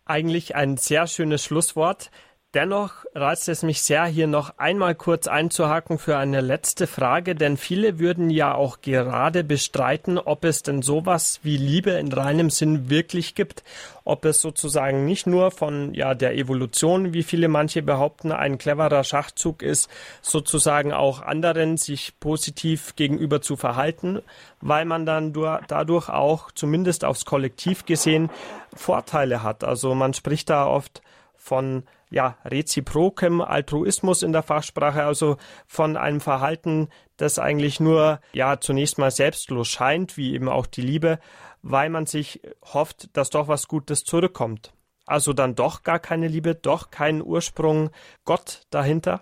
Eigentlich 0.06 0.56
ein 0.56 0.77
sehr 0.77 1.07
schönes 1.07 1.45
Schlusswort. 1.45 2.11
Dennoch 2.55 3.05
reizt 3.13 3.47
es 3.47 3.61
mich 3.61 3.84
sehr, 3.84 4.05
hier 4.05 4.26
noch 4.26 4.57
einmal 4.57 4.95
kurz 4.95 5.27
einzuhaken 5.27 5.99
für 5.99 6.17
eine 6.17 6.41
letzte 6.41 6.88
Frage, 6.88 7.35
denn 7.35 7.57
viele 7.57 7.99
würden 7.99 8.31
ja 8.31 8.55
auch 8.55 8.81
gerade 8.81 9.43
bestreiten, 9.43 10.17
ob 10.17 10.43
es 10.43 10.63
denn 10.63 10.81
sowas 10.81 11.41
wie 11.43 11.57
Liebe 11.57 11.91
in 11.91 12.11
reinem 12.11 12.49
Sinn 12.49 12.89
wirklich 12.89 13.35
gibt, 13.35 13.63
ob 14.03 14.26
es 14.26 14.41
sozusagen 14.41 15.05
nicht 15.05 15.27
nur 15.27 15.51
von 15.51 15.93
ja 15.93 16.15
der 16.15 16.35
Evolution, 16.35 17.13
wie 17.13 17.21
viele 17.21 17.49
manche 17.49 17.84
behaupten, 17.84 18.31
ein 18.31 18.57
cleverer 18.57 19.03
Schachzug 19.03 19.61
ist, 19.61 19.88
sozusagen 20.23 20.91
auch 20.91 21.21
anderen 21.21 21.77
sich 21.77 22.19
positiv 22.19 22.95
gegenüber 22.95 23.43
zu 23.43 23.57
verhalten, 23.57 24.23
weil 24.59 24.85
man 24.85 25.05
dann 25.05 25.34
dadurch 25.67 26.09
auch 26.09 26.49
zumindest 26.49 27.05
aufs 27.05 27.26
Kollektiv 27.26 27.85
gesehen 27.85 28.31
Vorteile 28.73 29.43
hat. 29.43 29.63
Also 29.63 29.93
man 29.93 30.15
spricht 30.15 30.49
da 30.49 30.65
oft 30.65 31.03
von 31.49 31.84
ja, 32.11 32.38
reziprokem 32.45 33.41
Altruismus 33.41 34.23
in 34.23 34.31
der 34.31 34.43
Fachsprache, 34.43 35.03
also 35.03 35.38
von 35.67 35.97
einem 35.97 36.21
Verhalten, 36.21 36.89
das 37.17 37.39
eigentlich 37.39 37.80
nur 37.80 38.19
ja 38.34 38.59
zunächst 38.59 38.99
mal 38.99 39.11
selbstlos 39.11 39.67
scheint, 39.67 40.15
wie 40.15 40.34
eben 40.35 40.47
auch 40.47 40.67
die 40.67 40.81
Liebe, 40.81 41.19
weil 41.63 41.89
man 41.89 42.05
sich 42.05 42.41
hofft, 42.73 43.17
dass 43.17 43.31
doch 43.31 43.47
was 43.47 43.67
Gutes 43.67 44.03
zurückkommt. 44.03 44.73
Also 45.07 45.34
dann 45.34 45.55
doch 45.55 45.81
gar 45.84 45.99
keine 45.99 46.27
Liebe, 46.27 46.53
doch 46.53 46.91
kein 46.91 47.23
Ursprung 47.23 47.89
Gott 48.26 48.61
dahinter? 48.69 49.21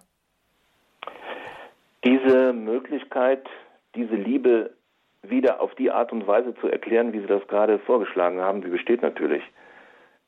Diese 2.04 2.52
Möglichkeit, 2.52 3.48
diese 3.96 4.16
Liebe 4.16 4.76
wieder 5.24 5.62
auf 5.62 5.74
die 5.76 5.92
Art 5.92 6.12
und 6.12 6.28
Weise 6.28 6.54
zu 6.56 6.68
erklären, 6.68 7.14
wie 7.14 7.22
Sie 7.22 7.28
das 7.28 7.48
gerade 7.48 7.80
vorgeschlagen 7.80 8.40
haben, 8.42 8.62
die 8.62 8.70
besteht 8.70 9.02
natürlich. 9.02 9.44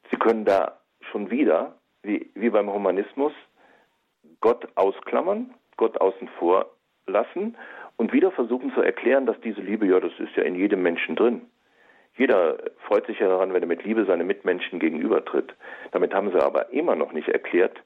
Sie 0.09 0.17
können 0.17 0.45
da 0.45 0.79
schon 1.11 1.29
wieder 1.29 1.78
wie, 2.03 2.29
wie 2.35 2.49
beim 2.49 2.71
Humanismus 2.71 3.33
Gott 4.41 4.67
ausklammern, 4.75 5.53
Gott 5.77 5.99
außen 5.99 6.27
vor 6.39 6.69
lassen 7.07 7.57
und 7.97 8.13
wieder 8.13 8.31
versuchen 8.31 8.73
zu 8.73 8.81
erklären, 8.81 9.25
dass 9.25 9.39
diese 9.41 9.61
Liebe, 9.61 9.85
ja, 9.85 9.99
das 9.99 10.13
ist 10.19 10.35
ja 10.35 10.43
in 10.43 10.55
jedem 10.55 10.81
Menschen 10.81 11.15
drin. 11.15 11.41
Jeder 12.15 12.57
freut 12.87 13.05
sich 13.07 13.19
ja 13.19 13.27
daran, 13.27 13.53
wenn 13.53 13.63
er 13.63 13.67
mit 13.67 13.83
Liebe 13.83 14.05
seine 14.05 14.23
Mitmenschen 14.23 14.79
gegenübertritt. 14.79 15.53
Damit 15.91 16.13
haben 16.13 16.31
sie 16.31 16.43
aber 16.43 16.69
immer 16.71 16.95
noch 16.95 17.13
nicht 17.13 17.29
erklärt, 17.29 17.81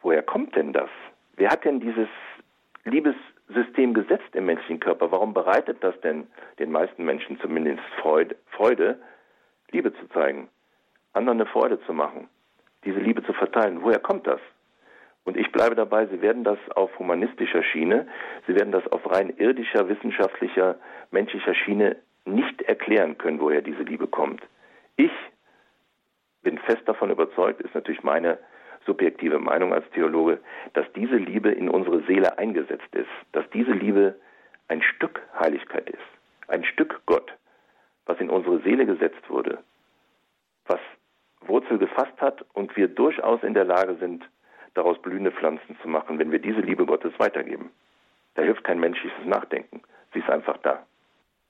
woher 0.00 0.22
kommt 0.22 0.56
denn 0.56 0.72
das? 0.72 0.90
Wer 1.36 1.50
hat 1.50 1.64
denn 1.64 1.80
dieses 1.80 2.08
Liebessystem 2.84 3.94
gesetzt 3.94 4.34
im 4.34 4.46
menschlichen 4.46 4.80
Körper? 4.80 5.10
Warum 5.10 5.32
bereitet 5.32 5.82
das 5.82 5.98
denn 6.00 6.26
den 6.58 6.70
meisten 6.70 7.04
Menschen 7.04 7.38
zumindest 7.40 7.82
Freude, 8.00 8.36
Freude 8.50 8.98
Liebe 9.70 9.92
zu 9.94 10.08
zeigen, 10.08 10.48
anderen 11.12 11.40
eine 11.40 11.50
Freude 11.50 11.80
zu 11.86 11.92
machen? 11.92 12.28
Diese 12.88 13.00
Liebe 13.00 13.22
zu 13.22 13.34
verteilen. 13.34 13.82
Woher 13.82 13.98
kommt 13.98 14.26
das? 14.26 14.40
Und 15.24 15.36
ich 15.36 15.52
bleibe 15.52 15.74
dabei, 15.74 16.06
Sie 16.06 16.22
werden 16.22 16.42
das 16.42 16.58
auf 16.74 16.98
humanistischer 16.98 17.62
Schiene, 17.62 18.08
Sie 18.46 18.54
werden 18.54 18.72
das 18.72 18.86
auf 18.90 19.10
rein 19.10 19.28
irdischer, 19.36 19.90
wissenschaftlicher, 19.90 20.76
menschlicher 21.10 21.54
Schiene 21.54 21.96
nicht 22.24 22.62
erklären 22.62 23.18
können, 23.18 23.40
woher 23.40 23.60
diese 23.60 23.82
Liebe 23.82 24.06
kommt. 24.06 24.42
Ich 24.96 25.12
bin 26.42 26.56
fest 26.58 26.80
davon 26.86 27.10
überzeugt, 27.10 27.60
ist 27.60 27.74
natürlich 27.74 28.02
meine 28.02 28.38
subjektive 28.86 29.38
Meinung 29.38 29.74
als 29.74 29.84
Theologe, 29.90 30.40
dass 30.72 30.90
diese 30.94 31.16
Liebe 31.16 31.50
in 31.50 31.68
unsere 31.68 32.02
Seele 32.04 32.38
eingesetzt 32.38 32.94
ist, 32.94 33.10
dass 33.32 33.44
diese 33.50 33.72
Liebe 33.72 34.14
ein 34.68 34.80
Stück 34.80 35.20
Heiligkeit 35.38 35.90
ist, 35.90 36.48
ein 36.48 36.64
Stück 36.64 37.02
Gott, 37.04 37.34
was 38.06 38.18
in 38.18 38.30
unsere 38.30 38.60
Seele 38.62 38.86
gesetzt 38.86 39.28
wurde, 39.28 39.58
was 40.66 40.80
Wurzel 41.46 41.78
gefasst 41.78 42.20
hat 42.20 42.44
und 42.52 42.76
wir 42.76 42.88
durchaus 42.88 43.42
in 43.42 43.54
der 43.54 43.64
Lage 43.64 43.96
sind, 43.98 44.28
daraus 44.74 45.00
blühende 45.00 45.32
Pflanzen 45.32 45.76
zu 45.82 45.88
machen, 45.88 46.18
wenn 46.18 46.30
wir 46.30 46.38
diese 46.38 46.60
Liebe 46.60 46.86
Gottes 46.86 47.12
weitergeben. 47.18 47.70
Da 48.34 48.42
hilft 48.42 48.64
kein 48.64 48.78
menschliches 48.78 49.24
Nachdenken. 49.24 49.82
Sie 50.12 50.20
ist 50.20 50.30
einfach 50.30 50.58
da. 50.58 50.86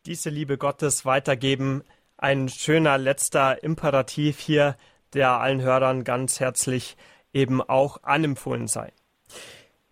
Diese 0.07 0.31
Liebe 0.31 0.57
Gottes 0.57 1.05
weitergeben, 1.05 1.83
ein 2.17 2.49
schöner 2.49 2.99
letzter 2.99 3.63
Imperativ 3.63 4.39
hier, 4.39 4.77
der 5.15 5.41
allen 5.41 5.61
Hörern 5.61 6.05
ganz 6.05 6.41
herzlich 6.41 6.97
eben 7.33 7.61
auch 7.61 8.03
anempfohlen 8.03 8.67
sei. 8.67 8.93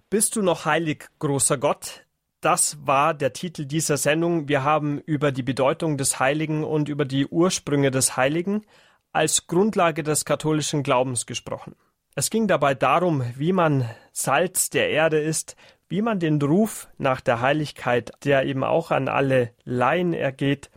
Bist 0.08 0.36
du 0.36 0.42
noch 0.42 0.64
heilig, 0.64 1.06
großer 1.18 1.58
Gott? 1.58 2.06
Das 2.40 2.86
war 2.86 3.12
der 3.14 3.32
Titel 3.32 3.64
dieser 3.64 3.96
Sendung. 3.96 4.48
Wir 4.48 4.62
haben 4.62 5.00
über 5.00 5.32
die 5.32 5.42
Bedeutung 5.42 5.96
des 5.96 6.20
Heiligen 6.20 6.64
und 6.64 6.88
über 6.88 7.04
die 7.04 7.26
Ursprünge 7.26 7.90
des 7.90 8.16
Heiligen 8.16 8.64
als 9.12 9.46
Grundlage 9.46 10.02
des 10.02 10.24
katholischen 10.24 10.82
Glaubens 10.82 11.26
gesprochen. 11.26 11.74
Es 12.14 12.30
ging 12.30 12.48
dabei 12.48 12.74
darum, 12.74 13.22
wie 13.36 13.52
man 13.52 13.88
Salz 14.12 14.70
der 14.70 14.90
Erde 14.90 15.18
ist, 15.18 15.56
wie 15.88 16.02
man 16.02 16.18
den 16.18 16.40
Ruf 16.40 16.88
nach 16.98 17.20
der 17.20 17.40
Heiligkeit, 17.40 18.12
der 18.24 18.44
eben 18.44 18.64
auch 18.64 18.90
an 18.90 19.08
alle 19.08 19.52
Laien 19.64 20.12
ergeht, 20.12 20.70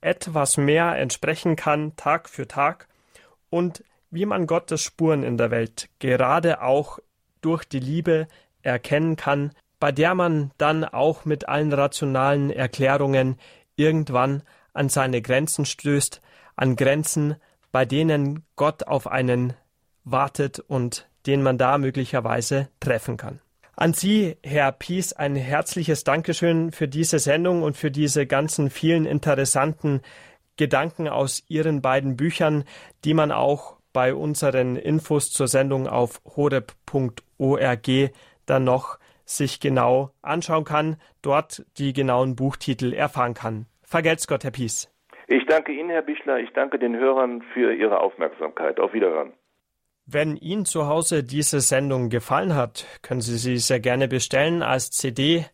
etwas 0.00 0.56
mehr 0.56 0.96
entsprechen 0.96 1.56
kann, 1.56 1.96
Tag 1.96 2.28
für 2.28 2.46
Tag, 2.46 2.88
und 3.50 3.82
wie 4.10 4.26
man 4.26 4.46
Gottes 4.46 4.82
Spuren 4.82 5.22
in 5.22 5.38
der 5.38 5.50
Welt 5.50 5.88
gerade 5.98 6.62
auch 6.62 6.98
durch 7.40 7.64
die 7.64 7.80
Liebe 7.80 8.28
erkennen 8.62 9.16
kann, 9.16 9.52
bei 9.80 9.92
der 9.92 10.14
man 10.14 10.52
dann 10.58 10.84
auch 10.84 11.24
mit 11.24 11.48
allen 11.48 11.72
rationalen 11.72 12.50
Erklärungen 12.50 13.38
irgendwann 13.76 14.42
an 14.72 14.88
seine 14.88 15.20
Grenzen 15.20 15.64
stößt, 15.64 16.20
an 16.56 16.76
Grenzen, 16.76 17.36
bei 17.74 17.84
denen 17.84 18.44
Gott 18.54 18.86
auf 18.86 19.08
einen 19.08 19.54
wartet 20.04 20.60
und 20.60 21.08
den 21.26 21.42
man 21.42 21.58
da 21.58 21.76
möglicherweise 21.76 22.68
treffen 22.78 23.16
kann. 23.16 23.40
An 23.74 23.94
Sie, 23.94 24.36
Herr 24.44 24.70
Pies, 24.70 25.12
ein 25.12 25.34
herzliches 25.34 26.04
Dankeschön 26.04 26.70
für 26.70 26.86
diese 26.86 27.18
Sendung 27.18 27.64
und 27.64 27.76
für 27.76 27.90
diese 27.90 28.28
ganzen 28.28 28.70
vielen 28.70 29.06
interessanten 29.06 30.02
Gedanken 30.56 31.08
aus 31.08 31.42
Ihren 31.48 31.82
beiden 31.82 32.16
Büchern, 32.16 32.62
die 33.04 33.12
man 33.12 33.32
auch 33.32 33.78
bei 33.92 34.14
unseren 34.14 34.76
Infos 34.76 35.32
zur 35.32 35.48
Sendung 35.48 35.88
auf 35.88 36.22
horeb.org 36.36 37.88
dann 38.46 38.62
noch 38.62 39.00
sich 39.24 39.58
genau 39.58 40.12
anschauen 40.22 40.64
kann, 40.64 40.96
dort 41.22 41.66
die 41.78 41.92
genauen 41.92 42.36
Buchtitel 42.36 42.92
erfahren 42.92 43.34
kann. 43.34 43.66
Vergelt's 43.82 44.28
Gott, 44.28 44.44
Herr 44.44 44.52
Pies. 44.52 44.93
Ich 45.34 45.46
danke 45.46 45.72
Ihnen, 45.72 45.90
Herr 45.90 46.02
Bichler. 46.02 46.38
Ich 46.38 46.52
danke 46.52 46.78
den 46.78 46.94
Hörern 46.96 47.42
für 47.52 47.74
Ihre 47.74 47.98
Aufmerksamkeit. 47.98 48.78
Auf 48.78 48.92
Wiederhören. 48.92 49.32
Wenn 50.06 50.36
Ihnen 50.36 50.64
zu 50.64 50.86
Hause 50.86 51.24
diese 51.24 51.58
Sendung 51.58 52.08
gefallen 52.08 52.54
hat, 52.54 52.86
können 53.02 53.20
Sie 53.20 53.36
sie 53.36 53.58
sehr 53.58 53.80
gerne 53.80 54.06
bestellen 54.06 54.62
als 54.62 54.92
CD 54.92 55.44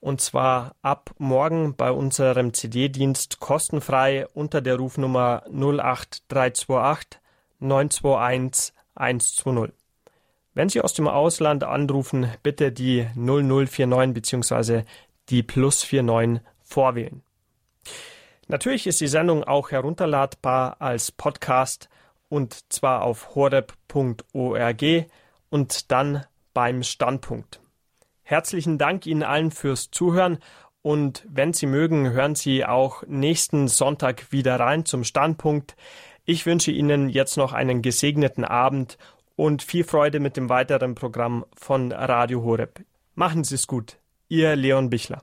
und 0.00 0.20
zwar 0.20 0.74
ab 0.82 1.10
morgen 1.18 1.76
bei 1.76 1.92
unserem 1.92 2.52
CD-Dienst 2.54 3.38
kostenfrei 3.38 4.26
unter 4.34 4.60
der 4.60 4.78
Rufnummer 4.78 5.44
08328 5.46 7.20
921 7.60 8.74
120. 8.96 9.74
Wenn 10.54 10.68
Sie 10.68 10.80
aus 10.80 10.92
dem 10.92 11.06
Ausland 11.06 11.62
anrufen, 11.62 12.26
bitte 12.42 12.72
die 12.72 13.06
0049 13.14 14.12
bzw. 14.12 14.82
die 15.28 15.44
Plus 15.44 15.88
49 15.90 16.42
vorwählen. 16.64 17.22
Natürlich 18.48 18.86
ist 18.86 19.00
die 19.00 19.06
Sendung 19.06 19.44
auch 19.44 19.70
herunterladbar 19.70 20.76
als 20.80 21.12
Podcast 21.12 21.88
und 22.28 22.72
zwar 22.72 23.02
auf 23.02 23.34
horeb.org 23.34 24.82
und 25.50 25.90
dann 25.90 26.24
beim 26.52 26.82
Standpunkt. 26.82 27.60
Herzlichen 28.22 28.78
Dank 28.78 29.06
Ihnen 29.06 29.22
allen 29.22 29.50
fürs 29.50 29.90
Zuhören 29.90 30.38
und 30.82 31.24
wenn 31.28 31.52
Sie 31.52 31.66
mögen, 31.66 32.10
hören 32.10 32.34
Sie 32.34 32.64
auch 32.64 33.02
nächsten 33.06 33.68
Sonntag 33.68 34.32
wieder 34.32 34.60
rein 34.60 34.84
zum 34.84 35.04
Standpunkt. 35.04 35.76
Ich 36.24 36.44
wünsche 36.44 36.70
Ihnen 36.70 37.08
jetzt 37.08 37.36
noch 37.36 37.52
einen 37.52 37.82
gesegneten 37.82 38.44
Abend 38.44 38.98
und 39.36 39.62
viel 39.62 39.84
Freude 39.84 40.20
mit 40.20 40.36
dem 40.36 40.48
weiteren 40.48 40.94
Programm 40.94 41.44
von 41.54 41.92
Radio 41.92 42.42
Horeb. 42.42 42.84
Machen 43.14 43.44
Sie 43.44 43.54
es 43.54 43.66
gut. 43.66 43.98
Ihr 44.28 44.56
Leon 44.56 44.90
Bichler. 44.90 45.22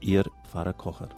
Ihr 0.00 0.24
Pfarrer 0.44 0.72
Kocher. 0.72 1.10